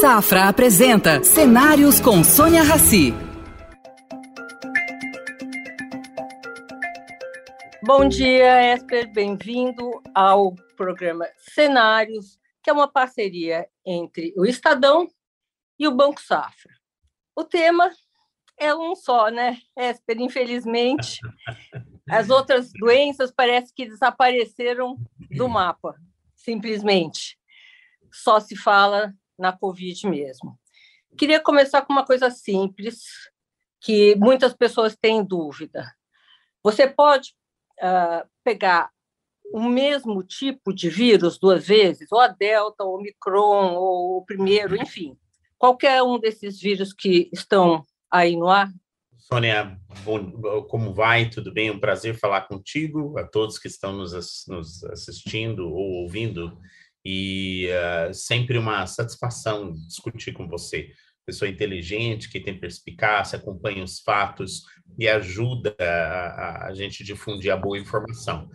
Safra 0.00 0.48
apresenta 0.48 1.22
Cenários 1.22 2.00
com 2.00 2.24
Sônia 2.24 2.62
Rassi. 2.62 3.12
Bom 7.82 8.08
dia, 8.08 8.74
Esper. 8.74 9.12
Bem-vindo 9.12 10.02
ao 10.14 10.54
programa 10.74 11.26
Cenários, 11.36 12.38
que 12.62 12.70
é 12.70 12.72
uma 12.72 12.88
parceria 12.90 13.68
entre 13.84 14.32
o 14.38 14.46
Estadão 14.46 15.06
e 15.78 15.86
o 15.86 15.94
Banco 15.94 16.22
Safra. 16.22 16.72
O 17.36 17.44
tema 17.44 17.90
é 18.58 18.74
um 18.74 18.96
só, 18.96 19.28
né, 19.28 19.58
Esper? 19.76 20.18
Infelizmente, 20.18 21.20
as 22.08 22.30
outras 22.30 22.72
doenças 22.72 23.30
parece 23.30 23.70
que 23.74 23.84
desapareceram 23.84 24.96
do 25.36 25.46
mapa, 25.46 25.94
simplesmente. 26.34 27.38
Só 28.10 28.40
se 28.40 28.56
fala 28.56 29.14
na 29.40 29.56
Covid 29.56 30.06
mesmo. 30.08 30.58
Queria 31.18 31.40
começar 31.40 31.82
com 31.82 31.92
uma 31.92 32.04
coisa 32.04 32.30
simples, 32.30 33.02
que 33.80 34.14
muitas 34.16 34.52
pessoas 34.54 34.96
têm 34.96 35.24
dúvida. 35.24 35.90
Você 36.62 36.86
pode 36.86 37.34
uh, 37.80 38.28
pegar 38.44 38.90
o 39.52 39.62
mesmo 39.62 40.22
tipo 40.22 40.72
de 40.72 40.88
vírus 40.88 41.38
duas 41.38 41.66
vezes, 41.66 42.12
ou 42.12 42.20
a 42.20 42.28
Delta, 42.28 42.84
ou 42.84 42.92
o 42.92 42.98
Omicron, 42.98 43.74
ou 43.74 44.18
o 44.18 44.24
primeiro, 44.24 44.80
enfim, 44.80 45.16
qualquer 45.58 46.02
um 46.02 46.18
desses 46.20 46.60
vírus 46.60 46.92
que 46.92 47.28
estão 47.32 47.84
aí 48.10 48.36
no 48.36 48.48
ar? 48.48 48.70
Sônia, 49.18 49.78
bom, 50.04 50.64
como 50.64 50.92
vai? 50.92 51.28
Tudo 51.28 51.52
bem? 51.52 51.70
Um 51.70 51.80
prazer 51.80 52.18
falar 52.18 52.42
contigo, 52.42 53.18
a 53.18 53.24
todos 53.24 53.58
que 53.58 53.68
estão 53.68 53.92
nos, 53.92 54.12
nos 54.48 54.84
assistindo 54.84 55.68
ou 55.68 56.02
ouvindo, 56.02 56.56
e 57.04 57.68
uh, 57.68 58.12
sempre 58.12 58.58
uma 58.58 58.86
satisfação 58.86 59.72
discutir 59.86 60.32
com 60.32 60.48
você. 60.48 60.90
Pessoa 61.24 61.48
inteligente, 61.48 62.30
que 62.30 62.40
tem 62.40 62.58
perspicácia, 62.58 63.38
acompanha 63.38 63.84
os 63.84 64.00
fatos 64.00 64.62
e 64.98 65.08
ajuda 65.08 65.74
a, 65.78 66.66
a 66.68 66.74
gente 66.74 67.04
difundir 67.04 67.52
a 67.52 67.56
boa 67.56 67.78
informação. 67.78 68.50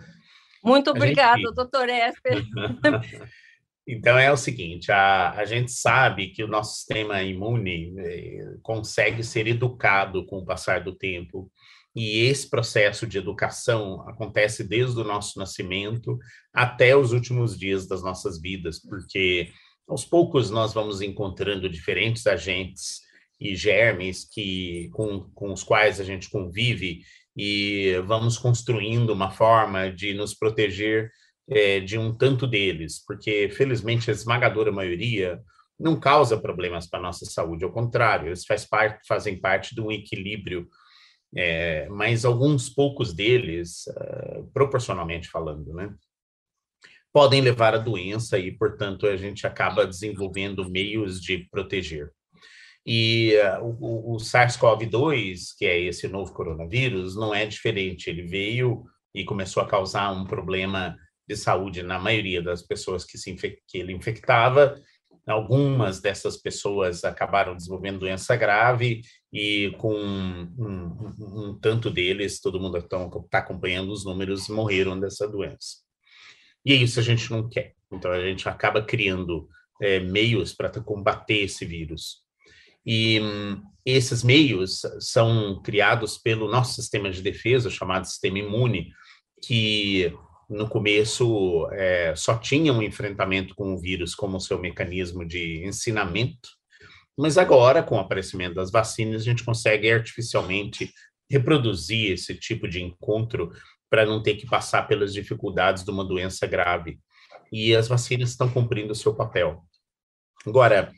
Muito 0.63 0.89
obrigada, 0.89 1.37
gente... 1.37 1.53
doutor 1.53 1.87
Esper. 1.87 2.43
então 3.87 4.17
é 4.17 4.31
o 4.31 4.37
seguinte, 4.37 4.91
a, 4.91 5.31
a 5.31 5.45
gente 5.45 5.71
sabe 5.71 6.29
que 6.29 6.43
o 6.43 6.47
nosso 6.47 6.77
sistema 6.77 7.21
imune 7.21 7.93
eh, 7.99 8.57
consegue 8.63 9.23
ser 9.23 9.47
educado 9.47 10.25
com 10.25 10.39
o 10.39 10.45
passar 10.45 10.83
do 10.83 10.95
tempo, 10.95 11.51
e 11.95 12.23
esse 12.25 12.49
processo 12.49 13.07
de 13.07 13.17
educação 13.17 14.07
acontece 14.07 14.63
desde 14.63 14.99
o 14.99 15.03
nosso 15.03 15.39
nascimento 15.39 16.19
até 16.53 16.95
os 16.95 17.13
últimos 17.13 17.57
dias 17.57 17.87
das 17.87 18.03
nossas 18.03 18.39
vidas, 18.41 18.79
porque 18.79 19.49
aos 19.87 20.03
poucos 20.03 20.49
nós 20.49 20.73
vamos 20.73 21.01
encontrando 21.01 21.69
diferentes 21.69 22.27
agentes 22.27 22.99
e 23.39 23.55
germes 23.55 24.27
que 24.27 24.89
com, 24.93 25.29
com 25.33 25.53
os 25.53 25.63
quais 25.63 25.99
a 26.01 26.03
gente 26.03 26.29
convive 26.29 27.01
e 27.37 27.95
vamos 28.05 28.37
construindo 28.37 29.11
uma 29.11 29.31
forma 29.31 29.89
de 29.89 30.13
nos 30.13 30.33
proteger 30.33 31.11
é, 31.47 31.79
de 31.79 31.97
um 31.97 32.13
tanto 32.13 32.47
deles, 32.47 33.03
porque 33.05 33.49
felizmente 33.49 34.09
a 34.09 34.13
esmagadora 34.13 34.71
maioria 34.71 35.39
não 35.79 35.99
causa 35.99 36.37
problemas 36.39 36.87
para 36.87 36.99
a 36.99 37.03
nossa 37.03 37.25
saúde, 37.25 37.63
ao 37.63 37.71
contrário, 37.71 38.29
eles 38.29 38.45
faz 38.45 38.65
parte, 38.65 39.05
fazem 39.05 39.39
parte 39.39 39.75
de 39.75 39.81
um 39.81 39.91
equilíbrio, 39.91 40.67
é, 41.35 41.87
mas 41.89 42.23
alguns 42.23 42.69
poucos 42.69 43.13
deles, 43.13 43.85
uh, 43.87 44.49
proporcionalmente 44.53 45.27
falando, 45.27 45.73
né, 45.73 45.93
podem 47.11 47.41
levar 47.41 47.73
à 47.73 47.77
doença 47.77 48.37
e, 48.39 48.51
portanto, 48.51 49.05
a 49.05 49.17
gente 49.17 49.45
acaba 49.45 49.85
desenvolvendo 49.85 50.69
meios 50.69 51.21
de 51.21 51.47
proteger. 51.49 52.11
E 52.85 53.33
uh, 53.59 53.63
o, 53.63 54.15
o 54.15 54.17
SARS-CoV-2, 54.17 55.55
que 55.57 55.65
é 55.65 55.79
esse 55.79 56.07
novo 56.07 56.31
coronavírus, 56.33 57.15
não 57.15 57.33
é 57.33 57.45
diferente. 57.45 58.09
Ele 58.09 58.23
veio 58.23 58.83
e 59.13 59.25
começou 59.25 59.63
a 59.63 59.67
causar 59.67 60.11
um 60.11 60.25
problema 60.25 60.95
de 61.27 61.35
saúde 61.35 61.81
na 61.81 61.97
maioria 61.97 62.41
das 62.41 62.61
pessoas 62.61 63.03
que, 63.03 63.17
se 63.17 63.33
que 63.33 63.77
ele 63.77 63.93
infectava. 63.93 64.79
Algumas 65.27 65.99
dessas 65.99 66.37
pessoas 66.37 67.03
acabaram 67.03 67.55
desenvolvendo 67.55 67.99
doença 67.99 68.35
grave 68.35 69.01
e 69.33 69.73
com 69.79 69.93
um, 69.93 70.53
um, 70.57 71.49
um 71.49 71.59
tanto 71.59 71.89
deles, 71.89 72.39
todo 72.39 72.59
mundo 72.59 72.77
está 72.77 73.39
acompanhando 73.39 73.91
os 73.91 74.05
números, 74.05 74.47
morreram 74.47 74.99
dessa 74.99 75.27
doença. 75.27 75.77
E 76.63 76.73
é 76.73 76.75
isso 76.75 76.99
a 76.99 77.03
gente 77.03 77.29
não 77.31 77.49
quer. 77.49 77.73
Então 77.91 78.11
a 78.11 78.21
gente 78.21 78.47
acaba 78.47 78.81
criando 78.81 79.47
é, 79.81 79.99
meios 79.99 80.53
para 80.53 80.69
combater 80.69 81.43
esse 81.43 81.65
vírus. 81.65 82.23
E 82.85 83.19
hum, 83.19 83.63
esses 83.85 84.23
meios 84.23 84.81
são 84.99 85.61
criados 85.61 86.17
pelo 86.17 86.49
nosso 86.49 86.75
sistema 86.75 87.09
de 87.09 87.21
defesa, 87.21 87.69
chamado 87.69 88.05
sistema 88.05 88.39
imune, 88.39 88.91
que 89.41 90.13
no 90.49 90.67
começo 90.69 91.67
é, 91.71 92.13
só 92.15 92.37
tinha 92.37 92.71
um 92.71 92.81
enfrentamento 92.81 93.55
com 93.55 93.73
o 93.73 93.77
vírus 93.77 94.13
como 94.13 94.39
seu 94.39 94.59
mecanismo 94.59 95.25
de 95.25 95.65
ensinamento, 95.65 96.49
mas 97.17 97.37
agora, 97.37 97.81
com 97.81 97.95
o 97.95 97.99
aparecimento 97.99 98.55
das 98.55 98.71
vacinas, 98.71 99.21
a 99.21 99.25
gente 99.25 99.43
consegue 99.43 99.89
artificialmente 99.89 100.91
reproduzir 101.29 102.11
esse 102.11 102.35
tipo 102.35 102.67
de 102.67 102.83
encontro 102.83 103.51
para 103.89 104.05
não 104.05 104.21
ter 104.21 104.35
que 104.35 104.45
passar 104.45 104.87
pelas 104.87 105.13
dificuldades 105.13 105.83
de 105.83 105.91
uma 105.91 106.03
doença 106.03 106.45
grave. 106.45 106.99
E 107.51 107.75
as 107.75 107.87
vacinas 107.87 108.31
estão 108.31 108.49
cumprindo 108.49 108.91
o 108.91 108.95
seu 108.95 109.15
papel. 109.15 109.63
Agora, 110.45 110.91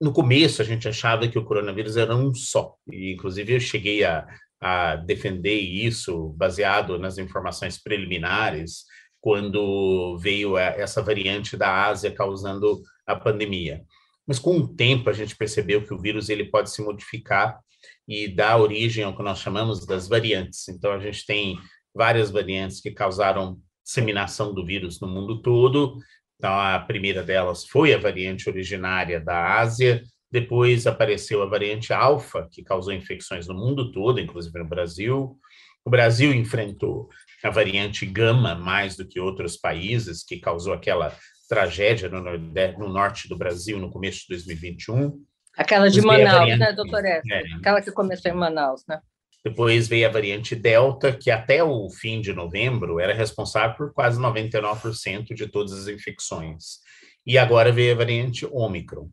no 0.00 0.12
começo 0.12 0.62
a 0.62 0.64
gente 0.64 0.88
achava 0.88 1.28
que 1.28 1.38
o 1.38 1.44
coronavírus 1.44 1.96
era 1.96 2.16
um 2.16 2.32
só, 2.32 2.74
e 2.90 3.12
inclusive 3.12 3.54
eu 3.54 3.60
cheguei 3.60 4.02
a, 4.02 4.26
a 4.60 4.96
defender 4.96 5.58
isso 5.58 6.34
baseado 6.36 6.98
nas 6.98 7.18
informações 7.18 7.82
preliminares 7.82 8.84
quando 9.20 10.18
veio 10.18 10.56
essa 10.56 11.02
variante 11.02 11.56
da 11.56 11.86
Ásia 11.86 12.10
causando 12.10 12.80
a 13.06 13.16
pandemia. 13.16 13.82
Mas 14.26 14.38
com 14.38 14.58
o 14.58 14.68
tempo 14.68 15.10
a 15.10 15.12
gente 15.12 15.36
percebeu 15.36 15.84
que 15.84 15.92
o 15.92 16.00
vírus 16.00 16.28
ele 16.28 16.44
pode 16.44 16.70
se 16.70 16.82
modificar 16.82 17.58
e 18.06 18.28
dar 18.28 18.58
origem 18.58 19.04
ao 19.04 19.16
que 19.16 19.22
nós 19.22 19.38
chamamos 19.38 19.86
das 19.86 20.08
variantes. 20.08 20.68
Então 20.68 20.92
a 20.92 20.98
gente 20.98 21.24
tem 21.26 21.58
várias 21.94 22.30
variantes 22.30 22.80
que 22.80 22.90
causaram 22.90 23.58
disseminação 23.84 24.54
do 24.54 24.64
vírus 24.64 25.00
no 25.00 25.08
mundo 25.08 25.42
todo, 25.42 25.98
então, 26.40 26.58
a 26.58 26.78
primeira 26.78 27.22
delas 27.22 27.66
foi 27.66 27.92
a 27.92 27.98
variante 27.98 28.48
originária 28.48 29.20
da 29.20 29.58
Ásia, 29.58 30.02
depois 30.30 30.86
apareceu 30.86 31.42
a 31.42 31.46
variante 31.46 31.92
alfa, 31.92 32.48
que 32.50 32.62
causou 32.62 32.92
infecções 32.92 33.48
no 33.48 33.54
mundo 33.54 33.90
todo, 33.90 34.20
inclusive 34.20 34.58
no 34.58 34.68
Brasil. 34.68 35.38
O 35.84 35.90
Brasil 35.90 36.32
enfrentou 36.32 37.08
a 37.42 37.50
variante 37.50 38.06
gama 38.06 38.54
mais 38.54 38.96
do 38.96 39.06
que 39.06 39.18
outros 39.18 39.56
países, 39.56 40.22
que 40.22 40.38
causou 40.38 40.72
aquela 40.72 41.16
tragédia 41.48 42.08
no, 42.08 42.20
no 42.20 42.88
norte 42.88 43.28
do 43.28 43.36
Brasil 43.36 43.78
no 43.78 43.90
começo 43.90 44.20
de 44.20 44.28
2021. 44.28 45.20
Aquela 45.56 45.90
de 45.90 46.00
Manaus, 46.00 46.32
variante, 46.32 46.58
né, 46.60 46.72
doutor 46.72 47.04
É, 47.04 47.22
Aquela 47.56 47.82
que 47.82 47.90
começou 47.90 48.30
em 48.30 48.34
Manaus, 48.34 48.84
né? 48.86 49.00
Depois 49.44 49.88
veio 49.88 50.06
a 50.06 50.12
variante 50.12 50.54
Delta, 50.54 51.12
que 51.12 51.30
até 51.30 51.64
o 51.64 51.88
fim 51.90 52.20
de 52.20 52.32
novembro 52.32 53.00
era 53.00 53.14
responsável 53.14 53.74
por 53.74 53.92
quase 53.92 54.20
99% 54.20 55.34
de 55.34 55.46
todas 55.48 55.72
as 55.72 55.88
infecções. 55.88 56.80
E 57.26 57.38
agora 57.38 57.72
veio 57.72 57.94
a 57.94 57.96
variante 57.96 58.46
Ômicron. 58.46 59.10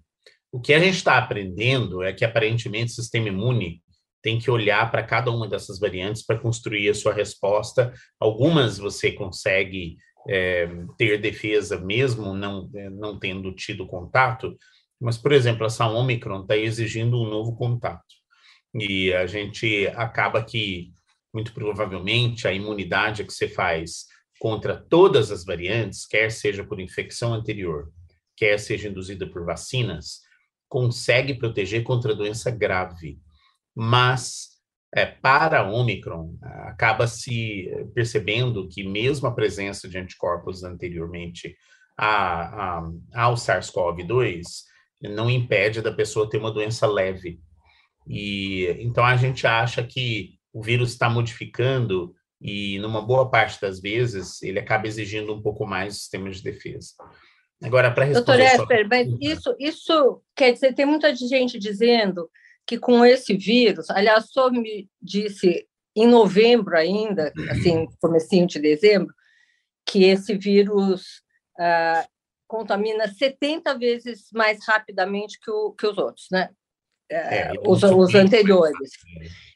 O 0.52 0.60
que 0.60 0.74
a 0.74 0.80
gente 0.80 0.96
está 0.96 1.18
aprendendo 1.18 2.04
é 2.04 2.14
que 2.14 2.24
aparentemente 2.24 2.92
o 2.92 2.96
sistema 2.96 3.28
imune 3.28 3.82
tem 4.22 4.40
que 4.40 4.50
olhar 4.50 4.90
para 4.92 5.04
cada 5.04 5.32
uma 5.32 5.48
dessas 5.48 5.80
variantes 5.80 6.26
para 6.26 6.40
construir 6.40 6.90
a 6.90 6.94
sua 6.94 7.14
resposta. 7.14 7.94
Algumas 8.20 8.78
você 8.78 9.12
consegue 9.12 9.98
é, 10.28 10.68
ter 10.98 11.20
defesa 11.20 11.80
mesmo 11.80 12.34
não, 12.34 12.70
é, 12.76 12.90
não 12.90 13.18
tendo 13.18 13.54
tido 13.54 13.88
contato, 13.88 14.58
mas, 15.00 15.18
por 15.18 15.32
exemplo, 15.32 15.66
essa 15.66 15.88
Omicron 15.88 16.42
está 16.42 16.58
exigindo 16.58 17.22
um 17.22 17.30
novo 17.30 17.56
contato. 17.56 18.04
E 18.74 19.14
a 19.14 19.26
gente 19.28 19.88
acaba 19.96 20.44
que, 20.44 20.92
muito 21.34 21.54
provavelmente, 21.54 22.48
a 22.48 22.54
imunidade 22.54 23.24
que 23.24 23.32
você 23.32 23.48
faz 23.48 24.06
contra 24.40 24.76
todas 24.76 25.32
as 25.32 25.46
variantes, 25.46 26.06
quer 26.06 26.32
seja 26.32 26.64
por 26.64 26.80
infecção 26.80 27.34
anterior, 27.34 27.92
quer 28.36 28.60
seja 28.60 28.88
induzida 28.88 29.28
por 29.28 29.46
vacinas, 29.46 30.22
consegue 30.68 31.34
proteger 31.34 31.84
contra 31.84 32.16
doença 32.16 32.52
grave. 32.52 33.20
Mas, 33.76 34.50
é, 34.94 35.06
para 35.06 35.62
a 35.62 35.72
Omicron, 35.72 36.36
acaba 36.42 37.08
se 37.08 37.70
percebendo 37.94 38.68
que, 38.68 38.84
mesmo 38.84 39.28
a 39.28 39.34
presença 39.34 39.88
de 39.88 39.98
anticorpos 39.98 40.64
anteriormente 40.64 41.56
a, 41.98 42.80
a, 42.80 42.92
ao 43.16 43.36
SARS-CoV-2, 43.36 44.42
não 45.02 45.30
impede 45.30 45.82
da 45.82 45.92
pessoa 45.92 46.30
ter 46.30 46.38
uma 46.38 46.52
doença 46.52 46.88
leve. 46.88 47.40
E 48.08 48.66
então 48.80 49.04
a 49.04 49.16
gente 49.16 49.46
acha 49.46 49.84
que 49.84 50.38
o 50.54 50.62
vírus 50.62 50.92
está 50.92 51.10
modificando 51.10 52.16
e 52.42 52.80
numa 52.80 53.02
boa 53.02 53.30
parte 53.30 53.60
das 53.60 53.80
vezes 53.80 54.42
ele 54.42 54.60
acaba 54.60 54.88
exigindo 54.88 55.34
um 55.34 55.42
pouco 55.42 55.66
mais 55.66 55.94
do 55.94 55.98
sistema 55.98 56.30
de 56.30 56.42
defesa. 56.42 56.94
Agora, 57.64 57.92
para 57.92 58.06
responder... 58.06 58.38
Doutor 58.38 58.62
Esper, 58.62 58.88
mas 58.88 59.08
isso, 59.20 59.56
isso 59.60 60.22
quer 60.36 60.52
dizer, 60.54 60.74
tem 60.74 60.86
muita 60.86 61.16
gente 61.16 61.58
dizendo 61.58 62.30
que 62.66 62.78
com 62.78 63.04
esse 63.06 63.36
vírus, 63.36 63.90
aliás, 63.90 64.26
o 64.26 64.28
senhor 64.28 64.52
me 64.52 64.90
disse 65.02 65.68
em 65.96 66.06
novembro 66.06 66.78
ainda, 66.78 67.34
assim, 67.50 67.88
comecinho 68.00 68.46
de 68.46 68.60
dezembro, 68.60 69.14
que 69.86 70.04
esse 70.04 70.38
vírus 70.38 71.24
ah, 71.58 72.06
contamina 72.46 73.08
70 73.08 73.78
vezes 73.80 74.28
mais 74.32 74.60
rapidamente 74.68 75.40
que, 75.40 75.50
o, 75.50 75.72
que 75.72 75.88
os 75.88 75.98
outros, 75.98 76.28
né? 76.32 76.50
É, 77.10 77.52
os, 77.66 77.82
os 77.84 78.14
anteriores. 78.14 78.92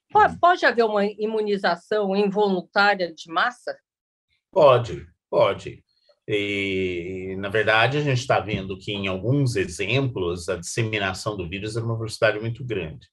Pode, 0.09 0.39
pode 0.39 0.65
haver 0.65 0.85
uma 0.85 1.05
imunização 1.05 2.15
involuntária 2.15 3.13
de 3.13 3.31
massa? 3.31 3.77
Pode, 4.51 5.05
pode. 5.29 5.83
E, 6.27 7.35
na 7.39 7.49
verdade, 7.49 7.97
a 7.97 8.01
gente 8.01 8.19
está 8.19 8.39
vendo 8.39 8.77
que, 8.77 8.91
em 8.91 9.07
alguns 9.07 9.55
exemplos, 9.55 10.47
a 10.47 10.55
disseminação 10.55 11.35
do 11.35 11.47
vírus 11.49 11.75
é 11.75 11.81
uma 11.81 11.97
velocidade 11.97 12.39
muito 12.39 12.63
grande. 12.63 13.07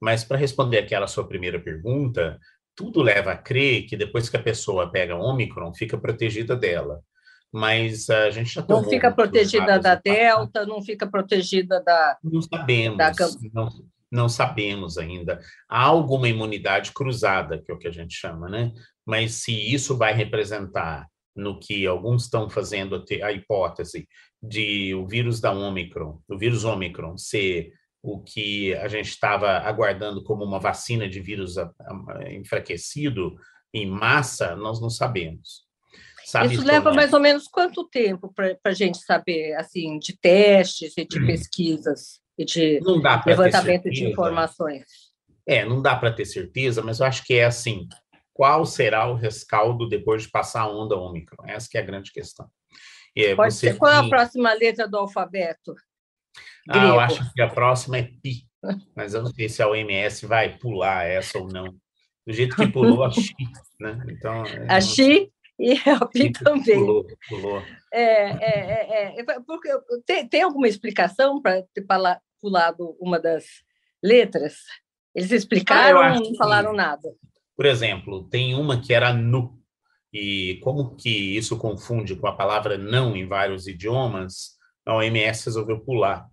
Mas, 0.00 0.24
para 0.24 0.36
responder 0.36 0.78
aquela 0.78 1.06
sua 1.06 1.26
primeira 1.26 1.58
pergunta, 1.60 2.38
tudo 2.74 3.02
leva 3.02 3.32
a 3.32 3.36
crer 3.36 3.86
que 3.86 3.96
depois 3.96 4.28
que 4.28 4.36
a 4.36 4.42
pessoa 4.42 4.90
pega 4.90 5.16
Ômicron, 5.16 5.74
fica 5.74 5.98
protegida 5.98 6.56
dela. 6.56 7.00
Mas 7.52 8.10
a 8.10 8.30
gente 8.30 8.54
já 8.54 8.64
Não 8.68 8.84
fica 8.84 9.10
protegida 9.10 9.78
da 9.78 9.94
Delta, 9.94 10.66
não 10.66 10.82
fica 10.82 11.06
protegida 11.06 11.82
da. 11.82 12.18
Não 12.22 12.42
sabemos. 12.42 12.98
Da... 12.98 13.12
Não, 13.52 13.68
não 14.12 14.28
sabemos 14.28 14.98
ainda. 14.98 15.40
Há 15.68 15.84
alguma 15.84 16.28
imunidade 16.28 16.92
cruzada, 16.92 17.58
que 17.58 17.70
é 17.70 17.74
o 17.74 17.78
que 17.78 17.88
a 17.88 17.92
gente 17.92 18.14
chama, 18.14 18.48
né? 18.48 18.72
Mas 19.04 19.32
se 19.36 19.52
isso 19.52 19.96
vai 19.96 20.12
representar 20.12 21.08
no 21.38 21.58
que 21.58 21.86
alguns 21.86 22.24
estão 22.24 22.50
fazendo 22.50 23.02
a 23.22 23.32
hipótese 23.32 24.08
de 24.42 24.92
o 24.94 25.06
vírus 25.06 25.40
da 25.40 25.52
Omicron, 25.52 26.20
o 26.28 26.36
vírus 26.36 26.64
Omicron 26.64 27.16
ser 27.16 27.72
o 28.02 28.20
que 28.20 28.74
a 28.74 28.88
gente 28.88 29.08
estava 29.08 29.58
aguardando 29.58 30.22
como 30.22 30.44
uma 30.44 30.58
vacina 30.58 31.08
de 31.08 31.20
vírus 31.20 31.54
enfraquecido 32.30 33.36
em 33.72 33.86
massa, 33.86 34.56
nós 34.56 34.80
não 34.80 34.90
sabemos. 34.90 35.66
Sabe 36.24 36.54
Isso 36.54 36.64
leva 36.64 36.92
mais 36.92 37.12
ou 37.12 37.20
menos 37.20 37.46
quanto 37.46 37.88
tempo 37.88 38.32
para 38.34 38.58
a 38.64 38.74
gente 38.74 38.98
saber, 38.98 39.54
assim, 39.54 39.98
de 39.98 40.18
testes 40.18 40.92
e 40.98 41.06
de 41.06 41.24
pesquisas 41.24 42.20
e 42.36 42.44
de 42.44 42.80
levantamento 43.26 43.88
de 43.90 44.06
informações? 44.06 44.84
É, 45.46 45.64
não 45.64 45.80
dá 45.80 45.96
para 45.96 46.12
ter 46.12 46.26
certeza, 46.26 46.82
mas 46.82 47.00
eu 47.00 47.06
acho 47.06 47.24
que 47.24 47.34
é 47.34 47.44
assim, 47.44 47.88
qual 48.38 48.64
será 48.64 49.04
o 49.10 49.16
rescaldo 49.16 49.88
depois 49.88 50.22
de 50.22 50.30
passar 50.30 50.60
a 50.60 50.70
onda 50.70 50.94
Ômicron? 50.94 51.44
Essa 51.44 51.68
que 51.68 51.76
é 51.76 51.80
a 51.80 51.84
grande 51.84 52.12
questão. 52.12 52.48
É, 53.16 53.34
Pode 53.34 53.52
ser. 53.52 53.76
Qual 53.76 53.90
é 53.90 53.96
a 53.96 54.08
próxima 54.08 54.52
letra 54.52 54.86
do 54.86 54.96
alfabeto? 54.96 55.74
Ah, 56.70 56.86
eu 56.86 57.00
acho 57.00 57.32
que 57.34 57.42
a 57.42 57.48
próxima 57.48 57.98
é 57.98 58.04
pi, 58.04 58.46
mas 58.94 59.12
eu 59.12 59.24
não 59.24 59.32
sei 59.32 59.48
se 59.48 59.60
a 59.60 59.68
OMS 59.68 60.24
vai 60.24 60.56
pular 60.56 61.04
essa 61.04 61.36
ou 61.36 61.48
não. 61.48 61.74
Do 62.24 62.32
jeito 62.32 62.54
que 62.54 62.68
pulou 62.68 63.02
a 63.02 63.10
Xi, 63.10 63.34
né? 63.80 63.98
Então, 64.08 64.44
a 64.68 64.80
Xi 64.80 65.32
e 65.58 65.72
a 65.90 66.06
Pi 66.06 66.30
também. 66.30 66.78
Pulou, 66.78 67.06
pulou. 67.28 67.62
É, 67.92 68.30
é, 68.30 69.16
é, 69.16 69.20
é, 69.20 69.40
porque 69.40 69.68
tem, 70.06 70.28
tem 70.28 70.42
alguma 70.42 70.68
explicação 70.68 71.42
para 71.42 71.64
ter 71.74 71.84
pulado 72.40 72.96
uma 73.00 73.18
das 73.18 73.46
letras? 74.00 74.58
Eles 75.12 75.32
explicaram 75.32 76.00
ah, 76.00 76.14
ou 76.14 76.20
não 76.20 76.36
falaram 76.36 76.72
nada? 76.72 77.12
Por 77.58 77.66
exemplo, 77.66 78.22
tem 78.28 78.54
uma 78.54 78.80
que 78.80 78.94
era 78.94 79.12
nu, 79.12 79.58
e 80.12 80.60
como 80.62 80.94
que 80.94 81.36
isso 81.36 81.58
confunde 81.58 82.14
com 82.14 82.28
a 82.28 82.36
palavra 82.36 82.78
não 82.78 83.16
em 83.16 83.26
vários 83.26 83.66
idiomas, 83.66 84.56
a 84.86 84.94
OMS 84.94 85.46
resolveu 85.46 85.80
pular. 85.80 86.24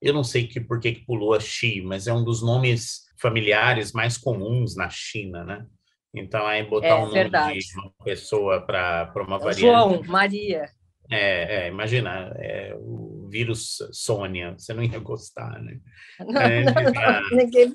Eu 0.00 0.14
não 0.14 0.22
sei 0.22 0.46
que, 0.46 0.60
por 0.60 0.78
que, 0.78 0.92
que 0.92 1.04
pulou 1.04 1.34
a 1.34 1.40
Xi, 1.40 1.82
mas 1.82 2.06
é 2.06 2.12
um 2.12 2.22
dos 2.22 2.42
nomes 2.42 3.08
familiares 3.20 3.90
mais 3.90 4.16
comuns 4.16 4.76
na 4.76 4.88
China, 4.88 5.42
né? 5.42 5.66
Então, 6.14 6.46
aí 6.46 6.62
botar 6.62 6.86
é, 6.86 6.94
um 6.94 7.06
nome 7.06 7.14
verdade. 7.14 7.58
de 7.58 7.80
uma 7.80 7.92
pessoa 8.04 8.64
para 8.64 9.12
uma 9.16 9.34
é 9.34 9.40
variante. 9.40 9.60
João, 9.60 10.02
Maria. 10.04 10.70
É, 11.10 11.64
é 11.64 11.68
imagina, 11.68 12.32
é, 12.36 12.72
o 12.78 13.28
vírus 13.28 13.78
Sônia, 13.92 14.52
você 14.56 14.72
não 14.72 14.84
ia 14.84 14.98
gostar, 15.00 15.60
né? 15.60 15.80
Não, 16.24 16.40
é, 16.40 16.64
não, 16.64 16.72
não, 16.74 17.30
ninguém, 17.30 17.72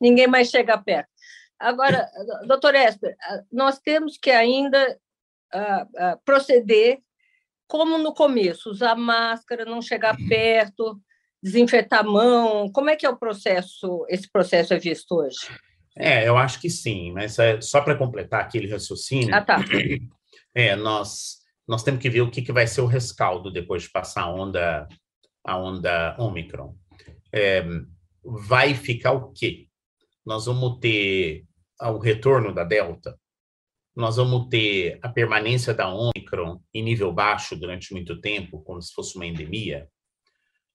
ninguém 0.00 0.26
mais 0.26 0.48
chega 0.48 0.78
perto. 0.78 1.08
Agora, 1.58 2.08
doutor 2.46 2.74
Esper, 2.74 3.16
nós 3.50 3.78
temos 3.78 4.16
que 4.16 4.30
ainda 4.30 4.98
uh, 5.54 5.82
uh, 5.82 6.20
proceder 6.24 7.00
como 7.66 7.98
no 7.98 8.14
começo, 8.14 8.70
usar 8.70 8.96
máscara, 8.96 9.64
não 9.64 9.82
chegar 9.82 10.16
perto, 10.28 10.98
desinfetar 11.42 12.00
a 12.00 12.02
mão? 12.02 12.72
Como 12.72 12.88
é 12.88 12.96
que 12.96 13.04
é 13.04 13.10
o 13.10 13.18
processo, 13.18 14.06
esse 14.08 14.30
processo 14.30 14.72
é 14.72 14.78
visto 14.78 15.14
hoje? 15.14 15.38
É, 15.96 16.26
eu 16.26 16.36
acho 16.36 16.60
que 16.60 16.70
sim, 16.70 17.12
mas 17.12 17.38
é, 17.38 17.60
só 17.60 17.80
para 17.80 17.96
completar 17.96 18.40
aquele 18.40 18.70
raciocínio, 18.70 19.34
ah, 19.34 19.42
tá. 19.42 19.58
é, 20.54 20.76
nós, 20.76 21.38
nós 21.66 21.82
temos 21.82 22.00
que 22.00 22.08
ver 22.08 22.22
o 22.22 22.30
que, 22.30 22.40
que 22.40 22.52
vai 22.52 22.66
ser 22.66 22.80
o 22.80 22.86
rescaldo 22.86 23.52
depois 23.52 23.82
de 23.82 23.90
passar 23.90 24.22
a 24.22 24.32
onda, 24.32 24.88
a 25.44 25.58
onda 25.58 26.16
Omicron. 26.18 26.74
É, 27.32 27.64
vai 28.24 28.74
ficar 28.74 29.12
o 29.12 29.32
quê? 29.32 29.66
Nós 30.24 30.46
vamos 30.46 30.78
ter 30.78 31.44
o 31.80 31.98
retorno 31.98 32.52
da 32.52 32.64
Delta, 32.64 33.18
nós 33.94 34.16
vamos 34.16 34.48
ter 34.48 34.98
a 35.02 35.08
permanência 35.08 35.74
da 35.74 35.92
Omicron 35.92 36.60
em 36.72 36.82
nível 36.82 37.12
baixo 37.12 37.56
durante 37.56 37.92
muito 37.92 38.20
tempo, 38.20 38.62
como 38.62 38.80
se 38.80 38.92
fosse 38.92 39.16
uma 39.16 39.26
endemia, 39.26 39.88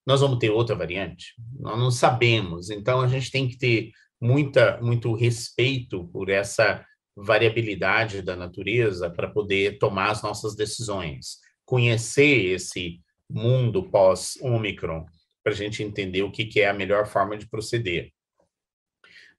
nós 0.05 0.19
vamos 0.19 0.39
ter 0.39 0.49
outra 0.49 0.75
variante? 0.75 1.33
Nós 1.57 1.79
não 1.79 1.89
sabemos. 1.89 2.69
Então, 2.69 3.01
a 3.01 3.07
gente 3.07 3.31
tem 3.31 3.47
que 3.47 3.57
ter 3.57 3.91
muita, 4.19 4.79
muito 4.81 5.13
respeito 5.13 6.07
por 6.09 6.29
essa 6.29 6.85
variabilidade 7.15 8.21
da 8.21 8.35
natureza 8.35 9.09
para 9.09 9.29
poder 9.29 9.77
tomar 9.77 10.11
as 10.11 10.21
nossas 10.21 10.55
decisões. 10.55 11.37
Conhecer 11.65 12.53
esse 12.53 12.99
mundo 13.29 13.89
pós-Omicron, 13.89 15.05
para 15.43 15.53
a 15.53 15.55
gente 15.55 15.83
entender 15.83 16.23
o 16.23 16.31
que, 16.31 16.45
que 16.45 16.61
é 16.61 16.69
a 16.69 16.73
melhor 16.73 17.05
forma 17.05 17.37
de 17.37 17.47
proceder. 17.47 18.11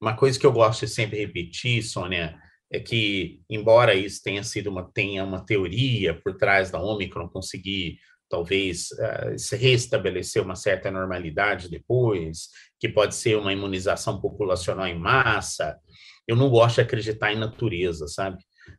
Uma 0.00 0.16
coisa 0.16 0.38
que 0.38 0.46
eu 0.46 0.52
gosto 0.52 0.86
de 0.86 0.92
sempre 0.92 1.18
repetir, 1.18 1.82
Sônia, 1.82 2.36
é 2.70 2.80
que, 2.80 3.40
embora 3.48 3.94
isso 3.94 4.22
tenha 4.22 4.42
sido 4.42 4.68
uma, 4.68 4.90
tenha 4.92 5.24
uma 5.24 5.44
teoria 5.44 6.14
por 6.14 6.36
trás 6.36 6.70
da 6.70 6.82
Omicron 6.82 7.28
conseguir 7.28 7.98
talvez 8.28 8.88
uh, 8.92 9.38
se 9.38 9.56
restabelecer 9.56 10.42
uma 10.42 10.56
certa 10.56 10.90
normalidade 10.90 11.68
depois, 11.68 12.48
que 12.80 12.88
pode 12.88 13.14
ser 13.14 13.36
uma 13.36 13.52
imunização 13.52 14.20
populacional 14.20 14.86
em 14.86 14.98
massa. 14.98 15.78
Eu 16.26 16.34
não 16.34 16.50
gosto 16.50 16.76
de 16.76 16.80
acreditar 16.80 17.32
em 17.32 17.38
natureza, 17.38 18.08
sabe? 18.08 18.38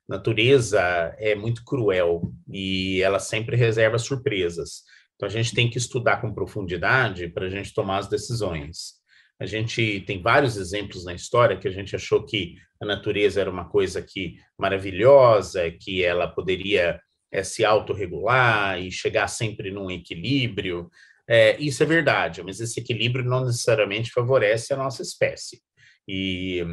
Natureza 0.10 0.82
é 1.18 1.36
muito 1.36 1.63
cruel 1.63 2.34
e 2.50 3.01
ela 3.01 3.20
sempre 3.20 3.56
reserva 3.56 3.98
surpresas. 3.98 4.84
Então 5.16 5.28
a 5.28 5.32
gente 5.32 5.54
tem 5.54 5.70
que 5.70 5.78
estudar 5.78 6.20
com 6.20 6.34
profundidade 6.34 7.30
para 7.30 7.46
a 7.46 7.50
gente 7.50 7.74
tomar 7.74 8.00
as 8.00 8.10
decisões. 8.10 8.95
A 9.39 9.46
gente 9.46 10.01
tem 10.01 10.22
vários 10.22 10.56
exemplos 10.58 11.04
na 11.04 11.13
história 11.13 11.58
que 11.58 11.68
a 11.68 11.72
gente 11.72 11.96
achou 11.96 12.25
que 12.25 12.56
a 12.82 12.86
natureza 12.86 13.42
era 13.42 13.50
uma 13.50 13.68
coisa 13.70 14.01
que 14.01 14.38
maravilhosa, 14.58 15.70
que 15.72 16.04
ela 16.04 16.27
poderia 16.27 17.00
é, 17.32 17.44
se 17.44 17.65
autorregular 17.65 18.80
e 18.80 18.92
chegar 18.92 19.27
sempre 19.27 19.72
num 19.72 19.92
equilíbrio. 19.92 20.89
É, 21.27 21.60
isso 21.60 21.84
é 21.84 21.86
verdade, 21.86 22.42
mas 22.44 22.60
esse 22.60 22.80
equilíbrio 22.80 23.25
não 23.25 23.46
necessariamente 23.46 24.12
favorece 24.12 24.74
a 24.74 24.77
nossa 24.77 25.01
espécie. 25.01 25.62
E, 26.08 26.63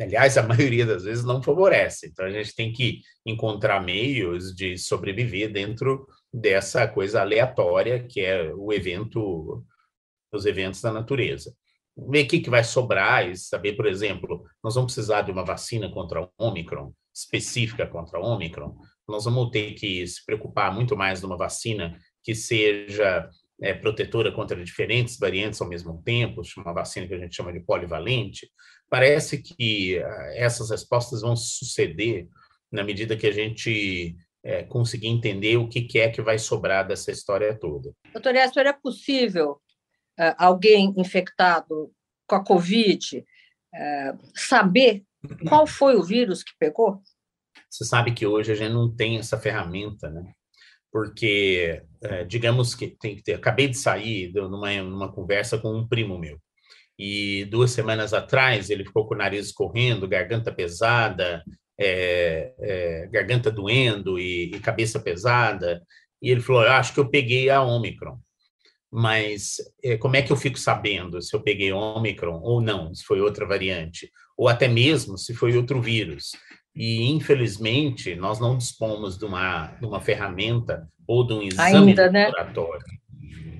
aliás, 0.00 0.38
a 0.38 0.42
maioria 0.46 0.86
das 0.86 1.04
vezes 1.04 1.24
não 1.24 1.42
favorece. 1.42 2.08
Então, 2.08 2.24
a 2.24 2.30
gente 2.30 2.54
tem 2.54 2.72
que 2.72 3.00
encontrar 3.24 3.84
meios 3.84 4.54
de 4.54 4.78
sobreviver 4.78 5.52
dentro 5.52 6.06
dessa 6.32 6.88
coisa 6.88 7.20
aleatória 7.20 8.02
que 8.04 8.20
é 8.20 8.52
o 8.54 8.72
evento, 8.72 9.64
os 10.32 10.46
eventos 10.46 10.80
da 10.80 10.92
natureza. 10.92 11.54
Ver 12.08 12.24
o 12.24 12.28
que, 12.28 12.40
que 12.40 12.50
vai 12.50 12.64
sobrar 12.64 13.28
e 13.28 13.36
saber, 13.36 13.74
por 13.74 13.86
exemplo, 13.86 14.44
nós 14.62 14.74
vamos 14.74 14.94
precisar 14.94 15.22
de 15.22 15.30
uma 15.30 15.44
vacina 15.44 15.90
contra 15.90 16.22
o 16.22 16.30
Omicron, 16.38 16.92
específica 17.14 17.86
contra 17.86 18.18
o 18.18 18.24
Omicron, 18.24 18.76
nós 19.08 19.24
vamos 19.24 19.50
ter 19.50 19.72
que 19.74 20.06
se 20.06 20.24
preocupar 20.24 20.72
muito 20.72 20.96
mais 20.96 21.20
numa 21.20 21.36
vacina 21.36 21.98
que 22.22 22.34
seja 22.34 23.28
é, 23.60 23.74
protetora 23.74 24.32
contra 24.32 24.62
diferentes 24.62 25.18
variantes 25.18 25.60
ao 25.60 25.68
mesmo 25.68 26.02
tempo, 26.02 26.42
uma 26.56 26.72
vacina 26.72 27.06
que 27.06 27.14
a 27.14 27.18
gente 27.18 27.34
chama 27.34 27.52
de 27.52 27.60
polivalente. 27.60 28.50
Parece 28.88 29.42
que 29.42 29.98
uh, 29.98 30.02
essas 30.34 30.70
respostas 30.70 31.22
vão 31.22 31.36
suceder 31.36 32.28
na 32.70 32.84
medida 32.84 33.16
que 33.16 33.26
a 33.26 33.32
gente 33.32 34.16
é, 34.42 34.62
conseguir 34.62 35.08
entender 35.08 35.56
o 35.56 35.68
que, 35.68 35.82
que, 35.82 35.98
é 35.98 36.08
que 36.08 36.22
vai 36.22 36.38
sobrar 36.38 36.86
dessa 36.86 37.10
história 37.10 37.54
toda. 37.58 37.92
Doutor 38.12 38.34
Esper, 38.34 38.66
é 38.66 38.72
possível 38.72 39.60
alguém 40.36 40.94
infectado 40.96 41.92
com 42.26 42.36
a 42.36 42.44
Covid 42.44 43.18
uh, 43.18 44.18
saber 44.34 45.04
qual 45.48 45.66
foi 45.66 45.96
o 45.96 46.02
vírus 46.02 46.42
que 46.42 46.52
pegou? 46.58 47.02
Você 47.68 47.84
sabe 47.84 48.12
que 48.12 48.26
hoje 48.26 48.52
a 48.52 48.54
gente 48.54 48.72
não 48.72 48.94
tem 48.94 49.18
essa 49.18 49.38
ferramenta, 49.38 50.10
né? 50.10 50.32
porque, 50.92 51.82
é, 52.02 52.24
digamos 52.24 52.74
que 52.74 52.88
tem 52.88 53.16
que 53.16 53.22
ter, 53.22 53.34
acabei 53.34 53.68
de 53.68 53.76
sair 53.76 54.32
numa, 54.32 54.82
numa 54.82 55.12
conversa 55.12 55.58
com 55.58 55.72
um 55.72 55.86
primo 55.86 56.18
meu, 56.18 56.38
e 56.98 57.44
duas 57.46 57.70
semanas 57.70 58.12
atrás 58.12 58.68
ele 58.70 58.84
ficou 58.84 59.06
com 59.06 59.14
o 59.14 59.18
nariz 59.18 59.52
correndo, 59.52 60.08
garganta 60.08 60.52
pesada, 60.52 61.42
é, 61.78 62.52
é, 62.58 63.08
garganta 63.10 63.50
doendo 63.50 64.18
e, 64.18 64.50
e, 64.54 64.60
cabeça 64.60 65.00
pesada, 65.00 65.82
e 66.20 66.30
ele 66.30 66.40
falou, 66.40 66.64
eu 66.64 66.72
acho 66.72 66.92
que 66.92 67.00
eu 67.00 67.08
peguei 67.08 67.48
a 67.48 67.62
Omicron, 67.62 68.18
mas 68.90 69.56
é, 69.82 69.96
como 69.96 70.16
é 70.16 70.22
que 70.22 70.32
eu 70.32 70.36
fico 70.36 70.58
sabendo 70.58 71.22
se 71.22 71.34
eu 71.34 71.40
peguei 71.40 71.72
Omicron 71.72 72.40
ou 72.42 72.60
não, 72.60 72.92
se 72.94 73.04
foi 73.04 73.20
outra 73.20 73.46
variante, 73.46 74.10
ou 74.36 74.48
até 74.48 74.66
mesmo 74.66 75.16
se 75.16 75.32
foi 75.34 75.56
outro 75.56 75.80
vírus? 75.80 76.32
E, 76.74 77.08
infelizmente, 77.10 78.14
nós 78.14 78.40
não 78.40 78.56
dispomos 78.56 79.18
de 79.18 79.24
uma, 79.24 79.68
de 79.80 79.86
uma 79.86 80.00
ferramenta 80.00 80.88
ou 81.06 81.26
de 81.26 81.32
um 81.32 81.42
exame 81.42 81.90
Ainda, 81.90 82.10
né? 82.10 82.26
laboratório. 82.26 82.86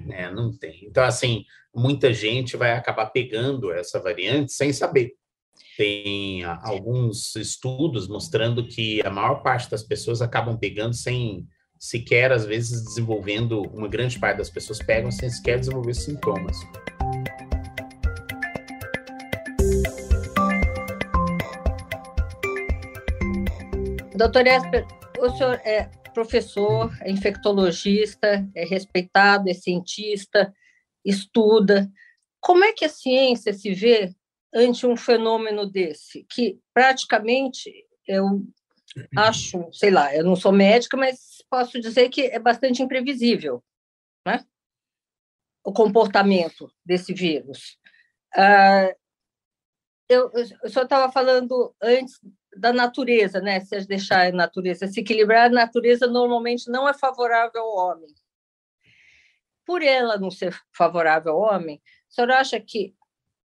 Né? 0.07 0.31
Não 0.33 0.57
tem. 0.57 0.85
Então, 0.85 1.05
assim, 1.05 1.45
muita 1.75 2.13
gente 2.13 2.57
vai 2.57 2.73
acabar 2.73 3.07
pegando 3.07 3.73
essa 3.73 4.01
variante 4.01 4.53
sem 4.53 4.73
saber. 4.73 5.13
Tem 5.77 6.45
alguns 6.45 7.35
estudos 7.37 8.09
mostrando 8.09 8.67
que 8.67 9.01
a 9.05 9.11
maior 9.11 9.43
parte 9.43 9.71
das 9.71 9.83
pessoas 9.83 10.21
acabam 10.21 10.59
pegando 10.59 10.95
sem 10.95 11.47
sequer, 11.81 12.31
às 12.31 12.45
vezes, 12.45 12.85
desenvolvendo, 12.85 13.63
uma 13.73 13.89
grande 13.89 14.19
parte 14.19 14.37
das 14.37 14.51
pessoas 14.51 14.79
pegam 14.81 15.11
sem 15.11 15.31
sequer 15.31 15.59
desenvolver 15.59 15.95
sintomas. 15.95 16.59
Doutor 24.15 24.47
Esper, 24.47 24.87
o 25.19 25.31
senhor 25.31 25.59
é 25.65 25.85
professor, 26.13 26.95
é 27.01 27.11
infectologista, 27.11 28.47
é 28.55 28.67
respeitado, 28.67 29.49
é 29.49 29.55
cientista, 29.55 30.53
estuda. 31.03 31.91
Como 32.41 32.63
é 32.63 32.75
que 32.75 32.85
a 32.85 32.91
ciência 32.91 33.55
se 33.55 33.73
vê 33.73 34.15
ante 34.55 34.87
um 34.87 34.97
fenômeno 34.99 35.65
desse, 35.65 36.27
que 36.29 36.59
praticamente 36.75 37.73
eu 38.07 38.43
acho, 39.17 39.67
sei 39.73 39.91
lá, 39.91 40.15
eu 40.15 40.25
não 40.25 40.37
sou 40.37 40.53
médica, 40.53 40.95
mas 40.99 41.30
posso 41.50 41.80
dizer 41.80 42.09
que 42.09 42.23
é 42.23 42.38
bastante 42.38 42.83
imprevisível, 42.83 43.62
né? 44.26 44.45
O 45.64 45.73
comportamento 45.73 46.73
desse 46.85 47.12
vírus. 47.12 47.78
Ah, 48.35 48.95
eu, 50.09 50.30
eu 50.62 50.71
só 50.71 50.83
estava 50.83 51.12
falando 51.12 51.75
antes 51.83 52.21
da 52.57 52.73
natureza, 52.73 53.40
né? 53.40 53.61
Se 53.61 53.87
deixar 53.87 54.28
a 54.28 54.33
natureza 54.33 54.87
se 54.87 55.00
equilibrar, 55.00 55.47
a 55.47 55.54
natureza 55.54 56.07
normalmente 56.07 56.71
não 56.71 56.88
é 56.88 56.95
favorável 56.95 57.61
ao 57.62 57.76
homem 57.76 58.14
por 59.71 59.85
ela 59.85 60.19
não 60.19 60.33
ser 60.33 60.52
favorável 60.76 61.33
ao 61.33 61.42
homem, 61.42 61.80
a 61.87 62.12
senhora 62.12 62.40
acha 62.40 62.59
que 62.59 62.92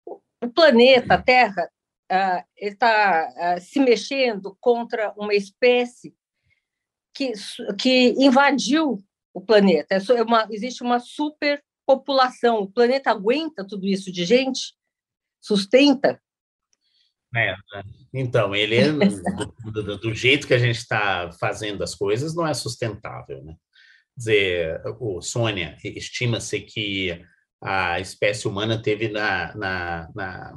o 0.07 0.49
planeta, 0.55 1.15
a 1.15 1.21
Terra, 1.21 1.69
uh, 2.13 2.45
está 2.57 3.29
uh, 3.29 3.61
se 3.61 3.81
mexendo 3.81 4.57
contra 4.61 5.13
uma 5.17 5.35
espécie 5.35 6.15
que, 7.15 7.33
que 7.79 8.15
invadiu 8.19 9.03
o 9.35 9.41
planeta? 9.41 9.95
É 9.95 10.23
uma, 10.23 10.47
existe 10.51 10.83
uma 10.83 11.01
superpopulação. 11.01 12.61
O 12.61 12.71
planeta 12.71 13.11
aguenta 13.11 13.67
tudo 13.67 13.87
isso 13.87 14.11
de 14.13 14.25
gente? 14.25 14.75
Sustenta? 15.41 16.21
É, 17.35 17.55
então, 18.13 18.55
ele 18.55 18.77
é, 18.77 18.93
do, 18.93 19.83
do, 19.83 19.99
do, 19.99 20.15
jeito 20.15 20.47
que 20.47 20.53
a 20.53 20.59
gente 20.59 20.77
está 20.77 21.33
fazendo 21.33 21.83
as 21.83 21.95
coisas, 21.95 22.35
não 22.35 22.47
é 22.47 22.53
sustentável, 22.53 23.43
né? 23.43 23.57
dizer, 24.17 24.83
o 25.01 25.21
Sônia, 25.21 25.77
estima-se 25.83 26.61
que 26.61 27.25
a 27.61 28.01
espécie 28.01 28.47
humana 28.47 28.81
teve 28.81 29.09
na, 29.09 29.55
na, 29.57 30.11
na, 30.15 30.55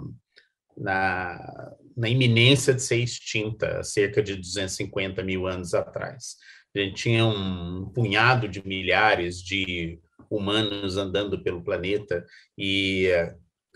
na, 0.77 1.75
na 1.95 2.09
iminência 2.09 2.73
de 2.73 2.81
ser 2.81 2.97
extinta 2.97 3.83
cerca 3.83 4.21
de 4.21 4.35
250 4.35 5.23
mil 5.23 5.47
anos 5.47 5.73
atrás. 5.73 6.35
A 6.75 6.79
gente 6.79 6.95
tinha 6.95 7.25
um 7.25 7.89
punhado 7.93 8.49
de 8.49 8.65
milhares 8.67 9.41
de 9.41 9.99
humanos 10.29 10.97
andando 10.97 11.41
pelo 11.41 11.63
planeta 11.63 12.25
e 12.57 13.09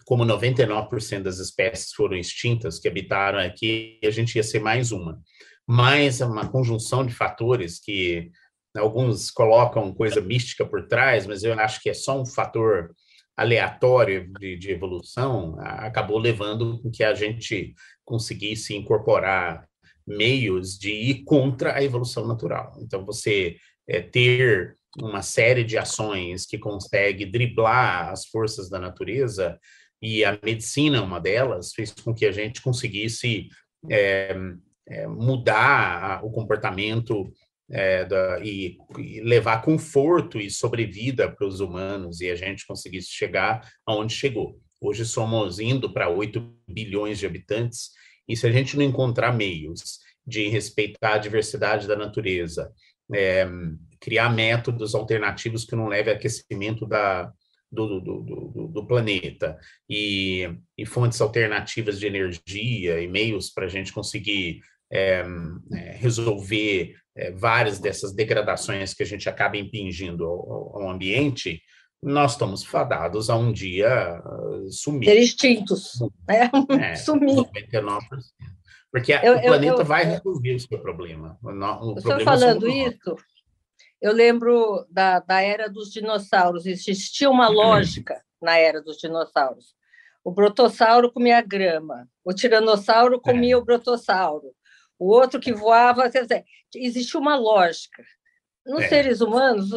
como 0.05 0.25
99% 0.25 1.21
das 1.21 1.37
espécies 1.37 1.93
foram 1.93 2.17
extintas 2.17 2.79
que 2.79 2.87
habitaram 2.87 3.39
aqui, 3.39 3.99
a 4.03 4.09
gente 4.09 4.35
ia 4.35 4.43
ser 4.43 4.59
mais 4.59 4.91
uma. 4.91 5.21
Mas 5.67 6.19
uma 6.19 6.49
conjunção 6.49 7.05
de 7.05 7.13
fatores 7.13 7.79
que 7.79 8.31
Alguns 8.77 9.31
colocam 9.31 9.93
coisa 9.93 10.21
mística 10.21 10.65
por 10.65 10.87
trás, 10.87 11.25
mas 11.25 11.43
eu 11.43 11.53
acho 11.59 11.81
que 11.81 11.89
é 11.89 11.93
só 11.93 12.21
um 12.21 12.25
fator 12.25 12.93
aleatório 13.41 14.31
de, 14.39 14.57
de 14.57 14.71
evolução, 14.71 15.55
acabou 15.59 16.17
levando 16.17 16.81
com 16.81 16.91
que 16.91 17.03
a 17.03 17.13
gente 17.13 17.73
conseguisse 18.03 18.75
incorporar 18.75 19.67
meios 20.05 20.77
de 20.77 20.91
ir 20.91 21.23
contra 21.23 21.75
a 21.75 21.83
evolução 21.83 22.27
natural. 22.27 22.73
Então, 22.81 23.05
você 23.05 23.57
é, 23.87 24.01
ter 24.01 24.75
uma 25.01 25.21
série 25.21 25.63
de 25.63 25.77
ações 25.77 26.45
que 26.45 26.57
consegue 26.57 27.25
driblar 27.25 28.09
as 28.09 28.25
forças 28.25 28.69
da 28.69 28.79
natureza, 28.79 29.59
e 30.01 30.23
a 30.23 30.39
medicina, 30.43 31.01
uma 31.01 31.19
delas, 31.19 31.73
fez 31.73 31.91
com 31.91 32.13
que 32.13 32.25
a 32.25 32.31
gente 32.31 32.61
conseguisse 32.61 33.49
é, 33.89 34.35
é, 34.87 35.07
mudar 35.07 36.23
o 36.23 36.31
comportamento 36.31 37.31
é, 37.71 38.05
da, 38.05 38.39
e, 38.43 38.77
e, 38.97 39.21
levar 39.21 39.61
conforto 39.61 40.39
e 40.39 40.49
sobrevida 40.49 41.29
para 41.29 41.47
os 41.47 41.59
humanos 41.59 42.21
e 42.21 42.29
a 42.29 42.35
gente 42.35 42.65
conseguisse 42.65 43.09
chegar 43.09 43.61
aonde 43.85 44.13
chegou. 44.13 44.59
Hoje 44.81 45.05
somos 45.05 45.59
indo 45.59 45.91
para 45.91 46.09
8 46.09 46.41
bilhões 46.67 47.19
de 47.19 47.25
habitantes 47.25 47.91
e 48.27 48.35
se 48.35 48.47
a 48.47 48.51
gente 48.51 48.77
não 48.77 48.83
encontrar 48.83 49.31
meios 49.31 49.99
de 50.25 50.47
respeitar 50.47 51.15
a 51.15 51.17
diversidade 51.17 51.87
da 51.87 51.95
natureza, 51.95 52.71
é, 53.13 53.47
criar 53.99 54.29
métodos 54.29 54.93
alternativos 54.93 55.65
que 55.65 55.75
não 55.75 55.87
levem 55.87 56.13
ao 56.13 56.17
aquecimento 56.17 56.85
da, 56.85 57.31
do, 57.71 57.99
do, 57.99 58.21
do, 58.21 58.67
do, 58.67 58.87
planeta 58.87 59.57
e, 59.89 60.49
e 60.77 60.85
fontes 60.85 61.19
alternativas 61.19 61.99
de 61.99 62.07
energia 62.07 63.01
e 63.01 63.07
meios 63.07 63.49
para 63.49 63.65
a 63.65 63.69
gente 63.69 63.91
conseguir 63.91 64.61
é, 64.91 65.25
é, 65.73 65.91
resolver 65.97 66.95
é, 67.15 67.31
várias 67.31 67.79
dessas 67.79 68.13
degradações 68.13 68.93
que 68.93 69.03
a 69.03 69.05
gente 69.05 69.29
acaba 69.29 69.57
impingindo 69.57 70.25
ao, 70.25 70.81
ao 70.81 70.89
ambiente, 70.89 71.61
nós 72.01 72.31
estamos 72.31 72.63
fadados 72.63 73.29
a 73.29 73.35
um 73.35 73.51
dia 73.51 74.21
uh, 74.25 74.71
sumir. 74.71 75.05
Ser 75.05 75.19
extintos, 75.19 75.99
né? 76.27 76.49
É, 76.81 76.95
sumir. 76.95 77.35
99%. 77.35 77.99
Porque 78.91 79.13
eu, 79.13 79.37
o 79.37 79.41
planeta 79.41 79.73
eu, 79.73 79.79
eu, 79.79 79.85
vai 79.85 80.03
resolver 80.05 80.55
o 80.55 80.59
seu 80.59 80.79
problema. 80.79 81.37
O, 81.43 81.91
o 81.91 81.95
problema 82.01 82.23
falando 82.23 82.67
isso, 82.67 83.15
eu 84.01 84.13
lembro 84.13 84.85
da, 84.89 85.19
da 85.19 85.41
era 85.41 85.69
dos 85.69 85.91
dinossauros. 85.91 86.65
Existia 86.65 87.29
uma 87.29 87.49
lógica 87.49 88.23
na 88.41 88.57
era 88.57 88.81
dos 88.81 88.97
dinossauros. 88.97 89.75
O 90.23 90.31
brotossauro 90.31 91.11
comia 91.11 91.41
grama, 91.41 92.07
o 92.23 92.33
tiranossauro 92.33 93.19
comia 93.21 93.53
é. 93.53 93.57
o 93.57 93.63
brotossauro, 93.63 94.53
o 94.99 95.07
outro 95.07 95.39
que 95.39 95.53
voava. 95.53 96.09
Quer 96.09 96.23
dizer, 96.23 96.45
existe 96.75 97.17
uma 97.17 97.35
lógica. 97.35 98.03
Nos 98.65 98.83
é. 98.83 98.89
seres 98.89 99.21
humanos, 99.21 99.71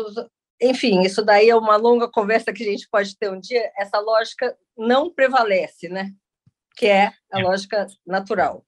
enfim, 0.60 1.02
isso 1.02 1.24
daí 1.24 1.48
é 1.48 1.56
uma 1.56 1.76
longa 1.76 2.08
conversa 2.08 2.52
que 2.52 2.62
a 2.62 2.66
gente 2.66 2.88
pode 2.90 3.16
ter 3.16 3.30
um 3.30 3.40
dia. 3.40 3.70
Essa 3.78 3.98
lógica 4.00 4.54
não 4.76 5.12
prevalece, 5.12 5.88
né? 5.88 6.12
Que 6.76 6.86
é 6.86 7.12
a 7.32 7.40
é. 7.40 7.42
lógica 7.42 7.86
natural. 8.06 8.66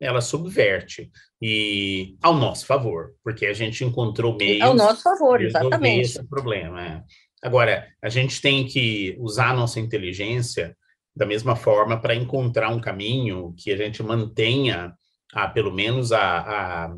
Ela 0.00 0.22
subverte 0.22 1.10
e 1.42 2.16
ao 2.22 2.34
nosso 2.34 2.64
favor, 2.64 3.14
porque 3.22 3.44
a 3.44 3.52
gente 3.52 3.84
encontrou 3.84 4.34
meios. 4.34 4.62
Ao 4.62 4.74
nosso 4.74 5.02
favor, 5.02 5.42
exatamente. 5.42 6.00
Esse 6.00 6.26
problema. 6.26 6.82
É. 6.82 7.02
Agora, 7.42 7.86
a 8.02 8.08
gente 8.08 8.40
tem 8.40 8.66
que 8.66 9.16
usar 9.18 9.50
a 9.50 9.54
nossa 9.54 9.78
inteligência 9.78 10.76
da 11.14 11.26
mesma 11.26 11.56
forma 11.56 12.00
para 12.00 12.14
encontrar 12.14 12.70
um 12.70 12.80
caminho 12.80 13.54
que 13.58 13.72
a 13.72 13.76
gente 13.76 14.02
mantenha 14.02 14.94
a, 15.34 15.48
pelo 15.48 15.72
menos 15.72 16.12
a, 16.12 16.20
a, 16.20 16.94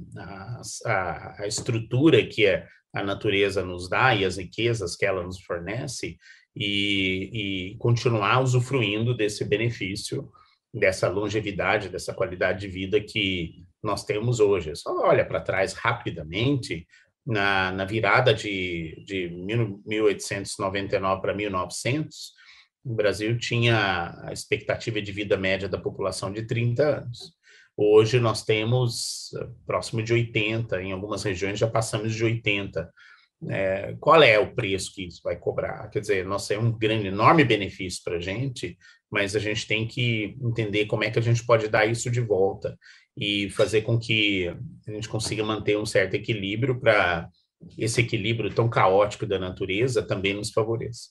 a, 0.87 1.43
a 1.43 1.47
estrutura 1.47 2.25
que 2.27 2.47
a 2.95 3.03
natureza 3.03 3.65
nos 3.65 3.89
dá 3.89 4.15
e 4.15 4.25
as 4.25 4.37
riquezas 4.37 4.97
que 4.97 5.07
ela 5.07 5.23
nos 5.23 5.41
fornece 5.41 6.19
e, 6.55 7.73
e 7.73 7.77
continuar 7.79 8.43
usufruindo 8.43 9.17
desse 9.17 9.45
benefício, 9.45 10.31
dessa 10.73 11.09
longevidade, 11.09 11.89
dessa 11.89 12.15
qualidade 12.15 12.61
de 12.61 12.69
vida 12.69 13.01
que 13.01 13.65
nós 13.83 14.05
temos 14.05 14.41
hoje. 14.41 14.75
Só 14.77 14.95
olha 15.07 15.25
para 15.25 15.41
trás 15.41 15.73
rapidamente, 15.75 16.87
na, 17.25 17.71
na 17.73 17.85
virada 17.85 18.35
de, 18.35 19.03
de 19.07 19.29
1899 19.87 21.21
para 21.21 21.35
1900, 21.35 22.33
o 22.85 22.95
Brasil 22.95 23.39
tinha 23.39 24.19
a 24.25 24.33
expectativa 24.33 25.01
de 25.01 25.13
vida 25.13 25.37
média 25.37 25.69
da 25.69 25.79
população 25.79 26.33
de 26.33 26.43
30 26.43 26.83
anos. 26.83 27.33
Hoje 27.77 28.21
nós 28.21 28.45
temos 28.45 29.33
eh, 29.35 29.49
próximo 29.67 30.03
de 30.03 30.13
80, 30.13 30.83
em 30.83 30.93
algumas 30.93 31.23
regiões 31.23 31.59
já 31.59 31.67
passamos 31.67 32.15
de 32.15 32.25
80. 32.25 32.93
é, 33.51 33.97
qual 33.99 34.23
é 34.23 34.39
o 34.39 34.55
preço 34.55 34.93
que 34.95 35.07
isso 35.07 35.21
vai 35.25 35.37
cobrar? 35.37 35.89
Quer 35.89 36.01
dizer, 36.01 36.25
nossa, 36.25 36.55
é 36.55 36.59
um 36.59 36.71
grande, 36.71 37.09
enorme 37.09 37.45
benefício 37.45 38.01
para 38.05 38.17
a 38.17 38.21
gente, 38.21 38.77
mas 39.11 39.35
a 39.35 39.39
gente 39.39 39.67
tem 39.67 39.87
que 39.87 40.37
entender 40.41 40.87
como 40.87 41.05
é 41.05 41.11
que 41.11 41.19
a 41.19 41.23
gente 41.23 41.45
pode 41.45 41.69
dar 41.69 41.87
isso 41.87 42.11
de 42.11 42.21
volta 42.21 42.79
e 43.17 43.51
fazer 43.51 43.83
com 43.83 43.99
que 43.99 44.49
a 44.87 44.91
gente 44.93 45.09
consiga 45.09 45.45
manter 45.45 45.77
um 45.77 45.87
certo 45.87 46.15
equilíbrio 46.15 46.79
para 46.79 47.29
esse 47.77 48.01
equilíbrio 48.01 48.55
tão 48.55 48.69
caótico 48.69 49.27
da 49.27 49.39
natureza 49.39 50.03
também 50.03 50.35
nos 50.35 50.51
favoreça. 50.51 51.11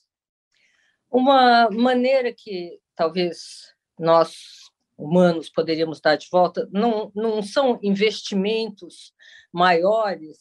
Uma 1.10 1.68
maneira 1.70 2.32
que 2.32 2.78
talvez 2.96 3.72
nós 3.98 4.61
humanos 5.02 5.50
poderíamos 5.50 6.00
dar 6.00 6.16
de 6.16 6.28
volta 6.30 6.68
não, 6.72 7.10
não 7.14 7.42
são 7.42 7.78
investimentos 7.82 9.12
maiores 9.52 10.38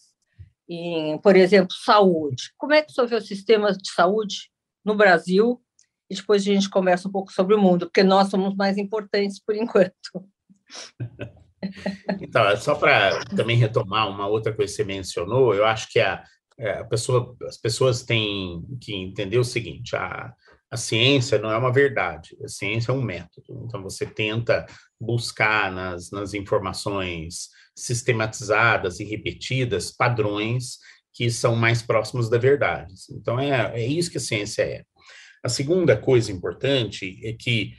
em, 0.70 1.18
por 1.18 1.36
exemplo, 1.36 1.76
saúde. 1.76 2.54
Como 2.58 2.74
é 2.74 2.82
que 2.82 2.94
você 2.94 3.06
vê 3.06 3.16
o 3.16 3.22
sistema 3.22 3.74
de 3.74 3.92
saúde 3.92 4.50
no 4.86 4.96
Brasil? 4.96 5.62
E 6.10 6.16
depois 6.16 6.42
a 6.42 6.46
gente 6.46 6.70
conversa 6.70 7.08
um 7.08 7.12
pouco 7.12 7.32
sobre 7.32 7.56
o 7.56 7.60
mundo, 7.60 7.88
porque 7.88 8.04
nós 8.04 8.30
somos 8.30 8.56
mais 8.56 8.78
importantes 8.78 9.40
por 9.40 9.56
enquanto. 9.56 9.94
Então, 12.20 12.44
é 12.50 12.58
só 12.58 12.74
para 12.74 13.24
também 13.26 13.56
retomar 13.56 14.10
uma 14.10 14.28
outra 14.28 14.52
coisa 14.52 14.72
que 14.72 14.78
você 14.78 14.84
mencionou, 14.84 15.54
eu 15.54 15.64
acho 15.64 15.92
que 15.92 16.00
a, 16.00 16.24
é, 16.58 16.80
a 16.80 16.84
pessoa, 16.84 17.36
as 17.44 17.56
pessoas 17.58 18.02
têm 18.02 18.66
que 18.82 18.96
entender 18.96 19.38
o 19.38 19.44
seguinte: 19.44 19.96
a, 19.96 20.34
a 20.72 20.78
ciência 20.78 21.38
não 21.38 21.52
é 21.52 21.58
uma 21.58 21.72
verdade, 21.72 22.38
a 22.42 22.48
ciência 22.48 22.92
é 22.92 22.96
um 22.96 23.02
método. 23.02 23.66
Então, 23.66 23.84
você 23.84 24.06
tenta 24.06 24.66
buscar 25.00 25.70
nas, 25.70 26.10
nas 26.12 26.34
informações 26.34 27.50
sistematizadas 27.76 29.02
e 29.02 29.04
repetidas 29.04 29.92
padrões 29.92 30.78
que 31.14 31.30
são 31.30 31.58
mais 31.58 31.82
próximos 31.82 32.30
da 32.30 32.38
verdade. 32.38 32.94
Então, 33.12 33.38
é, 33.38 33.82
é 33.82 33.86
isso 33.86 34.10
que 34.10 34.18
a 34.18 34.22
ciência 34.22 34.62
é. 34.62 34.84
A 35.44 35.50
segunda 35.50 35.98
coisa 35.98 36.32
importante 36.32 37.20
é 37.22 37.34
que 37.34 37.74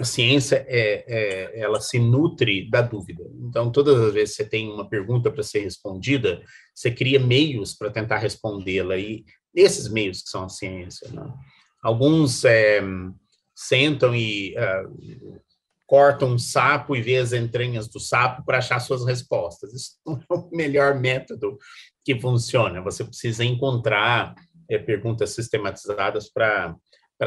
a 0.00 0.04
ciência 0.04 0.64
é, 0.66 1.04
é, 1.06 1.60
ela 1.60 1.80
se 1.80 1.98
nutre 1.98 2.68
da 2.68 2.82
dúvida. 2.82 3.22
Então, 3.48 3.70
todas 3.70 4.00
as 4.00 4.12
vezes 4.12 4.36
que 4.36 4.42
você 4.42 4.48
tem 4.48 4.68
uma 4.68 4.88
pergunta 4.88 5.30
para 5.30 5.44
ser 5.44 5.60
respondida, 5.60 6.42
você 6.74 6.90
cria 6.90 7.20
meios 7.20 7.74
para 7.74 7.90
tentar 7.90 8.18
respondê-la. 8.18 8.98
E 8.98 9.24
esses 9.54 9.88
meios 9.88 10.22
que 10.22 10.30
são 10.30 10.44
a 10.44 10.48
ciência. 10.48 11.08
Né? 11.10 11.22
Alguns 11.82 12.44
é, 12.44 12.80
sentam 13.54 14.14
e 14.14 14.54
uh, 14.56 15.40
cortam 15.86 16.32
um 16.32 16.38
sapo 16.38 16.96
e 16.96 17.02
vê 17.02 17.16
as 17.16 17.32
entranhas 17.32 17.88
do 17.88 18.00
sapo 18.00 18.44
para 18.44 18.58
achar 18.58 18.80
suas 18.80 19.04
respostas. 19.04 19.72
Isso 19.72 19.92
não 20.06 20.14
é 20.14 20.34
o 20.34 20.50
melhor 20.50 20.98
método 20.98 21.58
que 22.04 22.18
funciona. 22.20 22.80
Você 22.82 23.04
precisa 23.04 23.44
encontrar 23.44 24.34
é, 24.70 24.78
perguntas 24.78 25.30
sistematizadas 25.30 26.30
para 26.30 26.76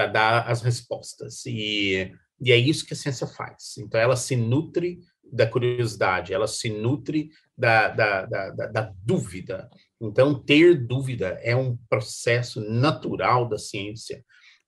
dar 0.07 0.49
as 0.49 0.61
respostas. 0.61 1.45
E 1.45 2.11
e 2.39 2.51
é 2.51 2.57
isso 2.57 2.85
que 2.85 2.93
a 2.93 2.97
ciência 2.97 3.27
faz. 3.27 3.77
Então, 3.77 3.99
ela 3.99 4.15
se 4.15 4.35
nutre 4.35 4.99
da 5.23 5.47
curiosidade, 5.47 6.33
ela 6.33 6.47
se 6.47 6.69
nutre 6.69 7.29
da, 7.57 7.87
da, 7.89 8.25
da, 8.25 8.49
da, 8.51 8.67
da 8.67 8.93
dúvida. 9.03 9.69
Então, 10.07 10.33
ter 10.33 10.75
dúvida 10.85 11.39
é 11.41 11.55
um 11.55 11.77
processo 11.89 12.61
natural 12.61 13.47
da 13.47 13.57
ciência, 13.57 14.23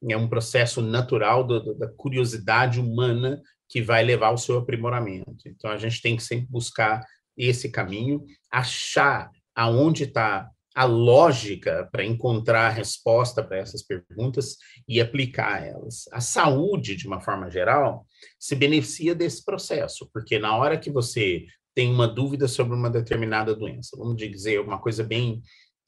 é 0.10 0.18
um 0.18 0.28
processo 0.28 0.82
natural 0.82 1.44
do, 1.44 1.74
da 1.76 1.88
curiosidade 1.88 2.80
humana 2.80 3.42
que 3.70 3.82
vai 3.82 4.04
levar 4.04 4.28
ao 4.28 4.38
seu 4.38 4.58
aprimoramento. 4.58 5.48
Então, 5.48 5.70
a 5.70 5.78
gente 5.78 6.02
tem 6.02 6.16
que 6.16 6.24
sempre 6.24 6.48
buscar 6.50 7.04
esse 7.36 7.70
caminho, 7.70 8.24
achar 8.52 9.30
aonde 9.56 10.04
está 10.04 10.50
a 10.78 10.86
lógica 10.86 11.90
para 11.92 12.06
encontrar 12.06 12.68
a 12.68 12.72
resposta 12.72 13.44
para 13.44 13.58
essas 13.58 13.82
perguntas 13.82 14.58
e 14.88 15.02
aplicar 15.02 15.66
elas. 15.66 16.04
A 16.12 16.22
saúde, 16.22 16.96
de 16.96 17.08
uma 17.08 17.20
forma 17.20 17.50
geral, 17.50 18.06
se 18.40 18.56
beneficia 18.56 19.16
desse 19.16 19.44
processo, 19.44 20.08
porque 20.14 20.38
na 20.38 20.56
hora 20.56 20.78
que 20.78 20.92
você 20.92 21.48
tem 21.78 21.94
uma 21.94 22.08
dúvida 22.08 22.48
sobre 22.48 22.76
uma 22.76 22.90
determinada 22.90 23.54
doença, 23.54 23.96
vamos 23.96 24.18
dizer 24.18 24.60
uma 24.60 24.80
coisa 24.80 25.04
bem 25.04 25.44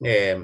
é, 0.06 0.40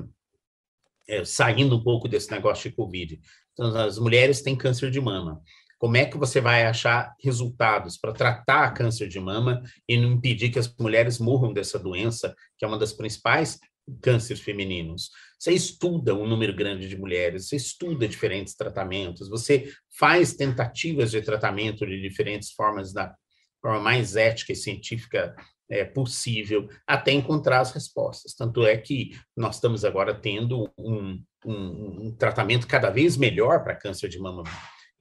é, 1.07 1.23
saindo 1.23 1.75
um 1.75 1.83
pouco 1.83 2.07
desse 2.07 2.31
negócio 2.31 2.67
de 2.67 2.75
Covid. 2.75 3.21
Então, 3.53 3.67
as 3.77 3.99
mulheres 3.99 4.41
têm 4.41 4.55
câncer 4.55 4.89
de 4.89 4.99
mama. 4.99 5.39
Como 5.77 5.97
é 5.97 6.05
que 6.05 6.17
você 6.17 6.41
vai 6.41 6.65
achar 6.65 7.13
resultados 7.23 7.95
para 7.95 8.11
tratar 8.11 8.73
câncer 8.73 9.07
de 9.07 9.19
mama 9.19 9.61
e 9.87 9.95
não 9.95 10.13
impedir 10.13 10.49
que 10.49 10.57
as 10.57 10.75
mulheres 10.79 11.19
morram 11.19 11.53
dessa 11.53 11.77
doença, 11.77 12.35
que 12.57 12.65
é 12.65 12.67
uma 12.67 12.79
das 12.79 12.91
principais 12.91 13.59
cânceres 14.01 14.41
femininos. 14.41 15.11
Você 15.37 15.51
estuda 15.51 16.15
um 16.15 16.25
número 16.25 16.55
grande 16.55 16.89
de 16.89 16.97
mulheres, 16.97 17.47
você 17.47 17.57
estuda 17.57 18.07
diferentes 18.07 18.55
tratamentos, 18.55 19.29
você 19.29 19.71
faz 19.95 20.33
tentativas 20.33 21.11
de 21.11 21.21
tratamento 21.21 21.85
de 21.85 22.01
diferentes 22.01 22.51
formas 22.51 22.91
da 22.91 23.13
forma 23.65 23.79
mais 23.79 24.15
ética 24.15 24.53
e 24.53 24.55
científica 24.55 25.35
é, 25.67 25.83
possível, 25.83 26.69
até 26.85 27.11
encontrar 27.11 27.61
as 27.61 27.71
respostas. 27.71 28.35
Tanto 28.35 28.63
é 28.63 28.77
que 28.77 29.17
nós 29.35 29.55
estamos 29.55 29.83
agora 29.83 30.13
tendo 30.13 30.71
um, 30.77 31.19
um, 31.43 32.05
um 32.05 32.15
tratamento 32.15 32.67
cada 32.67 32.91
vez 32.91 33.17
melhor 33.17 33.63
para 33.63 33.75
câncer 33.75 34.07
de 34.07 34.19
mama. 34.19 34.43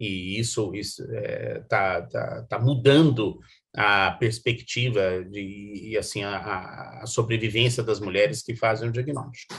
E 0.01 0.39
isso 0.39 0.75
está 0.75 1.05
é, 1.13 1.61
tá, 1.69 2.03
tá, 2.03 2.47
tá 2.49 2.59
mudando 2.59 3.39
a 3.77 4.13
perspectiva 4.13 5.23
de, 5.25 5.91
e 5.91 5.99
assim 5.99 6.23
a, 6.23 7.01
a, 7.03 7.07
sobrevivência 7.07 7.83
das 7.83 8.01
mulheres 8.01 8.43
que 8.43 8.57
fazem 8.57 8.89
o 8.89 8.93
diagnóstico. 8.93 9.55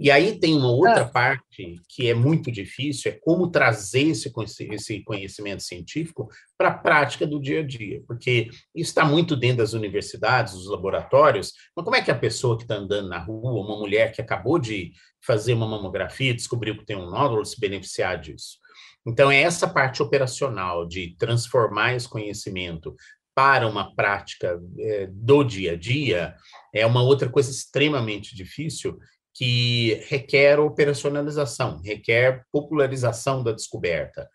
E 0.00 0.10
aí 0.10 0.38
tem 0.38 0.56
uma 0.56 0.70
outra 0.70 1.02
ah. 1.02 1.08
parte 1.08 1.78
que 1.86 2.08
é 2.08 2.14
muito 2.14 2.50
difícil, 2.50 3.12
é 3.12 3.18
como 3.20 3.50
trazer 3.50 4.08
esse, 4.08 4.32
esse 4.72 5.04
conhecimento 5.04 5.62
científico 5.62 6.26
para 6.56 6.68
a 6.68 6.78
prática 6.78 7.26
do 7.26 7.38
dia 7.38 7.60
a 7.60 7.62
dia, 7.62 8.02
porque 8.06 8.48
isso 8.74 8.88
está 8.88 9.04
muito 9.04 9.36
dentro 9.36 9.58
das 9.58 9.74
universidades, 9.74 10.54
dos 10.54 10.70
laboratórios, 10.70 11.52
mas 11.76 11.84
como 11.84 11.96
é 11.96 12.02
que 12.02 12.10
a 12.10 12.18
pessoa 12.18 12.56
que 12.56 12.62
está 12.62 12.76
andando 12.76 13.10
na 13.10 13.18
rua, 13.18 13.62
uma 13.62 13.78
mulher 13.78 14.10
que 14.10 14.22
acabou 14.22 14.58
de 14.58 14.92
fazer 15.22 15.52
uma 15.52 15.68
mamografia, 15.68 16.32
descobriu 16.32 16.78
que 16.78 16.86
tem 16.86 16.96
um 16.96 17.10
nódulo, 17.10 17.44
se 17.44 17.60
beneficiar 17.60 18.18
disso? 18.18 18.58
Então, 19.06 19.30
é 19.30 19.42
essa 19.42 19.68
parte 19.68 20.02
operacional 20.02 20.86
de 20.86 21.14
transformar 21.18 21.94
esse 21.94 22.08
conhecimento 22.08 22.96
para 23.34 23.68
uma 23.68 23.94
prática 23.94 24.58
é, 24.78 25.08
do 25.10 25.44
dia 25.44 25.72
a 25.72 25.76
dia 25.76 26.34
é 26.74 26.84
uma 26.84 27.02
outra 27.02 27.28
coisa 27.28 27.50
extremamente 27.50 28.34
difícil 28.34 28.98
que 29.34 30.02
requer 30.08 30.58
operacionalização, 30.58 31.80
requer 31.82 32.44
popularização 32.52 33.42
da 33.42 33.52
descoberta 33.52 34.28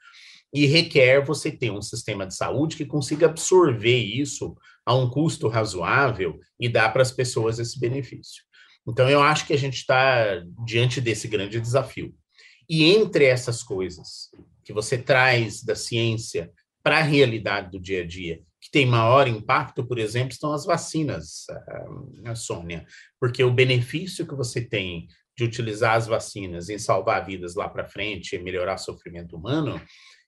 e 0.53 0.65
requer 0.65 1.23
você 1.23 1.51
ter 1.51 1.71
um 1.71 1.81
sistema 1.81 2.25
de 2.25 2.33
saúde 2.33 2.77
que 2.77 2.85
consiga 2.85 3.25
absorver 3.25 3.97
isso 3.97 4.55
a 4.85 4.95
um 4.95 5.09
custo 5.09 5.47
razoável 5.47 6.39
e 6.59 6.69
dar 6.69 6.93
para 6.93 7.01
as 7.01 7.11
pessoas 7.11 7.59
esse 7.59 7.79
benefício. 7.79 8.43
Então, 8.87 9.09
eu 9.09 9.21
acho 9.21 9.45
que 9.47 9.53
a 9.53 9.57
gente 9.57 9.75
está 9.75 10.41
diante 10.63 11.01
desse 11.01 11.27
grande 11.27 11.59
desafio. 11.59 12.13
E 12.69 12.85
entre 12.85 13.25
essas 13.25 13.63
coisas 13.63 14.29
que 14.63 14.71
você 14.71 14.97
traz 14.97 15.63
da 15.63 15.75
ciência 15.75 16.51
para 16.83 16.99
a 16.99 17.03
realidade 17.03 17.71
do 17.71 17.79
dia 17.79 18.01
a 18.03 18.05
dia 18.05 18.41
tem 18.75 18.85
maior 18.85 19.25
impacto, 19.25 19.87
por 19.87 19.97
exemplo, 19.97 20.33
estão 20.33 20.51
as 20.51 20.65
vacinas, 20.65 21.45
a 22.25 22.35
Sônia, 22.35 22.85
porque 23.17 23.41
o 23.41 23.53
benefício 23.53 24.27
que 24.27 24.35
você 24.35 24.59
tem 24.59 25.07
de 25.37 25.45
utilizar 25.45 25.95
as 25.95 26.07
vacinas 26.07 26.67
em 26.67 26.77
salvar 26.77 27.25
vidas 27.25 27.55
lá 27.55 27.69
para 27.69 27.87
frente 27.87 28.35
e 28.35 28.43
melhorar 28.43 28.75
o 28.75 28.77
sofrimento 28.77 29.37
humano 29.37 29.81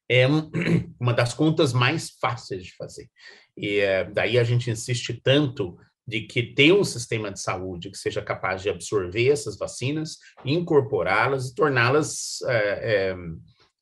é 0.09 0.25
uma 0.97 1.13
das 1.13 1.33
contas 1.33 1.73
mais 1.73 2.11
fáceis 2.21 2.63
de 2.63 2.73
fazer. 2.77 3.09
E 3.57 3.79
é, 3.79 4.05
daí 4.05 4.39
a 4.39 4.45
gente 4.45 4.71
insiste 4.71 5.19
tanto 5.21 5.77
de 6.07 6.21
que 6.21 6.41
ter 6.41 6.71
um 6.71 6.85
sistema 6.85 7.29
de 7.29 7.41
saúde 7.41 7.91
que 7.91 7.97
seja 7.97 8.21
capaz 8.21 8.61
de 8.61 8.69
absorver 8.69 9.27
essas 9.27 9.57
vacinas, 9.57 10.19
incorporá-las 10.45 11.49
e 11.49 11.53
torná-las 11.53 12.41
é, 12.47 13.13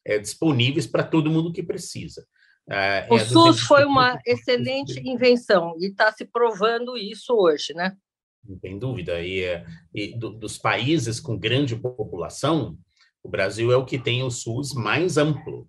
é, 0.08 0.18
disponíveis 0.18 0.88
para 0.88 1.04
todo 1.04 1.30
mundo 1.30 1.54
que 1.54 1.62
precisa. 1.62 2.26
É, 2.70 3.08
o 3.10 3.18
é 3.18 3.26
SUS 3.26 3.62
foi 3.62 3.86
uma 3.86 4.20
excelente 4.26 5.00
invenção 5.08 5.76
e 5.80 5.88
está 5.88 6.12
se 6.12 6.26
provando 6.26 6.98
isso 6.98 7.34
hoje, 7.34 7.74
né? 7.74 7.96
Não 8.44 8.58
tem 8.58 8.78
dúvida. 8.78 9.22
E, 9.22 9.44
é, 9.44 9.66
e 9.94 10.18
do, 10.18 10.32
dos 10.32 10.58
países 10.58 11.20
com 11.20 11.38
grande 11.38 11.76
população, 11.76 12.78
o 13.24 13.30
Brasil 13.30 13.72
é 13.72 13.78
o 13.78 13.86
que 13.86 14.00
tem 14.00 14.24
o 14.24 14.32
SUS 14.32 14.74
mais 14.74 15.18
amplo. 15.18 15.68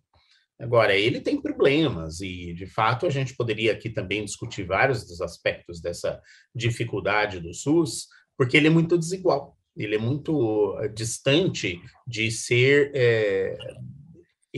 Agora, 0.59 0.95
ele 0.95 1.21
tem 1.21 1.41
problemas, 1.41 2.21
e 2.23 2.55
de 2.55 2.67
fato 2.67 3.05
a 3.05 3.11
gente 3.11 3.37
poderia 3.37 3.73
aqui 3.73 3.91
também 3.91 4.25
discutir 4.25 4.65
vários 4.65 5.07
dos 5.07 5.21
aspectos 5.21 5.83
dessa 5.83 6.19
dificuldade 6.55 7.41
do 7.41 7.53
SUS, 7.53 8.07
porque 8.39 8.57
ele 8.57 8.69
é 8.69 8.71
muito 8.71 8.97
desigual, 8.97 9.57
ele 9.77 9.97
é 9.97 9.99
muito 9.99 10.79
eh, 10.81 10.89
distante 10.89 11.79
de 12.07 12.31
ser 12.31 12.91
é, 12.95 13.57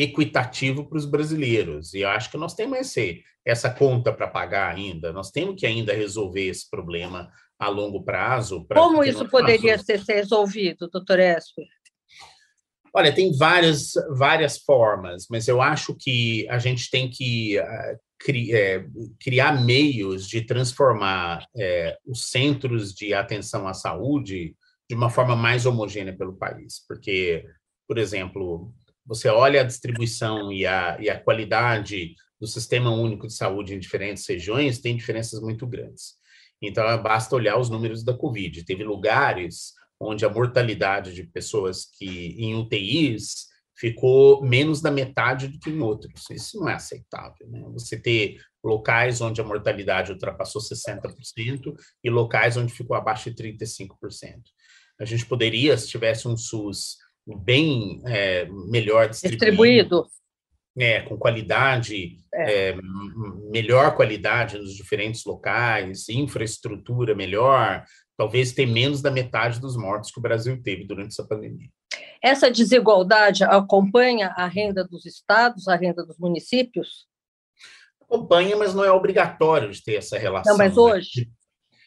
equitativo 0.00 0.88
para 0.88 0.96
os 0.96 1.04
brasileiros. 1.04 1.92
E 1.92 2.00
eu 2.00 2.08
acho 2.08 2.30
que 2.30 2.37
nós 2.37 2.54
temos 2.54 2.78
esse, 2.78 3.22
essa 3.44 3.68
conta 3.68 4.12
para 4.12 4.28
pagar 4.28 4.72
ainda. 4.72 5.12
Nós 5.12 5.32
temos 5.32 5.58
que 5.58 5.66
ainda 5.66 5.92
resolver 5.92 6.46
esse 6.46 6.70
problema 6.70 7.28
a 7.58 7.68
longo 7.68 8.04
prazo. 8.04 8.64
Como 8.72 9.02
isso 9.02 9.28
poderia 9.28 9.76
ser, 9.78 9.98
ser 10.04 10.14
resolvido, 10.14 10.88
doutor 10.88 11.18
Esper? 11.18 11.66
Olha, 12.94 13.12
tem 13.12 13.37
várias, 13.37 13.92
várias 14.11 14.58
formas, 14.58 15.26
mas 15.28 15.48
eu 15.48 15.61
acho 15.61 15.94
que 15.94 16.48
a 16.48 16.58
gente 16.58 16.88
tem 16.90 17.11
que 17.11 17.58
uh, 17.58 17.98
cri, 18.18 18.52
é, 18.54 18.87
criar 19.20 19.64
meios 19.64 20.28
de 20.28 20.42
transformar 20.42 21.44
é, 21.56 21.98
os 22.06 22.30
centros 22.30 22.94
de 22.94 23.12
atenção 23.12 23.66
à 23.66 23.74
saúde 23.74 24.54
de 24.88 24.94
uma 24.94 25.11
forma 25.11 25.37
mais 25.37 25.66
homogênea 25.66 26.16
pelo 26.16 26.37
país. 26.37 26.84
Porque, 26.87 27.44
por 27.87 27.98
exemplo, 27.98 28.72
você 29.09 29.29
olha 29.29 29.62
a 29.62 29.64
distribuição 29.64 30.53
e 30.53 30.66
a, 30.66 30.99
e 31.01 31.09
a 31.09 31.18
qualidade 31.18 32.14
do 32.38 32.47
Sistema 32.47 32.90
Único 32.90 33.27
de 33.27 33.33
Saúde 33.33 33.75
em 33.75 33.79
diferentes 33.79 34.29
regiões, 34.29 34.79
tem 34.79 34.97
diferenças 34.97 35.40
muito 35.40 35.66
grandes. 35.66 36.18
Então, 36.62 36.85
basta 37.03 37.35
olhar 37.35 37.59
os 37.59 37.71
números 37.71 38.05
da 38.05 38.14
Covid. 38.14 38.64
Teve 38.64 38.85
lugares 38.85 39.73
onde 39.99 40.25
a 40.25 40.29
mortalidade 40.29 41.14
de 41.14 41.25
pessoas 41.25 41.87
que 41.87 42.37
em 42.38 42.55
UTIs 42.55 43.49
ficou 43.77 44.44
menos 44.44 44.81
da 44.81 44.90
metade 44.90 45.49
do 45.49 45.59
que 45.59 45.71
em 45.71 45.81
outros. 45.81 46.29
Isso 46.31 46.59
não 46.61 46.68
é 46.68 46.75
aceitável. 46.75 47.49
Né? 47.49 47.64
Você 47.73 47.97
ter 47.97 48.40
locais 48.62 49.21
onde 49.21 49.40
a 49.40 49.44
mortalidade 49.44 50.12
ultrapassou 50.12 50.61
60% 50.61 51.75
e 52.03 52.11
locais 52.11 52.57
onde 52.57 52.73
ficou 52.73 52.97
abaixo 52.97 53.31
de 53.31 53.37
35%. 53.37 53.88
A 55.01 55.05
gente 55.05 55.25
poderia, 55.27 55.79
se 55.79 55.88
tivesse 55.88 56.27
um 56.27 56.37
SUS 56.37 56.97
bem 57.37 58.01
é, 58.07 58.47
melhor 58.47 59.09
distribuído, 59.09 59.38
distribuído. 59.38 60.07
É, 60.79 61.01
com 61.01 61.17
qualidade, 61.17 62.19
é. 62.33 62.69
É, 62.71 62.77
melhor 63.51 63.97
qualidade 63.97 64.59
nos 64.59 64.75
diferentes 64.75 65.25
locais, 65.25 66.09
infraestrutura 66.09 67.14
melhor, 67.14 67.85
talvez 68.17 68.53
ter 68.53 68.67
menos 68.67 69.03
da 69.03 69.11
metade 69.11 69.61
dos 69.61 69.77
mortos 69.77 70.11
que 70.11 70.19
o 70.19 70.23
Brasil 70.23 70.61
teve 70.62 70.85
durante 70.85 71.09
essa 71.09 71.27
pandemia. 71.27 71.69
Essa 72.23 72.51
desigualdade 72.51 73.45
acompanha 73.45 74.29
a 74.37 74.47
renda 74.47 74.85
dos 74.85 75.07
estados, 75.07 75.69
a 75.69 75.77
renda 75.77 76.05
dos 76.05 76.19
municípios? 76.19 77.07
Acompanha, 78.03 78.57
mas 78.57 78.75
não 78.75 78.85
é 78.85 78.91
obrigatório 78.91 79.71
de 79.71 79.83
ter 79.83 79.97
essa 79.97 80.19
relação. 80.19 80.53
Não, 80.53 80.59
mas 80.59 80.75
né? 80.75 80.83
hoje? 80.83 81.31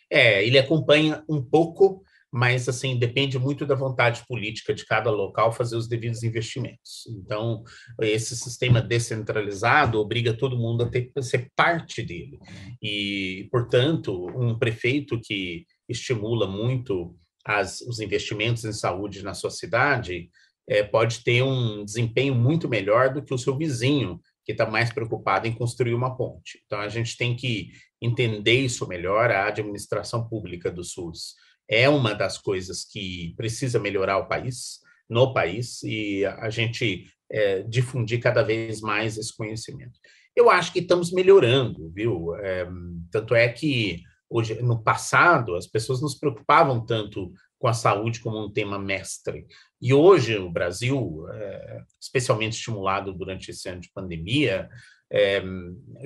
É, 0.09 0.45
ele 0.45 0.57
acompanha 0.59 1.23
um 1.27 1.41
pouco, 1.41 2.03
mas 2.31 2.69
assim 2.69 2.97
depende 2.97 3.37
muito 3.37 3.65
da 3.65 3.75
vontade 3.75 4.23
política 4.25 4.73
de 4.73 4.85
cada 4.85 5.11
local 5.11 5.51
fazer 5.51 5.75
os 5.75 5.87
devidos 5.87 6.23
investimentos. 6.23 7.05
Então, 7.09 7.63
esse 7.99 8.37
sistema 8.37 8.81
descentralizado 8.81 9.99
obriga 9.99 10.33
todo 10.33 10.57
mundo 10.57 10.83
a 10.83 10.89
ter 10.89 11.11
a 11.17 11.21
ser 11.21 11.51
parte 11.55 12.01
dele. 12.01 12.39
E, 12.81 13.49
portanto, 13.51 14.27
um 14.33 14.57
prefeito 14.57 15.19
que 15.19 15.65
estimula 15.89 16.47
muito 16.47 17.13
as, 17.45 17.81
os 17.81 17.99
investimentos 17.99 18.63
em 18.63 18.71
saúde 18.71 19.23
na 19.23 19.33
sua 19.33 19.51
cidade, 19.51 20.29
é, 20.69 20.83
pode 20.83 21.23
ter 21.23 21.43
um 21.43 21.83
desempenho 21.83 22.33
muito 22.33 22.69
melhor 22.69 23.13
do 23.13 23.21
que 23.21 23.33
o 23.33 23.37
seu 23.37 23.57
vizinho, 23.57 24.21
que 24.45 24.53
está 24.53 24.65
mais 24.65 24.91
preocupado 24.91 25.47
em 25.47 25.53
construir 25.53 25.93
uma 25.93 26.15
ponte. 26.15 26.61
Então, 26.65 26.79
a 26.79 26.87
gente 26.87 27.17
tem 27.17 27.35
que 27.35 27.71
entender 28.01 28.61
isso 28.61 28.87
melhor. 28.87 29.31
A 29.31 29.47
administração 29.47 30.27
pública 30.27 30.71
do 30.71 30.83
SUS 30.83 31.35
é 31.71 31.89
uma 31.89 32.13
das 32.13 32.37
coisas 32.37 32.83
que 32.83 33.33
precisa 33.35 33.79
melhorar 33.79 34.17
o 34.17 34.27
país, 34.27 34.81
no 35.09 35.33
país, 35.33 35.81
e 35.83 36.25
a 36.25 36.49
gente 36.49 37.05
é, 37.31 37.63
difundir 37.63 38.19
cada 38.19 38.43
vez 38.43 38.81
mais 38.81 39.17
esse 39.17 39.35
conhecimento. 39.35 39.97
Eu 40.35 40.49
acho 40.49 40.71
que 40.71 40.79
estamos 40.79 41.11
melhorando, 41.11 41.89
viu? 41.93 42.35
É, 42.35 42.67
tanto 43.09 43.33
é 43.33 43.49
que 43.49 44.03
Hoje, 44.33 44.61
no 44.61 44.81
passado, 44.81 45.57
as 45.57 45.67
pessoas 45.67 46.01
não 46.01 46.07
se 46.07 46.17
preocupavam 46.17 46.85
tanto 46.85 47.33
com 47.59 47.67
a 47.67 47.73
saúde 47.73 48.21
como 48.21 48.41
um 48.41 48.49
tema 48.49 48.79
mestre. 48.79 49.45
E 49.81 49.93
hoje, 49.93 50.37
o 50.37 50.49
Brasil, 50.49 51.25
é, 51.33 51.81
especialmente 51.99 52.53
estimulado 52.53 53.11
durante 53.11 53.51
esse 53.51 53.67
ano 53.67 53.81
de 53.81 53.91
pandemia, 53.93 54.69
é, 55.11 55.43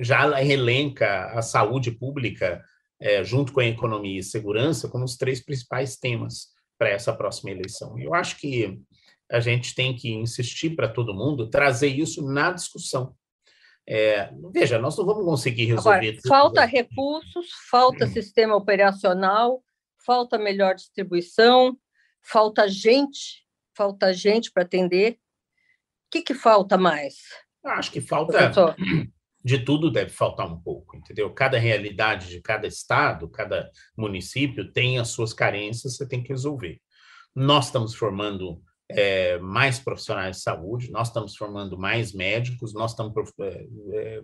já 0.00 0.34
relenca 0.38 1.26
a 1.38 1.40
saúde 1.40 1.92
pública, 1.92 2.64
é, 3.00 3.22
junto 3.22 3.52
com 3.52 3.60
a 3.60 3.66
economia 3.66 4.20
e 4.20 4.22
segurança, 4.22 4.88
como 4.88 5.04
os 5.04 5.16
três 5.16 5.44
principais 5.44 5.96
temas 5.96 6.48
para 6.78 6.90
essa 6.90 7.12
próxima 7.12 7.50
eleição. 7.50 7.98
Eu 7.98 8.14
acho 8.14 8.38
que 8.38 8.78
a 9.30 9.40
gente 9.40 9.74
tem 9.74 9.94
que 9.94 10.12
insistir 10.12 10.70
para 10.70 10.88
todo 10.88 11.14
mundo 11.14 11.50
trazer 11.50 11.88
isso 11.88 12.22
na 12.22 12.52
discussão. 12.52 13.14
É, 13.88 14.30
veja, 14.52 14.78
nós 14.78 14.96
não 14.96 15.06
vamos 15.06 15.24
conseguir 15.24 15.66
resolver 15.66 16.08
Agora, 16.08 16.28
Falta 16.28 16.64
recursos, 16.64 17.46
falta 17.70 18.06
sistema 18.08 18.56
operacional, 18.56 19.62
falta 20.04 20.38
melhor 20.38 20.74
distribuição, 20.74 21.78
falta 22.20 22.68
gente, 22.68 23.46
falta 23.76 24.12
gente 24.12 24.50
para 24.50 24.64
atender. 24.64 25.12
O 25.12 26.10
que, 26.10 26.22
que 26.22 26.34
falta 26.34 26.76
mais? 26.76 27.16
acho 27.64 27.90
que 27.90 28.00
falta 28.00 28.32
Professor? 28.32 28.76
De 29.46 29.60
tudo 29.60 29.92
deve 29.92 30.10
faltar 30.10 30.52
um 30.52 30.60
pouco, 30.60 30.96
entendeu? 30.96 31.32
Cada 31.32 31.56
realidade 31.56 32.30
de 32.30 32.40
cada 32.40 32.66
estado, 32.66 33.28
cada 33.28 33.70
município 33.96 34.72
tem 34.72 34.98
as 34.98 35.10
suas 35.10 35.32
carências, 35.32 35.96
você 35.96 36.04
tem 36.04 36.20
que 36.20 36.30
resolver. 36.30 36.80
Nós 37.32 37.66
estamos 37.66 37.94
formando 37.94 38.60
é, 38.90 39.38
mais 39.38 39.78
profissionais 39.78 40.38
de 40.38 40.42
saúde, 40.42 40.90
nós 40.90 41.06
estamos 41.06 41.36
formando 41.36 41.78
mais 41.78 42.12
médicos, 42.12 42.74
nós 42.74 42.90
estamos 42.90 43.14
é, 43.40 43.66
é, 43.92 44.22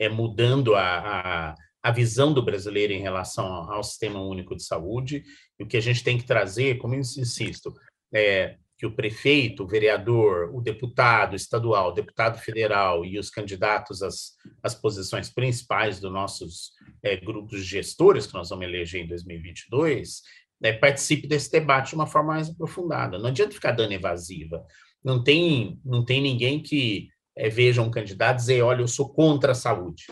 é, 0.00 0.08
mudando 0.08 0.74
a, 0.74 0.98
a, 0.98 1.54
a, 1.80 1.92
visão 1.92 2.34
do 2.34 2.44
brasileiro 2.44 2.92
em 2.92 3.00
relação 3.00 3.46
ao 3.46 3.84
Sistema 3.84 4.20
Único 4.22 4.56
de 4.56 4.64
Saúde, 4.64 5.22
e 5.56 5.62
o 5.62 5.68
que 5.68 5.76
a 5.76 5.80
gente 5.80 6.02
tem 6.02 6.18
que 6.18 6.26
trazer, 6.26 6.78
como 6.78 6.96
eu 6.96 6.98
insisto, 6.98 7.72
é 8.12 8.56
que 8.84 8.86
o 8.86 8.94
prefeito, 8.94 9.64
o 9.64 9.66
vereador, 9.66 10.50
o 10.54 10.60
deputado 10.60 11.34
estadual, 11.34 11.88
o 11.88 11.94
deputado 11.94 12.38
federal 12.38 13.02
e 13.02 13.18
os 13.18 13.30
candidatos 13.30 14.02
às, 14.02 14.32
às 14.62 14.74
posições 14.74 15.30
principais 15.30 15.98
dos 15.98 16.12
nossos 16.12 16.72
é, 17.02 17.16
grupos 17.16 17.64
gestores 17.64 18.26
que 18.26 18.34
nós 18.34 18.50
vamos 18.50 18.66
eleger 18.66 19.02
em 19.02 19.08
2022, 19.08 20.20
né, 20.60 20.74
participe 20.74 21.26
desse 21.26 21.50
debate 21.50 21.90
de 21.90 21.94
uma 21.94 22.06
forma 22.06 22.34
mais 22.34 22.50
aprofundada. 22.50 23.18
Não 23.18 23.28
adianta 23.28 23.54
ficar 23.54 23.72
dando 23.72 23.92
evasiva. 23.92 24.62
Não 25.02 25.24
tem, 25.24 25.80
não 25.82 26.04
tem 26.04 26.20
ninguém 26.20 26.62
que 26.62 27.08
é, 27.34 27.48
veja 27.48 27.80
um 27.80 27.90
candidato 27.90 28.36
e 28.36 28.40
dizer, 28.40 28.62
olha, 28.62 28.82
eu 28.82 28.88
sou 28.88 29.08
contra 29.08 29.52
a 29.52 29.54
saúde, 29.54 30.04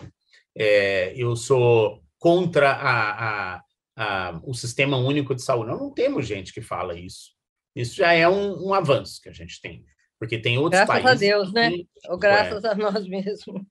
é, 0.57 1.13
eu 1.15 1.37
sou 1.37 2.03
contra 2.19 2.71
a, 2.71 3.57
a, 3.57 3.63
a, 3.97 4.41
o 4.45 4.55
sistema 4.55 4.97
único 4.97 5.35
de 5.35 5.43
saúde. 5.43 5.71
Não, 5.71 5.79
não 5.79 5.91
temos 5.93 6.27
gente 6.27 6.55
que 6.55 6.63
fala 6.63 6.99
isso. 6.99 7.42
Isso 7.75 7.97
já 7.97 8.13
é 8.13 8.29
um, 8.29 8.69
um 8.69 8.75
avanço 8.75 9.21
que 9.23 9.29
a 9.29 9.33
gente 9.33 9.61
tem, 9.61 9.85
porque 10.19 10.39
tem 10.39 10.59
outros 10.59 10.83
graças 10.85 11.03
países... 11.03 11.21
Graças 11.21 11.49
a 11.49 11.53
Deus, 11.53 11.53
né? 11.53 11.85
Ou 12.09 12.19
graças 12.19 12.65
é, 12.65 12.69
a 12.69 12.75
nós 12.75 13.09
mesmos. 13.09 13.63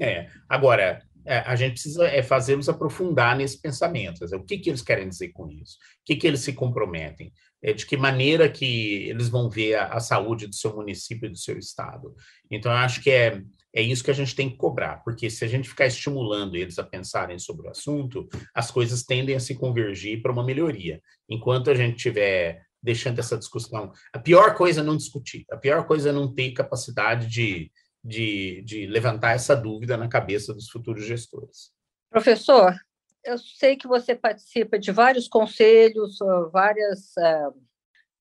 É, 0.00 0.28
agora, 0.48 1.02
é, 1.24 1.38
a 1.38 1.56
gente 1.56 1.72
precisa 1.72 2.06
é, 2.06 2.22
fazê-los 2.22 2.68
aprofundar 2.68 3.36
nesse 3.36 3.60
pensamento. 3.60 4.20
Dizer, 4.20 4.36
o 4.36 4.44
que, 4.44 4.58
que 4.58 4.70
eles 4.70 4.82
querem 4.82 5.08
dizer 5.08 5.30
com 5.30 5.50
isso? 5.50 5.74
O 5.74 6.04
que, 6.04 6.16
que 6.16 6.26
eles 6.26 6.40
se 6.40 6.52
comprometem? 6.52 7.32
É, 7.62 7.72
de 7.72 7.84
que 7.86 7.96
maneira 7.96 8.48
que 8.48 9.08
eles 9.08 9.28
vão 9.28 9.48
ver 9.50 9.74
a, 9.74 9.86
a 9.86 10.00
saúde 10.00 10.46
do 10.46 10.54
seu 10.54 10.76
município 10.76 11.26
e 11.26 11.30
do 11.30 11.38
seu 11.38 11.58
estado? 11.58 12.14
Então, 12.50 12.70
eu 12.70 12.78
acho 12.78 13.02
que 13.02 13.10
é, 13.10 13.42
é 13.74 13.82
isso 13.82 14.04
que 14.04 14.10
a 14.10 14.14
gente 14.14 14.36
tem 14.36 14.48
que 14.48 14.56
cobrar, 14.56 15.02
porque 15.02 15.28
se 15.28 15.44
a 15.44 15.48
gente 15.48 15.68
ficar 15.68 15.86
estimulando 15.86 16.54
eles 16.54 16.78
a 16.78 16.84
pensarem 16.84 17.38
sobre 17.38 17.66
o 17.66 17.70
assunto, 17.70 18.28
as 18.54 18.70
coisas 18.70 19.02
tendem 19.02 19.34
a 19.34 19.40
se 19.40 19.54
convergir 19.54 20.22
para 20.22 20.30
uma 20.30 20.44
melhoria. 20.44 21.00
Enquanto 21.28 21.70
a 21.70 21.74
gente 21.74 21.96
tiver 21.96 22.62
deixando 22.86 23.18
essa 23.18 23.36
discussão, 23.36 23.92
a 24.12 24.18
pior 24.18 24.54
coisa 24.54 24.80
é 24.80 24.84
não 24.84 24.96
discutir, 24.96 25.44
a 25.50 25.56
pior 25.56 25.86
coisa 25.86 26.10
é 26.10 26.12
não 26.12 26.32
ter 26.32 26.52
capacidade 26.52 27.26
de 27.26 27.70
de, 28.06 28.62
de 28.62 28.86
levantar 28.86 29.32
essa 29.32 29.56
dúvida 29.56 29.96
na 29.96 30.08
cabeça 30.08 30.54
dos 30.54 30.70
futuros 30.70 31.04
gestores. 31.04 31.72
Professor, 32.08 32.72
eu 33.24 33.36
sei 33.36 33.76
que 33.76 33.88
você 33.88 34.14
participa 34.14 34.78
de 34.78 34.92
vários 34.92 35.26
conselhos, 35.26 36.18
várias 36.52 37.12
uh, 37.16 37.50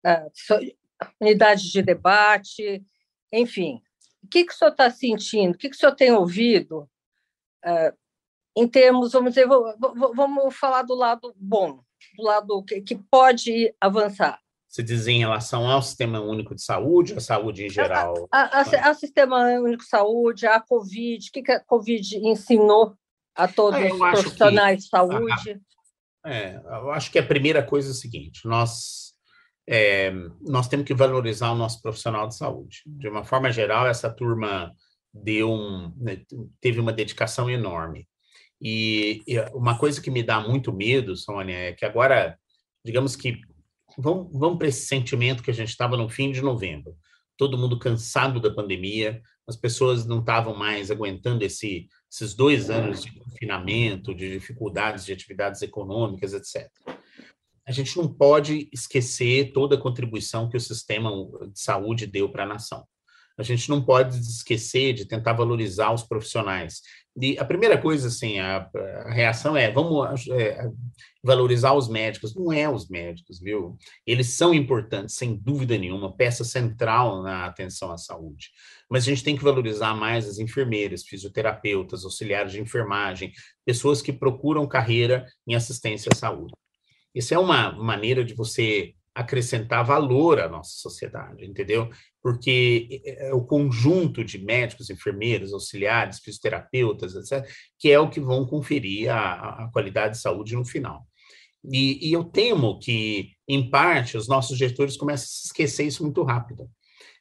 uh, 0.08 0.76
unidades 1.22 1.66
de 1.66 1.84
debate, 1.84 2.84
enfim. 3.32 3.80
O 4.24 4.28
que, 4.28 4.44
que 4.44 4.54
o 4.54 4.56
senhor 4.56 4.72
está 4.72 4.90
sentindo? 4.90 5.54
O 5.54 5.58
que, 5.58 5.70
que 5.70 5.76
o 5.76 5.80
senhor 5.80 5.96
tem 5.96 6.12
ouvido 6.12 6.90
uh, 7.64 7.96
em 8.58 8.68
termos, 8.68 9.12
vamos 9.12 9.36
dizer, 9.36 9.48
vamos 9.48 10.56
falar 10.56 10.82
do 10.82 10.96
lado 10.96 11.32
bom, 11.38 11.84
do 12.18 12.24
lado 12.24 12.64
que, 12.64 12.82
que 12.82 12.96
pode 12.96 13.76
avançar 13.80 14.40
se 14.76 14.84
diz 14.84 15.08
em 15.08 15.20
relação 15.20 15.70
ao 15.70 15.82
Sistema 15.82 16.20
Único 16.20 16.54
de 16.54 16.62
Saúde, 16.62 17.14
a 17.14 17.22
saúde 17.22 17.66
em 17.66 17.70
geral? 17.70 18.28
A, 18.30 18.60
a, 18.60 18.62
a, 18.62 18.90
a 18.90 18.94
Sistema 18.94 19.38
Único 19.62 19.84
de 19.84 19.88
Saúde, 19.88 20.46
a 20.46 20.60
Covid, 20.60 21.26
o 21.26 21.32
que, 21.32 21.44
que 21.44 21.52
a 21.54 21.64
Covid 21.64 22.18
ensinou 22.18 22.94
a 23.34 23.48
todos 23.48 23.80
ah, 23.80 23.86
os 23.86 23.98
profissionais 23.98 24.76
que, 24.76 24.84
de 24.84 24.90
saúde? 24.90 25.62
é, 26.26 26.56
eu 26.58 26.92
acho 26.92 27.10
que 27.10 27.18
a 27.18 27.26
primeira 27.26 27.64
coisa 27.64 27.88
é 27.88 27.92
a 27.92 27.96
seguinte, 27.96 28.46
nós 28.46 29.14
é, 29.66 30.12
nós 30.42 30.68
temos 30.68 30.86
que 30.86 30.94
valorizar 30.94 31.54
o 31.54 31.58
nosso 31.58 31.82
profissional 31.82 32.28
de 32.28 32.36
saúde. 32.36 32.82
De 32.86 33.08
uma 33.08 33.24
forma 33.24 33.50
geral, 33.54 33.88
essa 33.88 34.10
turma 34.10 34.74
deu 35.14 35.54
um, 35.54 35.94
né, 35.96 36.22
teve 36.60 36.82
uma 36.82 36.92
dedicação 36.92 37.50
enorme. 37.50 38.06
E, 38.62 39.24
e, 39.26 39.40
uma 39.54 39.78
coisa 39.78 40.02
que 40.02 40.12
me 40.12 40.22
dá 40.22 40.42
muito 40.42 40.74
medo, 40.74 41.16
Sônia, 41.16 41.56
é 41.56 41.72
que 41.72 41.86
agora, 41.86 42.38
digamos 42.84 43.16
que, 43.16 43.40
vamos, 43.98 44.30
vamos 44.32 44.58
para 44.58 44.68
esse 44.68 44.86
sentimento 44.86 45.44
que 45.44 45.52
a 45.52 45.54
gente 45.54 45.70
estava 45.70 45.98
no 45.98 46.10
fim 46.10 46.32
de 46.32 46.42
novembro, 46.42 46.96
todo 47.38 47.58
mundo 47.58 47.80
cansado 47.80 48.40
da 48.40 48.54
pandemia, 48.54 49.22
as 49.48 49.56
pessoas 49.56 50.06
não 50.06 50.20
estavam 50.20 50.56
mais 50.56 50.90
aguentando 50.90 51.44
esse, 51.44 51.88
esses 52.12 52.34
dois 52.34 52.70
anos 52.70 53.04
de 53.04 53.12
confinamento, 53.14 54.14
de 54.14 54.32
dificuldades 54.32 55.06
de 55.06 55.14
atividades 55.14 55.62
econômicas, 55.62 56.34
etc. 56.34 56.70
A 57.68 57.72
gente 57.72 57.98
não 57.98 58.08
pode 58.08 58.70
esquecer 58.72 59.52
toda 59.52 59.76
a 59.76 59.82
contribuição 59.82 60.50
que 60.50 60.58
o 60.58 60.62
sistema 60.62 61.12
de 61.52 61.60
saúde 61.60 62.08
deu 62.08 62.30
para 62.30 62.44
a 62.44 62.48
nação 62.48 62.86
a 63.38 63.44
gente 63.44 63.70
não 63.70 63.84
pode 63.84 64.18
esquecer 64.18 64.94
de 64.94 65.06
tentar 65.06 65.34
valorizar 65.34 65.92
os 65.92 66.04
profissionais. 66.04 66.82
E 67.20 67.40
a 67.40 67.46
primeira 67.46 67.78
coisa, 67.78 68.10
assim, 68.10 68.40
a, 68.40 68.70
a 69.06 69.12
reação 69.12 69.56
é, 69.56 69.72
vamos 69.72 70.28
é, 70.28 70.70
valorizar 71.24 71.74
os 71.74 71.88
médicos. 71.88 72.36
Não 72.36 72.52
é 72.52 72.70
os 72.70 72.90
médicos, 72.90 73.40
viu? 73.40 73.78
Eles 74.06 74.32
são 74.32 74.54
importantes, 74.54 75.16
sem 75.16 75.36
dúvida 75.36 75.78
nenhuma, 75.78 76.14
peça 76.14 76.44
central 76.44 77.24
na 77.24 77.46
atenção 77.46 77.92
à 77.92 77.98
saúde. 77.98 78.50
Mas 78.90 79.04
a 79.04 79.06
gente 79.08 79.24
tem 79.24 79.38
que 79.38 79.44
valorizar 79.44 79.96
mais 79.96 80.28
as 80.28 80.40
enfermeiras, 80.40 81.04
fisioterapeutas, 81.04 82.04
auxiliares 82.04 82.52
de 82.52 82.60
enfermagem, 82.60 83.32
pessoas 83.66 84.02
que 84.02 84.12
procuram 84.12 84.68
carreira 84.68 85.26
em 85.48 85.56
assistência 85.56 86.10
à 86.12 86.16
saúde. 86.16 86.54
Isso 87.14 87.34
é 87.34 87.40
uma 87.40 87.72
maneira 87.72 88.26
de 88.26 88.34
você 88.34 88.94
acrescentar 89.16 89.86
valor 89.86 90.42
à 90.42 90.50
nossa 90.50 90.72
sociedade, 90.72 91.46
entendeu? 91.46 91.90
Porque 92.26 93.04
é, 93.06 93.28
é 93.28 93.34
o 93.36 93.44
conjunto 93.44 94.24
de 94.24 94.44
médicos, 94.44 94.90
enfermeiros, 94.90 95.54
auxiliares, 95.54 96.18
fisioterapeutas, 96.18 97.14
etc., 97.14 97.48
que 97.78 97.92
é 97.92 98.00
o 98.00 98.10
que 98.10 98.20
vão 98.20 98.48
conferir 98.48 99.12
a, 99.12 99.66
a 99.66 99.70
qualidade 99.72 100.16
de 100.16 100.22
saúde 100.22 100.56
no 100.56 100.66
final. 100.66 101.06
E, 101.64 102.10
e, 102.10 102.12
eu 102.12 102.24
temo 102.24 102.80
que, 102.80 103.30
em 103.48 103.70
parte, 103.70 104.18
os 104.18 104.28
nossos 104.28 104.58
gestores 104.58 104.98
começam 104.98 105.26
a 105.26 105.46
esquecer 105.46 105.84
isso 105.86 106.02
muito 106.02 106.24
rápido. 106.24 106.68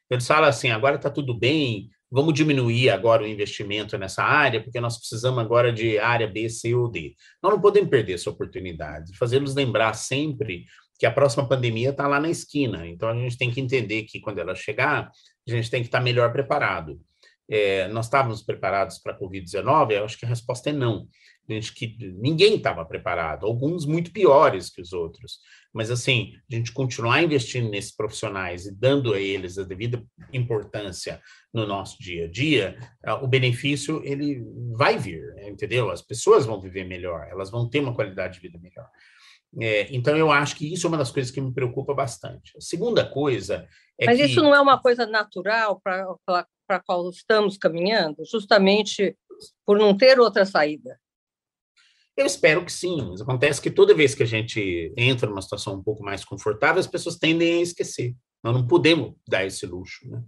Eles 0.09 0.25
falam 0.25 0.49
assim: 0.49 0.71
agora 0.71 0.95
está 0.95 1.11
tudo 1.11 1.37
bem, 1.37 1.87
vamos 2.09 2.33
diminuir 2.33 2.89
agora 2.89 3.21
o 3.21 3.27
investimento 3.27 3.99
nessa 3.99 4.23
área, 4.23 4.63
porque 4.63 4.81
nós 4.81 4.97
precisamos 4.97 5.39
agora 5.39 5.71
de 5.71 5.99
área 5.99 6.27
B, 6.27 6.49
C 6.49 6.73
ou 6.73 6.89
D. 6.89 7.13
Nós 7.43 7.53
não 7.53 7.61
podemos 7.61 7.91
perder 7.91 8.13
essa 8.13 8.31
oportunidade, 8.31 9.15
fazê-los 9.15 9.53
lembrar 9.53 9.93
sempre 9.93 10.65
que 10.97 11.05
a 11.05 11.11
próxima 11.11 11.47
pandemia 11.47 11.89
está 11.89 12.07
lá 12.07 12.19
na 12.19 12.29
esquina. 12.29 12.87
Então, 12.87 13.09
a 13.09 13.15
gente 13.15 13.37
tem 13.37 13.51
que 13.51 13.59
entender 13.59 14.03
que 14.03 14.19
quando 14.19 14.39
ela 14.39 14.55
chegar, 14.55 15.11
a 15.47 15.51
gente 15.51 15.69
tem 15.69 15.81
que 15.81 15.87
estar 15.87 15.99
tá 15.99 16.03
melhor 16.03 16.31
preparado. 16.31 16.99
É, 17.47 17.87
nós 17.89 18.05
estávamos 18.05 18.41
preparados 18.41 18.97
para 18.97 19.13
a 19.13 19.19
Covid-19? 19.19 19.91
Eu 19.91 20.05
acho 20.05 20.17
que 20.17 20.25
a 20.25 20.29
resposta 20.29 20.69
é 20.69 20.73
não. 20.73 21.07
A 21.47 21.53
gente 21.53 21.73
que 21.75 21.95
ninguém 22.17 22.55
estava 22.55 22.83
preparado, 22.83 23.45
alguns 23.45 23.85
muito 23.85 24.11
piores 24.11 24.69
que 24.71 24.81
os 24.81 24.93
outros. 24.93 25.39
Mas, 25.71 25.91
assim, 25.91 26.33
a 26.51 26.55
gente 26.55 26.71
continuar 26.71 27.21
investindo 27.21 27.69
nesses 27.69 27.95
profissionais 27.95 28.65
e 28.65 28.73
dando 28.73 29.13
a 29.13 29.19
eles 29.19 29.59
a 29.59 29.63
devida 29.63 30.03
importância 30.33 31.21
no 31.53 31.67
nosso 31.67 31.99
dia 31.99 32.25
a 32.25 32.31
dia, 32.31 32.75
o 33.21 33.27
benefício 33.27 34.01
ele 34.03 34.41
vai 34.75 34.97
vir, 34.97 35.21
entendeu? 35.43 35.91
As 35.91 36.01
pessoas 36.01 36.45
vão 36.45 36.59
viver 36.59 36.85
melhor, 36.85 37.27
elas 37.29 37.51
vão 37.51 37.69
ter 37.69 37.79
uma 37.79 37.93
qualidade 37.93 38.35
de 38.35 38.39
vida 38.39 38.57
melhor. 38.57 38.89
É, 39.59 39.87
então, 39.95 40.17
eu 40.17 40.31
acho 40.31 40.55
que 40.55 40.71
isso 40.73 40.85
é 40.85 40.89
uma 40.89 40.97
das 40.97 41.11
coisas 41.11 41.31
que 41.31 41.39
me 41.39 41.53
preocupa 41.53 41.93
bastante. 41.93 42.51
A 42.57 42.61
segunda 42.61 43.07
coisa 43.07 43.67
é 43.99 44.05
Mas 44.05 44.17
que... 44.17 44.25
isso 44.25 44.41
não 44.41 44.53
é 44.53 44.59
uma 44.59 44.79
coisa 44.81 45.05
natural 45.05 45.79
para 45.81 46.45
a 46.69 46.79
qual 46.79 47.09
estamos 47.09 47.57
caminhando, 47.57 48.23
justamente 48.25 49.17
por 49.65 49.77
não 49.77 49.95
ter 49.95 50.19
outra 50.19 50.45
saída? 50.45 50.99
Eu 52.17 52.25
espero 52.25 52.63
que 52.63 52.71
sim, 52.71 53.01
mas 53.09 53.21
acontece 53.21 53.61
que 53.61 53.69
toda 53.69 53.93
vez 53.93 54.15
que 54.15 54.23
a 54.23 54.27
gente 54.27 54.93
entra 54.95 55.29
numa 55.29 55.41
situação 55.41 55.75
um 55.75 55.83
pouco 55.83 56.01
mais 56.01 56.23
confortável, 56.23 56.79
as 56.79 56.87
pessoas 56.87 57.17
tendem 57.17 57.59
a 57.59 57.61
esquecer. 57.61 58.15
Nós 58.41 58.53
não 58.53 58.65
podemos 58.65 59.15
dar 59.27 59.45
esse 59.45 59.65
luxo, 59.65 60.07
né? 60.09 60.23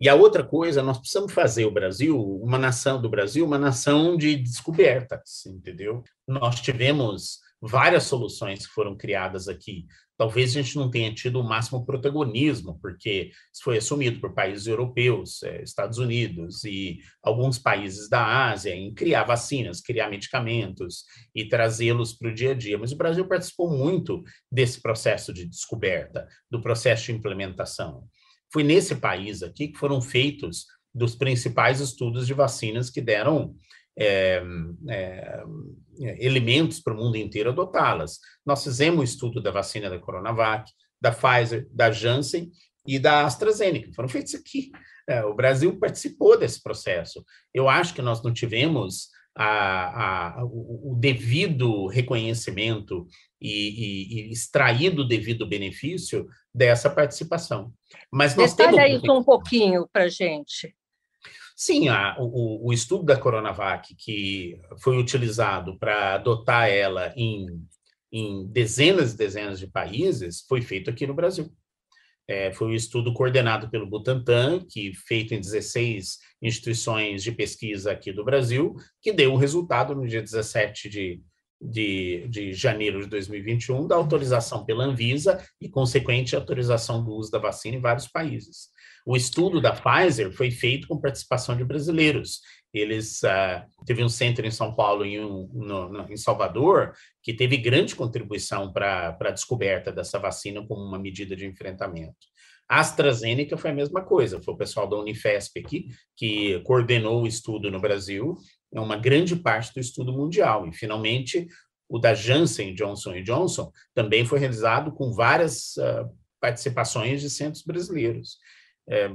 E 0.00 0.08
a 0.08 0.14
outra 0.14 0.44
coisa, 0.44 0.80
nós 0.80 0.98
precisamos 0.98 1.32
fazer 1.32 1.64
o 1.64 1.72
Brasil, 1.72 2.16
uma 2.40 2.56
nação 2.56 3.02
do 3.02 3.08
Brasil, 3.08 3.44
uma 3.44 3.58
nação 3.58 4.16
de 4.16 4.36
descobertas, 4.36 5.44
entendeu? 5.46 6.04
Nós 6.26 6.60
tivemos 6.60 7.40
várias 7.60 8.04
soluções 8.04 8.66
que 8.66 8.72
foram 8.72 8.96
criadas 8.96 9.48
aqui. 9.48 9.86
Talvez 10.16 10.50
a 10.50 10.62
gente 10.62 10.76
não 10.76 10.90
tenha 10.90 11.14
tido 11.14 11.40
o 11.40 11.44
máximo 11.44 11.86
protagonismo, 11.86 12.78
porque 12.80 13.30
isso 13.52 13.62
foi 13.62 13.78
assumido 13.78 14.20
por 14.20 14.34
países 14.34 14.66
europeus, 14.66 15.42
é, 15.44 15.62
Estados 15.62 15.98
Unidos 15.98 16.64
e 16.64 16.98
alguns 17.22 17.58
países 17.58 18.08
da 18.08 18.50
Ásia 18.50 18.74
em 18.74 18.92
criar 18.92 19.24
vacinas, 19.24 19.80
criar 19.80 20.10
medicamentos 20.10 21.04
e 21.32 21.44
trazê-los 21.48 22.12
para 22.12 22.30
o 22.30 22.34
dia 22.34 22.50
a 22.50 22.54
dia. 22.54 22.76
Mas 22.76 22.90
o 22.90 22.96
Brasil 22.96 23.26
participou 23.28 23.70
muito 23.70 24.22
desse 24.50 24.80
processo 24.80 25.32
de 25.32 25.46
descoberta, 25.46 26.26
do 26.50 26.60
processo 26.60 27.06
de 27.06 27.12
implementação. 27.12 28.08
Foi 28.52 28.64
nesse 28.64 28.96
país 28.96 29.42
aqui 29.42 29.68
que 29.68 29.78
foram 29.78 30.00
feitos 30.00 30.66
dos 30.92 31.14
principais 31.14 31.80
estudos 31.80 32.26
de 32.26 32.34
vacinas 32.34 32.90
que 32.90 33.00
deram 33.00 33.54
é, 33.98 34.42
é, 34.88 35.44
elementos 36.24 36.80
para 36.80 36.94
o 36.94 36.96
mundo 36.96 37.16
inteiro 37.16 37.50
adotá-las. 37.50 38.20
Nós 38.46 38.62
fizemos 38.62 39.00
o 39.00 39.04
estudo 39.04 39.42
da 39.42 39.50
vacina 39.50 39.90
da 39.90 39.98
Coronavac, 39.98 40.70
da 41.00 41.10
Pfizer, 41.10 41.66
da 41.70 41.90
Janssen 41.90 42.50
e 42.86 42.98
da 42.98 43.24
AstraZeneca. 43.24 43.92
Foram 43.94 44.08
feitos 44.08 44.34
aqui. 44.34 44.70
É, 45.08 45.24
o 45.24 45.34
Brasil 45.34 45.78
participou 45.78 46.38
desse 46.38 46.62
processo. 46.62 47.24
Eu 47.52 47.68
acho 47.68 47.94
que 47.94 48.02
nós 48.02 48.22
não 48.22 48.32
tivemos 48.32 49.08
a, 49.34 50.40
a, 50.40 50.44
o, 50.44 50.92
o, 50.92 50.96
devido 50.96 51.86
reconhecimento 51.86 53.06
e, 53.40 53.50
e, 53.50 54.28
e 54.28 54.32
extraído 54.32 55.02
o 55.02 55.08
devido 55.08 55.46
benefício 55.46 56.26
dessa 56.52 56.90
participação. 56.90 57.72
Mas 58.12 58.34
nós 58.34 58.52
Detalha 58.52 58.84
temos... 58.84 59.02
isso 59.02 59.12
um 59.12 59.22
pouquinho 59.22 59.88
para 59.92 60.04
a 60.04 60.08
gente. 60.08 60.74
Sim, 61.60 61.88
a, 61.88 62.14
o, 62.20 62.68
o, 62.68 62.72
estudo 62.72 63.04
da 63.04 63.16
Coronavac, 63.16 63.92
que 63.96 64.60
foi 64.80 64.96
utilizado 64.96 65.76
para 65.76 66.14
adotar 66.14 66.68
ela 66.68 67.12
em, 67.16 67.48
em, 68.12 68.46
dezenas 68.46 69.12
e 69.12 69.16
dezenas 69.16 69.58
de 69.58 69.66
países, 69.66 70.42
foi 70.48 70.62
feito 70.62 70.88
aqui 70.88 71.04
no 71.04 71.14
Brasil. 71.14 71.52
É, 72.28 72.52
foi 72.52 72.68
um 72.68 72.74
estudo 72.74 73.12
coordenado 73.12 73.68
pelo 73.70 73.88
Butantan, 73.88 74.64
que 74.70 74.94
feito 74.94 75.34
em 75.34 75.40
16 75.40 76.18
instituições 76.40 77.24
de 77.24 77.32
pesquisa 77.32 77.90
aqui 77.90 78.12
do 78.12 78.24
Brasil, 78.24 78.76
que 79.02 79.12
deu 79.12 79.32
o 79.32 79.36
resultado 79.36 79.96
no 79.96 80.06
dia 80.06 80.22
17 80.22 80.88
de, 80.88 81.20
de, 81.60 82.28
de 82.28 82.52
janeiro 82.52 83.00
de 83.00 83.08
2021 83.08 83.88
da 83.88 83.96
autorização 83.96 84.64
pela 84.64 84.84
Anvisa 84.84 85.44
e 85.60 85.68
consequente 85.68 86.36
autorização 86.36 87.02
do 87.02 87.10
uso 87.10 87.32
da 87.32 87.40
vacina 87.40 87.76
em 87.76 87.80
vários 87.80 88.06
países. 88.06 88.68
O 89.08 89.16
estudo 89.16 89.58
da 89.58 89.72
Pfizer 89.72 90.30
foi 90.30 90.50
feito 90.50 90.86
com 90.86 91.00
participação 91.00 91.56
de 91.56 91.64
brasileiros. 91.64 92.42
Eles 92.74 93.22
uh, 93.22 93.64
teve 93.86 94.04
um 94.04 94.08
centro 94.08 94.46
em 94.46 94.50
São 94.50 94.74
Paulo 94.74 95.06
e 95.06 95.18
um 95.18 95.48
no, 95.50 95.88
no, 95.88 96.12
em 96.12 96.16
Salvador 96.18 96.92
que 97.22 97.32
teve 97.32 97.56
grande 97.56 97.96
contribuição 97.96 98.70
para 98.70 99.16
a 99.18 99.30
descoberta 99.30 99.90
dessa 99.90 100.18
vacina 100.18 100.62
como 100.66 100.82
uma 100.82 100.98
medida 100.98 101.34
de 101.34 101.46
enfrentamento. 101.46 102.18
A 102.68 102.80
AstraZeneca 102.80 103.56
foi 103.56 103.70
a 103.70 103.74
mesma 103.74 104.02
coisa, 104.04 104.42
foi 104.42 104.52
o 104.52 104.58
pessoal 104.58 104.86
da 104.86 104.98
Unifesp 104.98 105.58
aqui 105.58 105.88
que 106.14 106.60
coordenou 106.60 107.22
o 107.22 107.26
estudo 107.26 107.70
no 107.70 107.80
Brasil, 107.80 108.34
é 108.74 108.78
uma 108.78 108.98
grande 108.98 109.34
parte 109.36 109.72
do 109.72 109.80
estudo 109.80 110.12
mundial. 110.12 110.68
E, 110.68 110.72
finalmente, 110.74 111.46
o 111.88 111.98
da 111.98 112.12
Janssen 112.12 112.74
Johnson 112.74 113.22
Johnson 113.22 113.72
também 113.94 114.26
foi 114.26 114.38
realizado 114.38 114.92
com 114.92 115.14
várias 115.14 115.78
uh, 115.78 116.14
participações 116.38 117.22
de 117.22 117.30
centros 117.30 117.64
brasileiros. 117.64 118.36
É, 118.90 119.10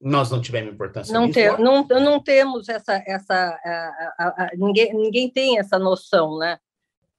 nós 0.00 0.30
não 0.30 0.40
tivemos 0.40 0.72
importância 0.72 1.12
não, 1.12 1.30
ter, 1.30 1.58
não, 1.58 1.86
não 1.86 2.22
temos 2.22 2.68
essa 2.68 3.02
essa 3.06 3.34
a, 3.34 4.14
a, 4.18 4.26
a, 4.44 4.50
ninguém 4.54 4.92
ninguém 4.92 5.30
tem 5.30 5.58
essa 5.58 5.78
noção 5.78 6.38
né? 6.38 6.58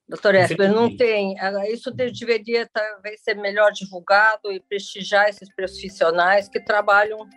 Doutor 0.08 0.36
Esper 0.36 0.72
não 0.72 0.96
tem. 0.96 1.36
isso 1.70 1.92
deveria 1.92 2.66
talvez 2.72 3.22
ser 3.22 3.36
melhor 3.36 3.74
divulgado 3.74 4.50
e 4.54 4.60
prestigiar 4.62 5.28
esses 5.28 5.54
profissionais 5.54 6.48
que 6.48 6.62
trabalham 6.62 7.28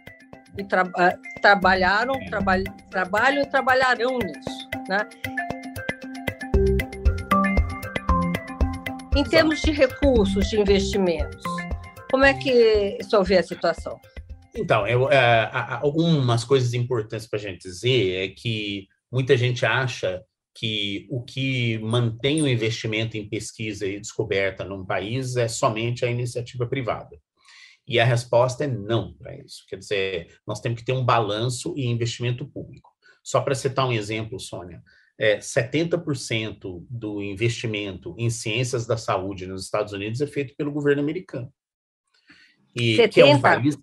e 0.57 0.63
tra, 0.63 0.85
trabalharam 1.43 2.15
trabalham 2.29 2.77
trabalham 2.91 3.43
e 3.43 3.51
trabalharão 3.51 4.19
nisso 4.19 4.69
né? 4.89 5.09
Em 9.17 9.25
termos 9.25 9.61
de 9.63 9.73
recursos 9.73 10.49
de 10.49 10.61
investimentos 10.61 11.43
como 12.11 12.25
é 12.25 12.35
que 12.35 12.99
se 13.03 13.23
vê 13.25 13.39
a 13.39 13.43
situação 13.43 14.01
então, 14.55 14.87
eu, 14.87 15.11
é, 15.11 15.51
algumas 15.83 16.45
coisas 16.45 16.75
importantes 16.75 17.27
para 17.27 17.39
a 17.39 17.43
gente 17.43 17.63
dizer 17.63 18.25
é 18.25 18.29
que 18.29 18.89
muita 19.11 19.37
gente 19.37 19.65
acha 19.65 20.23
que 20.55 21.07
o 21.11 21.23
que 21.23 21.79
mantém 21.79 22.43
o 22.43 22.49
investimento 22.49 23.17
em 23.17 23.29
pesquisa 23.29 23.87
e 23.87 24.01
descoberta 24.01 24.65
num 24.65 24.85
país 24.85 25.37
é 25.37 25.49
somente 25.49 26.05
a 26.05 26.11
iniciativa 26.11 26.67
privada. 26.67 27.17
E 27.87 27.99
a 27.99 28.05
resposta 28.05 28.65
é 28.65 28.67
não 28.67 29.15
para 29.15 29.37
isso. 29.37 29.65
Quer 29.69 29.77
dizer, 29.77 30.39
nós 30.47 30.61
temos 30.61 30.79
que 30.79 30.85
ter 30.85 30.93
um 30.93 31.05
balanço 31.05 31.75
e 31.77 31.87
investimento 31.87 32.47
público. 32.47 32.91
Só 33.23 33.41
para 33.41 33.55
citar 33.55 33.87
um 33.87 33.93
exemplo, 33.93 34.39
Sônia, 34.39 34.83
é, 35.19 35.39
70% 35.39 36.87
do 36.89 37.23
investimento 37.23 38.15
em 38.19 38.31
ciências 38.31 38.87
da 38.87 38.97
saúde 38.97 39.47
nos 39.47 39.65
Estados 39.65 39.93
Unidos 39.93 40.21
é 40.21 40.27
feito 40.27 40.55
pelo 40.57 40.73
governo 40.73 41.03
americano. 41.03 41.53
E 42.75 42.97
70? 42.97 43.13
que 43.13 43.21
é 43.21 43.27
um 43.27 43.41
país 43.41 43.77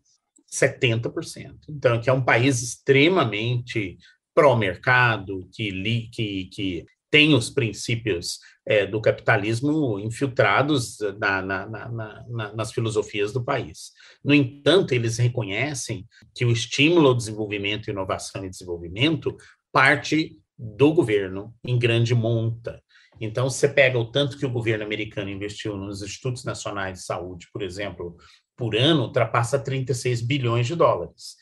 70%. 0.51 1.55
Então, 1.69 1.99
que 1.99 2.09
é 2.09 2.13
um 2.13 2.23
país 2.23 2.61
extremamente 2.61 3.97
pró-mercado, 4.33 5.49
que, 5.51 6.09
que, 6.11 6.45
que 6.45 6.85
tem 7.09 7.33
os 7.33 7.49
princípios 7.49 8.39
é, 8.65 8.85
do 8.85 9.01
capitalismo 9.01 9.99
infiltrados 9.99 10.97
na, 11.19 11.41
na, 11.41 11.65
na, 11.67 12.53
nas 12.53 12.71
filosofias 12.71 13.31
do 13.31 13.43
país. 13.43 13.91
No 14.23 14.33
entanto, 14.33 14.93
eles 14.93 15.17
reconhecem 15.17 16.05
que 16.35 16.45
o 16.45 16.51
estímulo 16.51 17.07
ao 17.07 17.15
desenvolvimento, 17.15 17.89
inovação 17.89 18.45
e 18.45 18.49
desenvolvimento 18.49 19.35
parte 19.71 20.37
do 20.57 20.93
governo 20.93 21.53
em 21.65 21.77
grande 21.79 22.13
monta. 22.13 22.81
Então, 23.19 23.49
você 23.49 23.67
pega 23.67 23.97
o 23.97 24.11
tanto 24.11 24.37
que 24.37 24.45
o 24.45 24.51
governo 24.51 24.83
americano 24.83 25.29
investiu 25.29 25.75
nos 25.75 26.01
institutos 26.01 26.43
nacionais 26.43 26.99
de 26.99 27.05
saúde, 27.05 27.47
por 27.51 27.61
exemplo, 27.61 28.15
por 28.57 28.75
ano, 28.75 29.03
ultrapassa 29.03 29.59
36 29.59 30.21
bilhões 30.21 30.67
de 30.67 30.75
dólares 30.75 31.37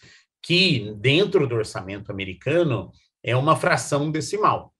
que 0.45 0.93
dentro 0.99 1.47
do 1.47 1.56
orçamento 1.56 2.12
americano 2.12 2.91
é 3.23 3.36
uma 3.36 3.56
fração 3.56 4.12
decimal. 4.12 4.71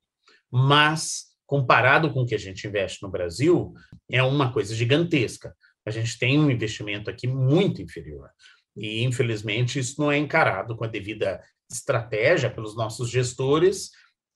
Mas, 0.52 1.32
comparado 1.48 2.14
com 2.14 2.22
o 2.22 2.26
que 2.26 2.36
a 2.36 2.40
gente 2.40 2.68
investe 2.68 3.02
no 3.02 3.10
Brasil, 3.10 3.74
é 4.12 4.22
uma 4.22 4.54
coisa 4.54 4.76
gigantesca. 4.76 5.56
A 5.84 5.90
gente 5.90 6.20
tem 6.20 6.38
um 6.38 6.52
investimento 6.52 7.10
aqui 7.10 7.26
muito 7.26 7.82
inferior. 7.82 8.30
E, 8.78 9.04
infelizmente, 9.04 9.80
isso 9.80 10.00
não 10.00 10.12
é 10.12 10.20
encarado 10.20 10.78
com 10.78 10.84
a 10.84 10.88
devida 10.88 11.42
estratégia 11.72 12.52
pelos 12.52 12.76
nossos 12.76 13.10
gestores, 13.10 13.90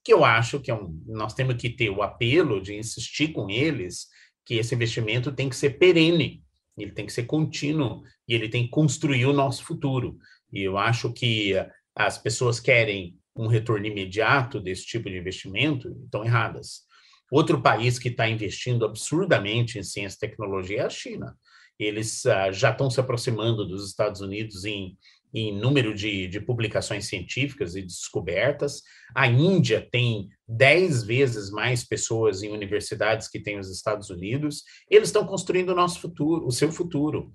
que 0.04 0.12
eu 0.12 0.24
acho 0.24 0.58
que 0.58 0.72
é 0.72 0.74
um, 0.74 1.00
nós 1.06 1.32
temos 1.32 1.54
que 1.54 1.70
ter 1.70 1.90
o 1.90 2.02
apelo 2.02 2.60
de 2.60 2.74
insistir 2.74 3.28
com 3.28 3.48
eles 3.48 4.08
que 4.44 4.54
esse 4.54 4.74
investimento 4.74 5.30
tem 5.30 5.48
que 5.48 5.54
ser 5.54 5.78
perene, 5.78 6.42
ele 6.82 6.92
tem 6.92 7.06
que 7.06 7.12
ser 7.12 7.24
contínuo 7.24 8.02
e 8.28 8.34
ele 8.34 8.48
tem 8.48 8.64
que 8.64 8.70
construir 8.70 9.26
o 9.26 9.32
nosso 9.32 9.64
futuro. 9.64 10.18
E 10.52 10.62
eu 10.62 10.76
acho 10.78 11.12
que 11.12 11.54
as 11.94 12.18
pessoas 12.18 12.58
querem 12.60 13.16
um 13.36 13.46
retorno 13.46 13.86
imediato 13.86 14.60
desse 14.60 14.84
tipo 14.84 15.08
de 15.08 15.16
investimento, 15.16 15.96
estão 16.04 16.24
erradas. 16.24 16.82
Outro 17.30 17.62
país 17.62 17.98
que 17.98 18.08
está 18.08 18.28
investindo 18.28 18.84
absurdamente 18.84 19.78
em 19.78 19.82
ciência 19.82 20.16
e 20.16 20.28
tecnologia 20.28 20.82
é 20.82 20.86
a 20.86 20.90
China. 20.90 21.36
Eles 21.78 22.24
uh, 22.24 22.52
já 22.52 22.70
estão 22.70 22.90
se 22.90 23.00
aproximando 23.00 23.66
dos 23.66 23.88
Estados 23.88 24.20
Unidos 24.20 24.64
em, 24.64 24.98
em 25.32 25.56
número 25.56 25.94
de, 25.94 26.26
de, 26.26 26.40
publicações 26.40 27.06
científicas 27.06 27.76
e 27.76 27.82
descobertas. 27.82 28.82
A 29.14 29.28
Índia 29.28 29.88
tem 29.90 30.28
dez 30.50 31.04
vezes 31.04 31.50
mais 31.50 31.84
pessoas 31.84 32.42
em 32.42 32.50
universidades 32.50 33.28
que 33.28 33.40
tem 33.40 33.58
os 33.58 33.70
Estados 33.70 34.10
Unidos. 34.10 34.64
Eles 34.90 35.08
estão 35.08 35.24
construindo 35.24 35.70
o 35.70 35.74
nosso 35.74 36.00
futuro, 36.00 36.44
o 36.44 36.50
seu 36.50 36.72
futuro. 36.72 37.30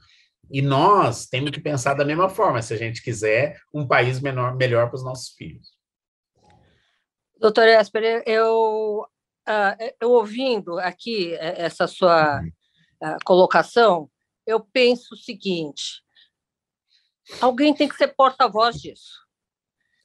E 0.51 0.62
nós 0.62 1.25
temos 1.25 1.51
que 1.51 1.62
pensar 1.62 1.93
da 1.93 2.06
mesma 2.06 2.30
forma, 2.30 2.62
se 2.62 2.73
a 2.73 2.78
gente 2.78 3.01
quiser 3.01 3.60
um 3.73 3.88
país 3.88 4.19
menor, 4.19 4.56
melhor 4.56 4.88
para 4.88 4.97
os 4.97 5.04
nossos 5.04 5.30
filhos. 5.34 5.73
Doutor 7.39 7.67
Esper, 7.67 8.23
eu, 8.25 9.08
uh, 9.47 9.93
eu 9.99 10.12
ouvindo 10.12 10.78
aqui 10.80 11.34
eh, 11.34 11.65
essa 11.65 11.88
sua 11.88 12.41
uh, 12.41 13.17
colocação, 13.25 14.10
eu 14.45 14.60
penso 14.60 15.15
o 15.15 15.17
seguinte: 15.17 16.04
alguém 17.41 17.73
tem 17.73 17.88
que 17.88 17.95
ser 17.95 18.10
porta-voz 18.10 18.75
disso. 18.78 19.25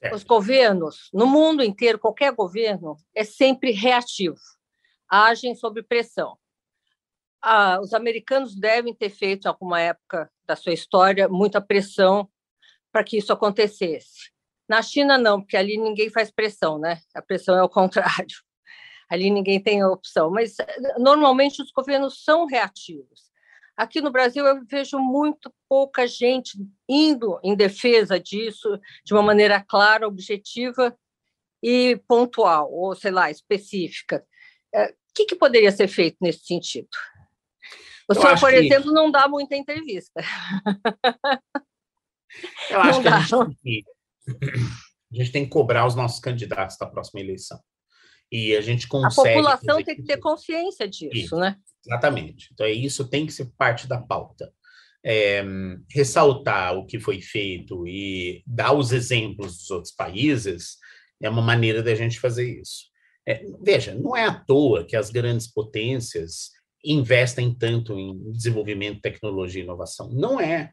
É. 0.01 0.13
Os 0.13 0.23
governos, 0.23 1.09
no 1.13 1.27
mundo 1.27 1.63
inteiro, 1.63 1.99
qualquer 1.99 2.33
governo, 2.33 2.97
é 3.15 3.23
sempre 3.23 3.71
reativo, 3.71 4.39
agem 5.07 5.53
sob 5.53 5.83
pressão 5.83 6.37
ah, 7.41 7.79
os 7.81 7.93
americanos 7.93 8.55
devem 8.55 8.93
ter 8.93 9.09
feito, 9.09 9.45
em 9.45 9.49
alguma 9.49 9.81
época 9.81 10.31
da 10.45 10.55
sua 10.55 10.73
história, 10.73 11.27
muita 11.27 11.59
pressão 11.59 12.29
para 12.91 13.03
que 13.03 13.17
isso 13.17 13.33
acontecesse. 13.33 14.31
Na 14.69 14.81
China, 14.81 15.17
não, 15.17 15.41
porque 15.41 15.57
ali 15.57 15.77
ninguém 15.77 16.09
faz 16.09 16.29
pressão, 16.29 16.77
né? 16.77 17.01
A 17.15 17.21
pressão 17.21 17.57
é 17.57 17.63
o 17.63 17.67
contrário. 17.69 18.37
Ali 19.09 19.29
ninguém 19.29 19.61
tem 19.61 19.83
opção. 19.83 20.29
Mas, 20.29 20.55
normalmente, 20.97 21.61
os 21.61 21.71
governos 21.71 22.23
são 22.23 22.45
reativos. 22.45 23.31
Aqui 23.75 23.99
no 23.99 24.11
Brasil, 24.11 24.45
eu 24.45 24.63
vejo 24.65 24.99
muito 24.99 25.51
pouca 25.71 26.05
gente 26.05 26.57
indo 26.89 27.39
em 27.41 27.55
defesa 27.55 28.19
disso 28.19 28.77
de 29.05 29.13
uma 29.13 29.23
maneira 29.23 29.63
clara, 29.63 30.05
objetiva 30.05 30.93
e 31.63 31.95
pontual, 32.09 32.69
ou, 32.69 32.93
sei 32.93 33.09
lá, 33.09 33.31
específica. 33.31 34.21
É, 34.75 34.87
o 34.87 34.95
que, 35.15 35.27
que 35.27 35.35
poderia 35.35 35.71
ser 35.71 35.87
feito 35.87 36.17
nesse 36.19 36.43
sentido? 36.43 36.89
O 38.09 38.13
senhor, 38.13 38.37
por 38.37 38.53
exemplo, 38.53 38.89
que... 38.89 38.93
não 38.93 39.09
dá 39.09 39.29
muita 39.29 39.55
entrevista. 39.55 40.21
Eu 42.69 42.81
acho 42.81 43.01
não 43.01 43.01
que 43.01 43.07
a 43.07 43.19
gente, 43.21 43.55
que 43.61 43.85
a 45.13 45.23
gente, 45.23 45.31
tem 45.31 45.45
que 45.45 45.51
cobrar 45.51 45.87
os 45.87 45.95
nossos 45.95 46.19
candidatos 46.19 46.75
da 46.77 46.85
próxima 46.85 47.21
eleição. 47.21 47.57
E 48.29 48.57
a 48.57 48.61
gente 48.61 48.89
consegue. 48.89 49.29
A 49.29 49.35
população 49.35 49.81
tem 49.81 49.95
que 49.95 50.03
ter 50.03 50.17
consciência 50.17 50.85
disso, 50.85 51.15
isso, 51.15 51.37
né? 51.37 51.55
Exatamente. 51.85 52.49
Então, 52.51 52.65
é 52.65 52.71
isso 52.71 53.07
tem 53.07 53.25
que 53.25 53.31
ser 53.31 53.53
parte 53.57 53.87
da 53.87 54.01
pauta. 54.01 54.53
É, 55.03 55.43
ressaltar 55.89 56.77
o 56.77 56.85
que 56.85 56.99
foi 56.99 57.21
feito 57.21 57.87
e 57.87 58.43
dar 58.45 58.73
os 58.73 58.91
exemplos 58.91 59.57
dos 59.57 59.71
outros 59.71 59.91
países 59.91 60.77
é 61.21 61.29
uma 61.29 61.41
maneira 61.41 61.81
da 61.81 61.95
gente 61.95 62.19
fazer 62.19 62.59
isso. 62.59 62.85
É, 63.27 63.43
veja, 63.63 63.95
não 63.95 64.15
é 64.15 64.25
à 64.25 64.33
toa 64.33 64.85
que 64.85 64.95
as 64.95 65.09
grandes 65.09 65.47
potências 65.47 66.51
investem 66.83 67.53
tanto 67.53 67.97
em 67.97 68.31
desenvolvimento, 68.31 69.01
tecnologia 69.01 69.61
e 69.61 69.63
inovação. 69.63 70.09
Não 70.11 70.39
é. 70.39 70.71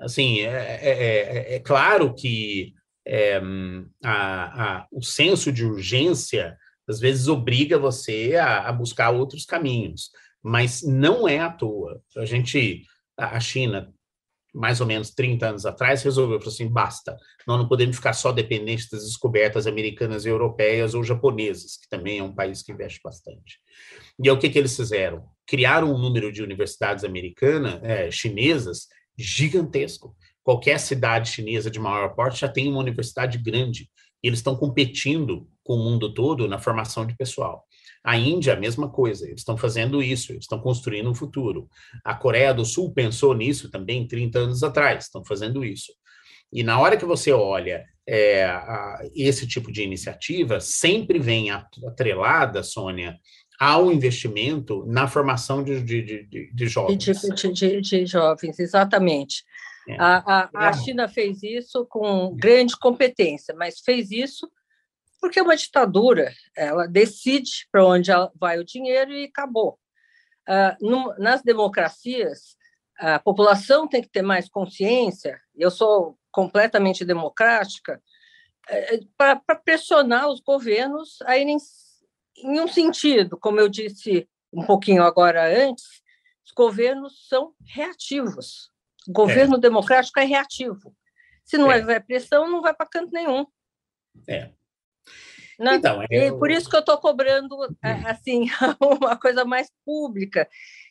Assim, 0.00 0.40
é, 0.40 0.78
é, 0.82 0.90
é, 0.90 1.54
é 1.54 1.60
claro 1.60 2.14
que 2.14 2.74
é, 3.06 3.40
a, 4.02 4.78
a, 4.80 4.86
o 4.90 5.02
senso 5.02 5.52
de 5.52 5.64
urgência 5.64 6.56
às 6.88 6.98
vezes 6.98 7.28
obriga 7.28 7.78
você 7.78 8.34
a, 8.36 8.68
a, 8.68 8.72
buscar 8.72 9.10
outros 9.10 9.44
caminhos, 9.44 10.10
mas 10.42 10.82
não 10.82 11.28
é 11.28 11.38
à 11.38 11.50
toa. 11.50 12.02
A 12.16 12.24
gente, 12.24 12.82
a 13.16 13.40
China 13.40 13.92
mais 14.54 14.80
ou 14.80 14.86
menos 14.86 15.10
30 15.10 15.48
anos 15.48 15.66
atrás, 15.66 16.02
resolveu, 16.02 16.38
falou 16.38 16.52
assim, 16.52 16.68
basta, 16.68 17.16
nós 17.46 17.58
não 17.58 17.66
podemos 17.66 17.96
ficar 17.96 18.12
só 18.12 18.30
dependentes 18.32 18.88
das 18.90 19.04
descobertas 19.04 19.66
americanas 19.66 20.26
e 20.26 20.28
europeias 20.28 20.94
ou 20.94 21.02
japonesas, 21.02 21.78
que 21.78 21.88
também 21.88 22.18
é 22.18 22.22
um 22.22 22.34
país 22.34 22.62
que 22.62 22.72
investe 22.72 23.00
bastante. 23.02 23.58
E 24.22 24.28
é 24.28 24.32
o 24.32 24.38
que, 24.38 24.50
que 24.50 24.58
eles 24.58 24.76
fizeram? 24.76 25.24
Criaram 25.46 25.92
um 25.92 25.98
número 25.98 26.30
de 26.30 26.42
universidades 26.42 27.02
americanas, 27.02 27.82
é, 27.82 28.10
chinesas, 28.10 28.88
gigantesco. 29.16 30.14
Qualquer 30.44 30.78
cidade 30.78 31.30
chinesa 31.30 31.70
de 31.70 31.80
maior 31.80 32.14
porte 32.14 32.40
já 32.40 32.48
tem 32.48 32.68
uma 32.68 32.80
universidade 32.80 33.38
grande, 33.38 33.88
e 34.22 34.28
eles 34.28 34.40
estão 34.40 34.54
competindo 34.54 35.48
com 35.64 35.74
o 35.74 35.82
mundo 35.82 36.12
todo 36.12 36.46
na 36.46 36.58
formação 36.58 37.06
de 37.06 37.16
pessoal. 37.16 37.64
A 38.04 38.16
Índia, 38.16 38.54
a 38.54 38.60
mesma 38.60 38.88
coisa, 38.88 39.26
eles 39.26 39.40
estão 39.40 39.56
fazendo 39.56 40.02
isso, 40.02 40.32
eles 40.32 40.44
estão 40.44 40.58
construindo 40.60 41.08
um 41.08 41.14
futuro. 41.14 41.68
A 42.04 42.14
Coreia 42.14 42.52
do 42.52 42.64
Sul 42.64 42.92
pensou 42.92 43.34
nisso 43.34 43.70
também 43.70 44.06
30 44.06 44.38
anos 44.40 44.62
atrás, 44.62 45.04
estão 45.04 45.24
fazendo 45.24 45.64
isso. 45.64 45.92
E 46.52 46.62
na 46.62 46.78
hora 46.78 46.96
que 46.96 47.04
você 47.04 47.32
olha 47.32 47.84
é, 48.06 48.44
a, 48.44 49.00
esse 49.14 49.46
tipo 49.46 49.70
de 49.70 49.82
iniciativa, 49.82 50.60
sempre 50.60 51.18
vem 51.18 51.50
atrelada, 51.50 52.62
Sônia, 52.62 53.16
ao 53.58 53.92
investimento 53.92 54.84
na 54.86 55.06
formação 55.06 55.62
de, 55.62 55.80
de, 55.80 56.02
de, 56.26 56.52
de 56.52 56.66
jovens. 56.66 56.98
De, 56.98 57.80
de, 57.80 58.06
jovens, 58.06 58.58
exatamente. 58.58 59.44
É. 59.88 59.96
A, 59.98 60.16
a, 60.18 60.50
a 60.52 60.68
é. 60.68 60.72
China 60.72 61.08
fez 61.08 61.42
isso 61.42 61.86
com 61.86 62.34
grande 62.34 62.76
competência, 62.76 63.54
mas 63.56 63.80
fez 63.80 64.10
isso 64.10 64.50
porque 65.22 65.38
é 65.38 65.42
uma 65.42 65.56
ditadura, 65.56 66.34
ela 66.56 66.88
decide 66.88 67.68
para 67.70 67.86
onde 67.86 68.10
vai 68.34 68.58
o 68.58 68.64
dinheiro 68.64 69.12
e 69.12 69.26
acabou. 69.26 69.78
Uh, 70.48 71.14
nas 71.22 71.42
democracias, 71.42 72.56
a 72.98 73.20
população 73.20 73.86
tem 73.86 74.02
que 74.02 74.08
ter 74.08 74.22
mais 74.22 74.48
consciência, 74.48 75.40
eu 75.54 75.70
sou 75.70 76.18
completamente 76.32 77.04
democrática, 77.04 78.02
é, 78.68 78.96
é 78.96 79.00
para 79.16 79.54
pressionar 79.64 80.28
os 80.28 80.40
governos 80.40 81.22
a 81.22 81.38
irem 81.38 81.56
em 82.38 82.60
um 82.60 82.66
sentido, 82.66 83.38
como 83.38 83.60
eu 83.60 83.68
disse 83.68 84.28
um 84.52 84.66
pouquinho 84.66 85.04
agora 85.04 85.46
antes, 85.68 86.02
os 86.44 86.50
governos 86.50 87.28
são 87.28 87.54
reativos. 87.64 88.72
O 89.06 89.12
governo 89.12 89.56
é. 89.56 89.60
democrático 89.60 90.18
é 90.18 90.24
reativo. 90.24 90.96
Se 91.44 91.56
não 91.56 91.70
é. 91.70 91.78
houver 91.78 92.04
pressão, 92.04 92.50
não 92.50 92.60
vai 92.60 92.74
para 92.74 92.86
canto 92.86 93.12
nenhum. 93.12 93.46
É. 94.28 94.50
Não, 95.62 95.74
então, 95.74 96.04
eu... 96.10 96.38
por 96.38 96.50
isso 96.50 96.68
que 96.68 96.74
eu 96.74 96.80
estou 96.80 96.98
cobrando 96.98 97.56
é, 97.82 97.94
hum. 97.94 98.02
assim 98.06 98.46
uma 99.00 99.16
coisa 99.16 99.44
mais 99.44 99.70
pública 99.84 100.48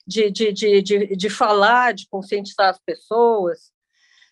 de, 0.08 0.32
de, 0.32 0.54
de, 0.54 0.82
de, 0.82 1.16
de 1.16 1.30
falar, 1.30 1.94
de 1.94 2.08
conscientizar 2.08 2.70
as 2.70 2.80
pessoas. 2.80 3.72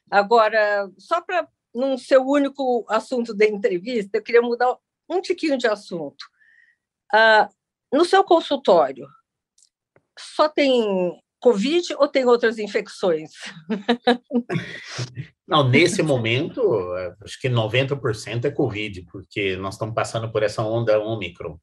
Agora, 0.09 0.89
só 0.97 1.19
para 1.21 1.45
não 1.75 1.97
ser 1.97 2.17
o 2.17 2.31
único 2.31 2.85
assunto 2.87 3.33
da 3.33 3.45
entrevista, 3.45 4.17
eu 4.17 4.23
queria 4.23 4.41
mudar 4.41 4.77
um 5.09 5.21
tiquinho 5.21 5.57
de 5.57 5.67
assunto. 5.67 6.25
Ah, 7.13 7.49
no 7.91 8.05
seu 8.05 8.23
consultório, 8.23 9.07
só 10.17 10.47
tem 10.47 11.19
Covid 11.41 11.95
ou 11.95 12.07
tem 12.07 12.25
outras 12.25 12.57
infecções? 12.57 13.31
Não, 15.49 15.67
nesse 15.67 16.03
momento, 16.03 16.61
acho 17.23 17.39
que 17.41 17.49
90% 17.49 18.45
é 18.45 18.51
Covid, 18.51 19.01
porque 19.11 19.55
nós 19.57 19.73
estamos 19.73 19.95
passando 19.95 20.31
por 20.31 20.43
essa 20.43 20.61
onda 20.61 20.99
Ômicron. 20.99 21.57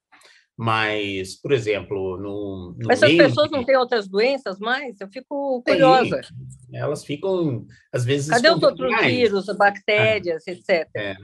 Mas, 0.59 1.37
por 1.37 1.53
exemplo, 1.53 2.16
no. 2.16 2.74
no 2.78 2.87
Mas 2.87 3.03
as 3.03 3.12
pessoas 3.12 3.51
não 3.51 3.62
têm 3.62 3.76
outras 3.76 4.09
doenças 4.09 4.59
mais? 4.59 4.99
Eu 5.01 5.09
fico 5.09 5.62
curiosa. 5.62 6.20
Tem, 6.70 6.80
elas 6.80 7.05
ficam, 7.05 7.66
às 7.93 8.05
vezes. 8.05 8.30
Cadê 8.30 8.51
os 8.51 8.62
outros 8.62 9.01
vírus, 9.03 9.47
bactérias, 9.57 10.45
ah, 10.49 10.51
etc? 10.51 10.89
É. 10.97 11.14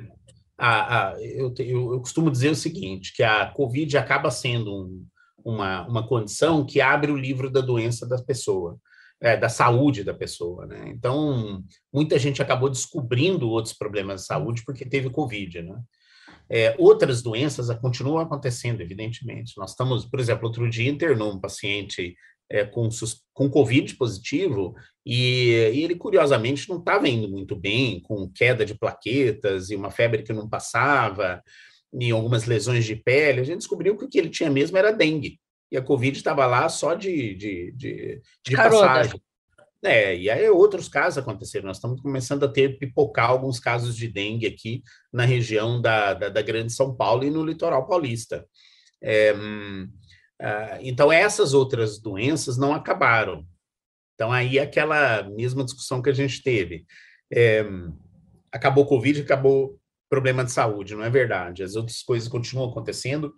Ah, 0.58 1.12
ah, 1.14 1.20
eu, 1.20 1.52
eu, 1.58 1.92
eu, 1.94 2.00
costumo 2.00 2.30
dizer 2.30 2.50
o 2.50 2.54
seguinte: 2.54 3.14
que 3.14 3.22
a 3.22 3.46
Covid 3.46 3.96
acaba 3.96 4.30
sendo 4.30 4.70
um, 4.70 5.06
uma, 5.42 5.88
uma 5.88 6.06
condição 6.06 6.64
que 6.64 6.82
abre 6.82 7.10
o 7.10 7.16
livro 7.16 7.50
da 7.50 7.62
doença 7.62 8.06
da 8.06 8.22
pessoa, 8.22 8.78
é, 9.22 9.36
da 9.36 9.48
saúde 9.48 10.02
da 10.02 10.12
pessoa. 10.12 10.66
Né? 10.66 10.84
Então, 10.88 11.62
muita 11.92 12.18
gente 12.18 12.42
acabou 12.42 12.68
descobrindo 12.68 13.48
outros 13.48 13.72
problemas 13.72 14.22
de 14.22 14.26
saúde 14.26 14.62
porque 14.66 14.84
teve 14.84 15.08
Covid. 15.08 15.62
Né? 15.62 15.80
É, 16.50 16.74
outras 16.76 17.22
doenças 17.22 17.74
continuam 17.78 18.18
acontecendo, 18.18 18.80
evidentemente. 18.80 19.56
Nós 19.56 19.70
estamos, 19.70 20.04
por 20.04 20.18
exemplo, 20.18 20.46
outro 20.46 20.68
dia 20.68 20.90
internou 20.90 21.32
um 21.32 21.40
paciente 21.40 22.16
é, 22.50 22.64
com, 22.64 22.88
com 23.32 23.48
Covid 23.48 23.94
positivo 23.96 24.74
e, 25.06 25.50
e 25.72 25.84
ele, 25.84 25.94
curiosamente, 25.94 26.68
não 26.68 26.78
estava 26.78 27.08
indo 27.08 27.28
muito 27.28 27.54
bem, 27.54 28.00
com 28.00 28.28
queda 28.28 28.66
de 28.66 28.74
plaquetas 28.74 29.70
e 29.70 29.76
uma 29.76 29.90
febre 29.90 30.24
que 30.24 30.32
não 30.32 30.48
passava 30.48 31.40
em 31.94 32.10
algumas 32.10 32.46
lesões 32.46 32.84
de 32.84 32.96
pele, 32.96 33.40
a 33.40 33.44
gente 33.44 33.58
descobriu 33.58 33.96
que 33.96 34.04
o 34.04 34.08
que 34.08 34.18
ele 34.18 34.30
tinha 34.30 34.50
mesmo 34.50 34.78
era 34.78 34.90
dengue. 34.90 35.38
E 35.72 35.76
a 35.78 35.82
Covid 35.82 36.18
estava 36.18 36.44
lá 36.44 36.68
só 36.68 36.92
de, 36.92 37.34
de, 37.34 37.72
de, 37.72 38.22
de 38.46 38.54
passagem. 38.54 39.18
É, 39.82 40.14
e 40.14 40.28
aí 40.28 40.48
outros 40.50 40.86
casos 40.86 41.16
aconteceram. 41.16 41.66
Nós 41.66 41.78
estamos 41.78 41.98
começando 42.02 42.44
a 42.44 42.48
ter 42.48 42.78
pipocar 42.78 43.30
alguns 43.30 43.58
casos 43.58 43.96
de 43.96 44.06
dengue 44.06 44.46
aqui 44.46 44.82
na 45.10 45.24
região 45.24 45.80
da, 45.80 46.12
da, 46.12 46.28
da 46.28 46.42
Grande 46.42 46.74
São 46.74 46.94
Paulo 46.94 47.24
e 47.24 47.30
no 47.30 47.42
litoral 47.42 47.86
paulista. 47.86 48.46
É, 49.02 49.32
uh, 49.32 50.78
então, 50.82 51.10
essas 51.10 51.54
outras 51.54 51.98
doenças 51.98 52.58
não 52.58 52.74
acabaram. 52.74 53.46
Então, 54.14 54.30
aí 54.30 54.58
aquela 54.58 55.22
mesma 55.22 55.64
discussão 55.64 56.02
que 56.02 56.10
a 56.10 56.14
gente 56.14 56.42
teve. 56.42 56.84
É, 57.32 57.64
acabou 58.52 58.84
o 58.84 58.86
Covid, 58.88 59.22
acabou 59.22 59.80
problema 60.10 60.44
de 60.44 60.52
saúde, 60.52 60.94
não 60.94 61.02
é 61.02 61.08
verdade. 61.08 61.62
As 61.62 61.76
outras 61.76 62.02
coisas 62.02 62.28
continuam 62.28 62.68
acontecendo. 62.68 63.34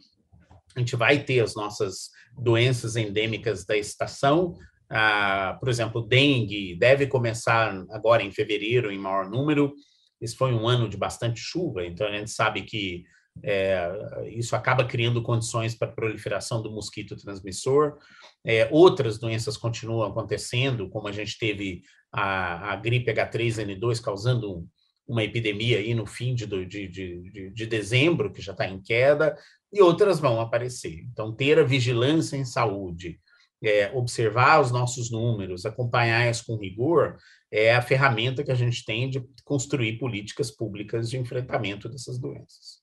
A 0.77 0.81
gente 0.81 0.97
vai 0.97 1.23
ter 1.23 1.41
as 1.41 1.55
nossas 1.55 2.11
doenças 2.37 2.97
endêmicas 2.97 3.65
da 3.65 3.77
estação. 3.77 4.55
Ah, 4.91 5.57
por 5.59 5.69
exemplo, 5.69 6.07
dengue 6.07 6.77
deve 6.79 7.07
começar 7.07 7.85
agora 7.91 8.23
em 8.23 8.31
fevereiro, 8.31 8.91
em 8.91 8.99
maior 8.99 9.31
número. 9.31 9.75
Esse 10.21 10.37
foi 10.37 10.53
um 10.53 10.69
ano 10.69 10.89
de 10.89 10.97
bastante 10.97 11.41
chuva, 11.41 11.85
então 11.85 12.07
a 12.07 12.13
gente 12.13 12.31
sabe 12.31 12.63
que 12.63 13.05
é, 13.43 13.91
isso 14.31 14.55
acaba 14.55 14.85
criando 14.85 15.23
condições 15.23 15.75
para 15.75 15.89
a 15.89 15.93
proliferação 15.93 16.63
do 16.63 16.71
mosquito 16.71 17.17
transmissor. 17.17 17.99
É, 18.45 18.69
outras 18.71 19.19
doenças 19.19 19.57
continuam 19.57 20.03
acontecendo, 20.05 20.89
como 20.89 21.09
a 21.09 21.13
gente 21.13 21.39
teve 21.39 21.83
a, 22.13 22.73
a 22.73 22.77
gripe 22.77 23.13
H3N2 23.13 24.01
causando 24.01 24.59
um, 24.59 24.69
uma 25.07 25.25
epidemia 25.25 25.79
aí 25.79 25.95
no 25.95 26.07
fim 26.07 26.35
de, 26.35 26.47
de, 26.47 26.89
de, 26.89 27.51
de 27.51 27.67
dezembro, 27.67 28.33
que 28.33 28.41
já 28.41 28.53
está 28.53 28.67
em 28.67 28.81
queda, 28.81 29.37
e 29.75 29.83
outras 29.83 30.21
vão 30.21 30.41
aparecer. 30.41 31.01
Então, 31.11 31.35
ter 31.35 31.59
a 31.59 31.65
vigilância 31.65 32.37
em 32.37 32.45
saúde, 32.45 33.21
é, 33.63 33.91
observar 33.93 34.61
os 34.61 34.71
nossos 34.71 35.11
números, 35.11 35.67
acompanhar 35.67 36.31
isso 36.31 36.45
com 36.47 36.57
rigor, 36.57 37.17
é 37.51 37.75
a 37.75 37.83
ferramenta 37.83 38.45
que 38.45 38.53
a 38.53 38.55
gente 38.55 38.85
tem 38.85 39.11
de 39.11 39.21
construir 39.45 39.99
políticas 39.99 40.51
públicas 40.51 41.11
de 41.11 41.19
enfrentamento 41.19 41.89
dessas 41.89 42.21
doenças. 42.21 42.83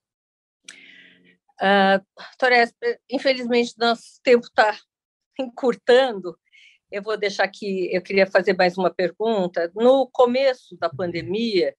Uh, 1.62 2.04
Torres, 2.38 2.74
infelizmente, 3.10 3.74
nosso 3.78 4.20
tempo 4.22 4.46
está 4.48 4.78
encurtando. 5.39 6.38
Eu 6.92 7.02
vou 7.02 7.16
deixar 7.16 7.46
aqui, 7.46 7.89
eu 7.94 8.02
queria 8.02 8.28
fazer 8.28 8.54
mais 8.54 8.78
uma 8.78 8.94
pergunta. 8.94 9.72
No 9.74 10.10
começo 10.12 10.76
da 10.78 10.89
pandemia, 10.89 11.74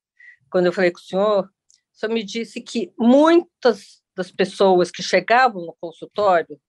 quando 0.51 0.67
eu 0.67 0.73
falei 0.73 0.91
com 0.91 1.01
o 1.01 1.03
senhor, 1.03 1.45
o 1.45 1.99
senhor 1.99 2.13
me 2.15 2.25
disse 2.25 2.63
que 2.63 2.95
muitas 2.99 4.02
das 4.15 4.31
pessoas 4.31 4.91
que 4.91 5.03
chegavam 5.03 5.65
no 5.65 5.77
consultório, 5.81 6.61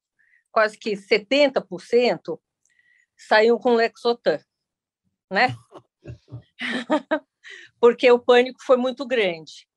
quase 0.52 0.78
que 0.78 0.92
70%, 0.92 2.40
saíam 3.18 3.58
com 3.58 3.76
Lexotan, 3.76 4.40
né? 5.30 5.56
Porque 7.80 8.10
o 8.12 8.20
pânico 8.20 8.64
foi 8.64 8.78
muito 8.78 9.06
grande. 9.06 9.68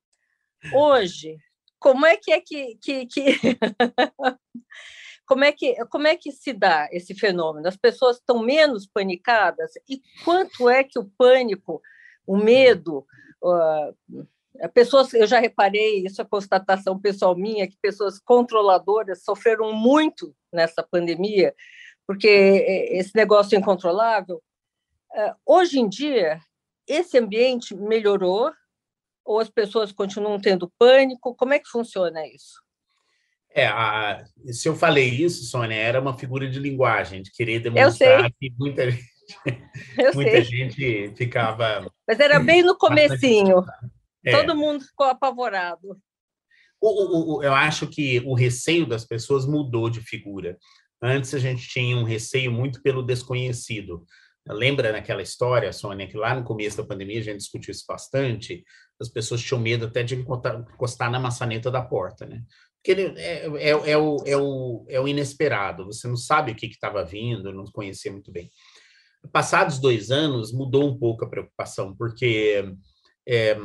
Hoje, 0.73 1.37
como 1.79 2.07
é 2.07 2.17
que 2.17 2.33
é 2.33 2.41
que, 2.41 2.77
que, 2.77 3.07
que... 3.07 3.25
como 5.27 5.45
é 5.45 5.53
que 5.53 5.75
como 5.87 6.07
é 6.07 6.17
que 6.17 6.31
se 6.31 6.53
dá 6.53 6.89
esse 6.93 7.15
fenômeno? 7.15 7.67
As 7.67 7.77
pessoas 7.77 8.17
estão 8.17 8.39
menos 8.39 8.87
panicadas 8.87 9.73
e 9.89 10.01
quanto 10.25 10.69
é 10.69 10.85
que 10.85 10.99
o 10.99 11.11
pânico, 11.19 11.83
o 12.27 12.37
medo, 12.37 13.07
uh, 13.43 14.27
pessoas, 14.75 15.13
eu 15.15 15.27
já 15.27 15.39
reparei, 15.39 16.05
isso 16.05 16.21
é 16.21 16.25
constatação 16.25 16.99
pessoal 16.99 17.37
minha, 17.37 17.67
que 17.69 17.77
pessoas 17.81 18.19
controladoras 18.19 19.25
sofreram 19.25 19.73
muito 19.73 20.35
nessa 20.53 20.83
pandemia, 20.83 21.55
porque 22.07 22.29
esse 22.29 23.13
negócio 23.15 23.59
incontrolável. 23.59 24.43
Uh, 25.13 25.35
hoje 25.45 25.79
em 25.79 25.89
dia, 25.89 26.41
esse 26.87 27.19
ambiente 27.19 27.75
melhorou 27.75 28.53
ou 29.25 29.41
as 29.41 29.49
pessoas 29.49 29.91
continuam 29.91 30.39
tendo 30.39 30.73
pânico? 30.79 31.35
Como 31.35 31.53
é 31.53 31.59
que 31.59 31.69
funciona 31.69 32.27
isso? 32.27 32.63
É, 33.51 33.67
a, 33.67 34.25
se 34.53 34.69
eu 34.69 34.77
falei 34.77 35.09
isso, 35.09 35.45
Sônia, 35.45 35.75
era 35.75 36.01
uma 36.01 36.17
figura 36.17 36.49
de 36.49 36.59
linguagem, 36.59 37.23
de 37.23 37.33
querer 37.33 37.61
demonstrar 37.61 38.31
que 38.39 38.53
muita 38.59 38.91
gente 38.91 39.17
Muita 40.15 40.31
sei. 40.31 40.45
gente 40.45 41.13
ficava. 41.17 41.91
Mas 42.07 42.21
era 42.21 42.39
bem 42.39 42.63
no 42.63 42.77
comecinho. 42.77 43.65
É. 44.27 44.33
Todo 44.33 44.57
mundo 44.57 44.85
ficou 44.85 45.07
apavorado. 45.07 45.97
O, 46.81 46.89
o, 46.89 47.37
o, 47.37 47.43
eu 47.43 47.55
acho 47.55 47.87
que 47.87 48.21
o 48.27 48.35
receio 48.35 48.87
das 48.87 49.05
pessoas 49.05 49.47
mudou 49.47 49.89
de 49.89 50.01
figura. 50.01 50.59
Antes 51.01 51.35
a 51.35 51.39
gente 51.39 51.69
tinha 51.69 51.97
um 51.97 52.05
receio 52.05 52.51
muito 52.51 52.83
pelo 52.83 53.03
desconhecido. 53.03 54.05
Lembra 54.49 54.93
naquela 54.93 55.23
história, 55.23 55.73
Sônia, 55.73 56.07
que 56.07 56.17
lá 56.17 56.35
no 56.35 56.45
começo 56.45 56.77
da 56.77 56.85
pandemia 56.85 57.21
a 57.21 57.23
gente 57.23 57.39
discutiu 57.39 57.73
isso 57.73 57.85
bastante, 57.89 58.63
as 59.01 59.09
pessoas 59.09 59.43
tinham 59.43 59.61
medo 59.61 59.87
até 59.87 60.03
de 60.03 60.15
encostar 60.15 61.11
na 61.11 61.19
maçaneta 61.19 61.71
da 61.71 61.83
porta, 61.83 62.27
né? 62.27 62.43
Porque 62.77 63.01
é, 63.17 63.47
é, 63.47 63.71
é, 63.71 63.99
o, 63.99 64.17
é, 64.25 64.37
o, 64.37 64.87
é 64.89 65.01
o 65.01 65.09
inesperado, 65.09 65.87
você 65.87 66.07
não 66.07 66.17
sabe 66.17 66.53
o 66.53 66.55
que 66.55 66.67
estava 66.67 67.05
vindo, 67.05 67.53
não 67.53 67.65
conhecia 67.65 68.13
muito 68.13 68.31
bem 68.31 68.49
passados 69.33 69.79
dois 69.79 70.11
anos, 70.11 70.53
mudou 70.53 70.89
um 70.89 70.99
pouco 70.99 71.25
a 71.25 71.29
preocupação, 71.29 71.95
porque 71.97 72.65
é, 73.27 73.57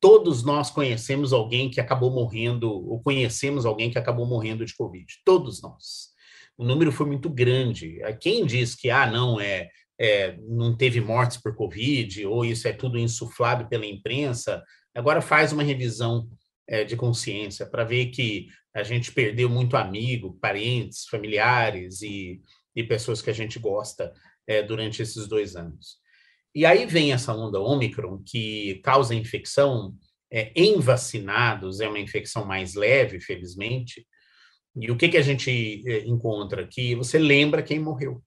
todos 0.00 0.42
nós 0.42 0.70
conhecemos 0.70 1.32
alguém 1.32 1.70
que 1.70 1.80
acabou 1.80 2.10
morrendo, 2.10 2.70
ou 2.70 3.02
conhecemos 3.02 3.66
alguém 3.66 3.90
que 3.90 3.98
acabou 3.98 4.26
morrendo 4.26 4.64
de 4.64 4.74
Covid. 4.74 5.06
Todos 5.24 5.60
nós. 5.60 6.10
O 6.56 6.64
número 6.64 6.90
foi 6.90 7.06
muito 7.06 7.28
grande. 7.28 8.00
Quem 8.20 8.46
diz 8.46 8.74
que, 8.74 8.90
ah, 8.90 9.10
não, 9.10 9.40
é, 9.40 9.68
é 9.98 10.36
não 10.48 10.76
teve 10.76 11.00
mortes 11.00 11.36
por 11.36 11.54
Covid, 11.54 12.26
ou 12.26 12.44
isso 12.44 12.66
é 12.66 12.72
tudo 12.72 12.98
insuflado 12.98 13.68
pela 13.68 13.86
imprensa, 13.86 14.62
agora 14.94 15.20
faz 15.20 15.52
uma 15.52 15.62
revisão 15.62 16.28
é, 16.66 16.84
de 16.84 16.96
consciência 16.96 17.66
para 17.66 17.84
ver 17.84 18.06
que 18.06 18.48
a 18.74 18.82
gente 18.82 19.12
perdeu 19.12 19.50
muito 19.50 19.76
amigo, 19.76 20.38
parentes, 20.40 21.06
familiares 21.06 22.00
e, 22.02 22.40
e 22.74 22.82
pessoas 22.84 23.20
que 23.20 23.30
a 23.30 23.34
gente 23.34 23.58
gosta 23.58 24.12
é, 24.46 24.62
durante 24.62 25.02
esses 25.02 25.26
dois 25.26 25.56
anos. 25.56 25.99
E 26.54 26.66
aí 26.66 26.86
vem 26.86 27.12
essa 27.12 27.32
onda 27.32 27.60
Ômicron, 27.60 28.22
que 28.24 28.80
causa 28.82 29.14
infecção 29.14 29.94
é, 30.32 30.52
em 30.54 30.80
vacinados, 30.80 31.80
é 31.80 31.88
uma 31.88 31.98
infecção 31.98 32.44
mais 32.44 32.74
leve, 32.74 33.20
felizmente. 33.20 34.06
E 34.76 34.90
o 34.90 34.96
que, 34.96 35.08
que 35.08 35.16
a 35.16 35.22
gente 35.22 35.82
é, 35.86 36.00
encontra? 36.06 36.66
Que 36.66 36.94
você 36.94 37.18
lembra 37.18 37.62
quem 37.62 37.78
morreu, 37.78 38.22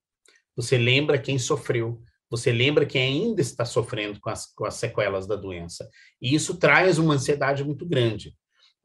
você 0.56 0.78
lembra 0.78 1.18
quem 1.18 1.38
sofreu, 1.40 2.02
você 2.30 2.52
lembra 2.52 2.86
quem 2.86 3.02
ainda 3.02 3.42
está 3.42 3.64
sofrendo 3.64 4.20
com 4.20 4.30
as, 4.30 4.48
com 4.54 4.66
as 4.66 4.76
sequelas 4.76 5.28
da 5.28 5.36
doença. 5.36 5.88
E 6.22 6.34
isso 6.34 6.58
traz 6.58 6.98
uma 6.98 7.14
ansiedade 7.14 7.64
muito 7.64 7.86
grande. 7.86 8.34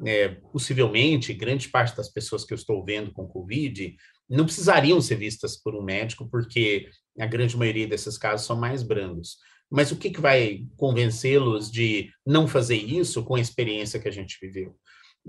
é, 0.05 0.29
possivelmente, 0.53 1.35
grande 1.35 1.69
parte 1.69 1.97
das 1.97 2.09
pessoas 2.09 2.45
que 2.45 2.53
eu 2.53 2.57
estou 2.57 2.85
vendo 2.85 3.13
com 3.13 3.27
Covid 3.27 3.97
não 4.29 4.45
precisariam 4.45 5.01
ser 5.01 5.17
vistas 5.17 5.57
por 5.57 5.75
um 5.75 5.83
médico, 5.83 6.29
porque 6.31 6.89
a 7.19 7.27
grande 7.27 7.57
maioria 7.57 7.87
desses 7.87 8.17
casos 8.17 8.47
são 8.47 8.57
mais 8.57 8.83
brandos. 8.83 9.39
Mas 9.71 9.93
o 9.93 9.97
que, 9.97 10.11
que 10.11 10.21
vai 10.21 10.65
convencê-los 10.77 11.71
de 11.71 12.11
não 12.25 12.49
fazer 12.49 12.77
isso 12.77 13.23
com 13.25 13.35
a 13.35 13.41
experiência 13.41 14.01
que 14.01 14.09
a 14.09 14.13
gente 14.13 14.39
viveu? 14.41 14.75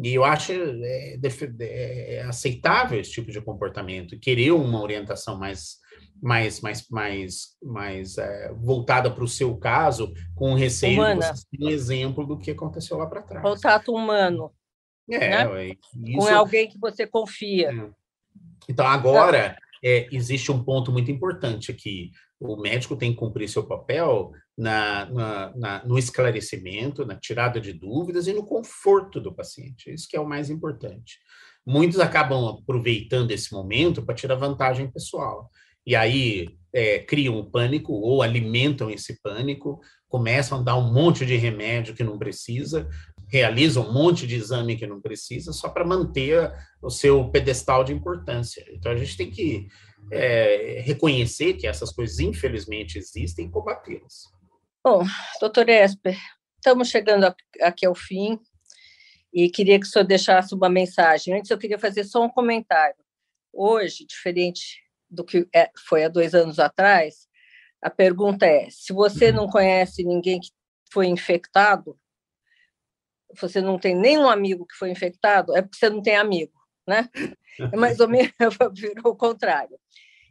E 0.02 0.14
eu 0.14 0.24
acho 0.24 0.54
é, 0.54 1.20
é, 1.22 2.16
é 2.16 2.24
aceitável 2.24 3.00
esse 3.00 3.12
tipo 3.12 3.32
de 3.32 3.42
comportamento, 3.42 4.20
querer 4.20 4.52
uma 4.52 4.82
orientação 4.82 5.38
mais 5.38 5.78
mais 6.22 6.62
mais 6.62 6.88
mais 6.90 7.58
mais 7.62 8.18
é, 8.18 8.54
voltada 8.54 9.12
para 9.12 9.24
o 9.24 9.28
seu 9.28 9.58
caso, 9.58 10.14
com 10.36 10.54
receio 10.54 11.02
Humana. 11.02 11.34
de 11.52 11.66
um 11.66 11.70
exemplo 11.70 12.26
do 12.26 12.38
que 12.38 12.52
aconteceu 12.52 12.98
lá 12.98 13.08
para 13.08 13.22
trás. 13.22 13.44
Contato 13.44 13.94
humano. 13.94 14.52
É, 15.10 15.46
né? 15.46 15.76
isso... 16.06 16.18
com 16.18 16.28
alguém 16.28 16.70
que 16.70 16.78
você 16.78 17.06
confia. 17.06 17.72
É. 17.72 17.90
Então 18.70 18.86
agora 18.86 19.58
é, 19.84 20.08
existe 20.12 20.52
um 20.52 20.64
ponto 20.64 20.92
muito 20.92 21.12
importante 21.12 21.72
aqui. 21.72 22.12
O 22.40 22.56
médico 22.58 22.96
tem 22.96 23.12
que 23.12 23.18
cumprir 23.18 23.50
seu 23.50 23.66
papel 23.66 24.32
na, 24.58 25.06
na, 25.06 25.56
na, 25.56 25.86
no 25.86 25.98
esclarecimento, 25.98 27.06
na 27.06 27.16
tirada 27.16 27.60
de 27.60 27.74
dúvidas 27.74 28.28
e 28.28 28.34
no 28.34 28.46
conforto 28.46 29.20
do 29.20 29.34
paciente. 29.34 29.94
Isso 29.94 30.08
que 30.10 30.18
é 30.18 30.20
o 30.20 30.28
mais 30.28 30.50
importante. 30.50 31.18
Muitos 31.66 32.00
acabam 32.00 32.48
aproveitando 32.48 33.32
esse 33.32 33.54
momento 33.54 34.02
para 34.04 34.16
tirar 34.16 34.36
vantagem 34.36 34.92
pessoal. 34.92 35.50
E 35.86 35.96
aí 35.96 36.48
é, 36.74 37.00
criam 37.00 37.38
um 37.38 37.50
pânico 37.50 37.94
ou 37.94 38.22
alimentam 38.22 38.90
esse 38.90 39.22
pânico, 39.22 39.80
começam 40.08 40.60
a 40.60 40.64
dar 40.64 40.78
um 40.78 40.92
monte 40.92 41.26
de 41.26 41.36
remédio 41.36 41.96
que 41.96 42.04
não 42.04 42.18
precisa, 42.18 42.88
realizam 43.30 43.88
um 43.88 43.94
monte 43.94 44.26
de 44.26 44.36
exame 44.36 44.76
que 44.76 44.88
não 44.88 45.00
precisa, 45.00 45.54
só 45.54 45.70
para 45.70 45.86
manter 45.86 46.52
o 46.82 46.90
seu 46.90 47.30
pedestal 47.30 47.84
de 47.84 47.94
importância. 47.94 48.66
Então 48.74 48.92
a 48.92 48.96
gente 48.96 49.16
tem 49.16 49.30
que 49.30 49.68
é, 50.12 50.82
reconhecer 50.84 51.54
que 51.54 51.68
essas 51.68 51.92
coisas, 51.92 52.20
infelizmente, 52.20 52.98
existem 52.98 53.46
e 53.46 53.52
combatê-las. 53.52 54.24
Bom, 54.84 55.04
doutor 55.40 55.70
Esper, 55.70 56.18
estamos 56.56 56.90
chegando 56.90 57.34
aqui 57.62 57.86
ao 57.86 57.94
fim 57.94 58.40
e 59.32 59.50
queria 59.50 59.80
que 59.80 59.86
o 59.86 59.90
senhor 59.90 60.06
deixasse 60.06 60.56
uma 60.56 60.70
mensagem. 60.70 61.36
Antes, 61.36 61.52
eu 61.52 61.58
queria 61.58 61.78
fazer 61.78 62.04
só 62.06 62.24
um 62.24 62.30
comentário. 62.30 62.96
Hoje, 63.54 64.06
diferente 64.06 64.82
do 65.10 65.24
que 65.24 65.48
é, 65.54 65.70
foi 65.88 66.04
há 66.04 66.08
dois 66.08 66.34
anos 66.34 66.60
atrás, 66.60 67.28
a 67.82 67.90
pergunta 67.90 68.46
é: 68.46 68.68
se 68.70 68.94
você 68.94 69.32
não 69.32 69.48
conhece 69.48 70.04
ninguém 70.04 70.40
que 70.40 70.50
foi 70.92 71.08
infectado, 71.08 71.98
você 73.40 73.62
não 73.62 73.78
tem 73.78 73.96
nenhum 73.96 74.28
amigo 74.28 74.66
que 74.66 74.76
foi 74.76 74.90
infectado, 74.92 75.56
é 75.56 75.62
porque 75.62 75.78
você 75.78 75.90
não 75.90 76.02
tem 76.02 76.16
amigo, 76.16 76.54
né? 76.88 77.10
É 77.60 77.76
mais 77.76 78.00
ou 78.00 78.08
menos 78.08 78.32
virou 78.74 79.14
o 79.14 79.18
contrário. 79.18 79.78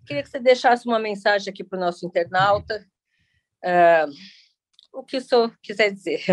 Queria 0.06 0.22
que 0.22 0.30
você 0.30 0.40
deixasse 0.40 0.86
uma 0.86 0.98
mensagem 0.98 1.52
aqui 1.52 1.62
para 1.62 1.76
o 1.76 1.80
nosso 1.80 2.06
internauta. 2.06 2.84
Uh, 3.62 4.10
o 4.92 5.04
que 5.04 5.18
o 5.18 5.20
senhor 5.20 5.54
quiser 5.62 5.92
dizer. 5.92 6.24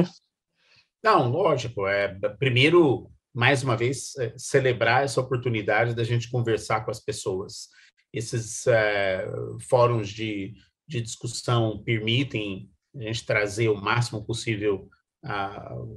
Não, 1.03 1.29
lógico. 1.29 1.85
É, 1.85 2.07
primeiro, 2.39 3.11
mais 3.33 3.63
uma 3.63 3.75
vez, 3.75 4.15
é, 4.17 4.33
celebrar 4.37 5.03
essa 5.03 5.21
oportunidade 5.21 5.93
da 5.93 6.03
gente 6.03 6.31
conversar 6.31 6.85
com 6.85 6.91
as 6.91 6.99
pessoas. 6.99 7.67
Esses 8.13 8.65
é, 8.65 9.27
fóruns 9.69 10.09
de, 10.09 10.53
de 10.87 11.01
discussão 11.01 11.83
permitem 11.83 12.71
a 12.95 13.01
gente 13.01 13.25
trazer 13.25 13.67
o 13.67 13.75
máximo 13.75 14.25
possível 14.25 14.89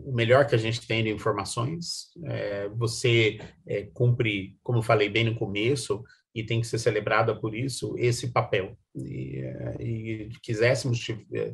o 0.06 0.12
melhor 0.12 0.46
que 0.46 0.54
a 0.54 0.58
gente 0.58 0.86
tem 0.86 1.04
de 1.04 1.10
informações. 1.10 2.08
É, 2.24 2.68
você 2.70 3.38
é, 3.66 3.82
cumpre, 3.92 4.56
como 4.62 4.78
eu 4.78 4.82
falei 4.82 5.08
bem 5.08 5.24
no 5.24 5.34
começo, 5.34 6.02
e 6.34 6.44
tem 6.44 6.60
que 6.60 6.66
ser 6.66 6.78
celebrada 6.78 7.38
por 7.38 7.54
isso, 7.54 7.94
esse 7.98 8.32
papel. 8.32 8.76
E, 8.94 9.38
é, 9.38 9.82
e 9.82 10.28
quiséssemos 10.42 11.04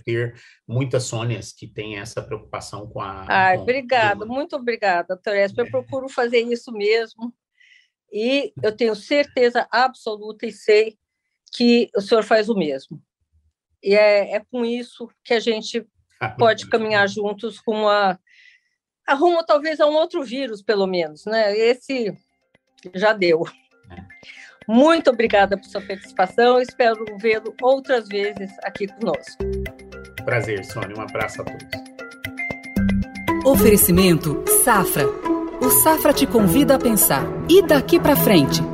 ter 0.05 0.35
muitas 0.67 1.05
Sônias 1.05 1.53
que 1.53 1.67
têm 1.67 1.99
essa 1.99 2.23
preocupação 2.23 2.89
com 2.89 3.01
a. 3.01 3.27
Ai, 3.29 3.59
obrigada, 3.59 4.25
muito 4.25 4.57
obrigada, 4.57 5.09
doutora 5.15 5.47
Eu 5.57 5.65
é. 5.65 5.71
procuro 5.71 6.09
fazer 6.09 6.41
isso 6.41 6.71
mesmo. 6.73 7.35
E 8.13 8.53
eu 8.63 8.71
tenho 8.71 8.95
certeza 8.95 9.67
absoluta 9.71 10.47
e 10.47 10.53
sei 10.53 10.97
que 11.53 11.91
o 11.97 12.01
senhor 12.01 12.23
faz 12.23 12.49
o 12.49 12.55
mesmo. 12.55 13.03
E 13.83 13.95
é, 13.95 14.37
é 14.37 14.41
com 14.41 14.65
isso 14.65 15.09
que 15.25 15.35
a 15.35 15.41
gente 15.41 15.85
pode 16.29 16.69
caminhar 16.69 17.09
juntos 17.09 17.61
com 17.61 17.89
a 17.89 18.19
arrumo 19.07 19.45
talvez 19.45 19.81
a 19.81 19.87
um 19.87 19.95
outro 19.95 20.23
vírus, 20.23 20.63
pelo 20.63 20.87
menos, 20.87 21.25
né? 21.27 21.57
Esse 21.57 22.17
já 22.95 23.13
deu. 23.13 23.45
É. 23.91 24.03
Muito 24.67 25.11
obrigada 25.11 25.57
por 25.57 25.67
sua 25.67 25.81
participação. 25.81 26.61
Espero 26.61 27.05
vê-lo 27.19 27.55
outras 27.61 28.09
vezes 28.09 28.51
aqui 28.63 28.87
conosco. 28.87 29.45
Prazer, 30.25 30.65
Sônia. 30.65 30.97
Um 30.97 31.03
abraço 31.03 31.43
a 31.43 31.45
todos. 31.45 31.69
Oferecimento 33.45 34.43
Safra. 34.65 35.07
O 35.61 35.71
Safra 35.83 36.13
te 36.15 36.27
convida 36.27 36.77
a 36.77 36.79
pensar. 36.79 37.25
E 37.49 37.63
daqui 37.67 38.01
para 38.01 38.17
frente? 38.17 38.74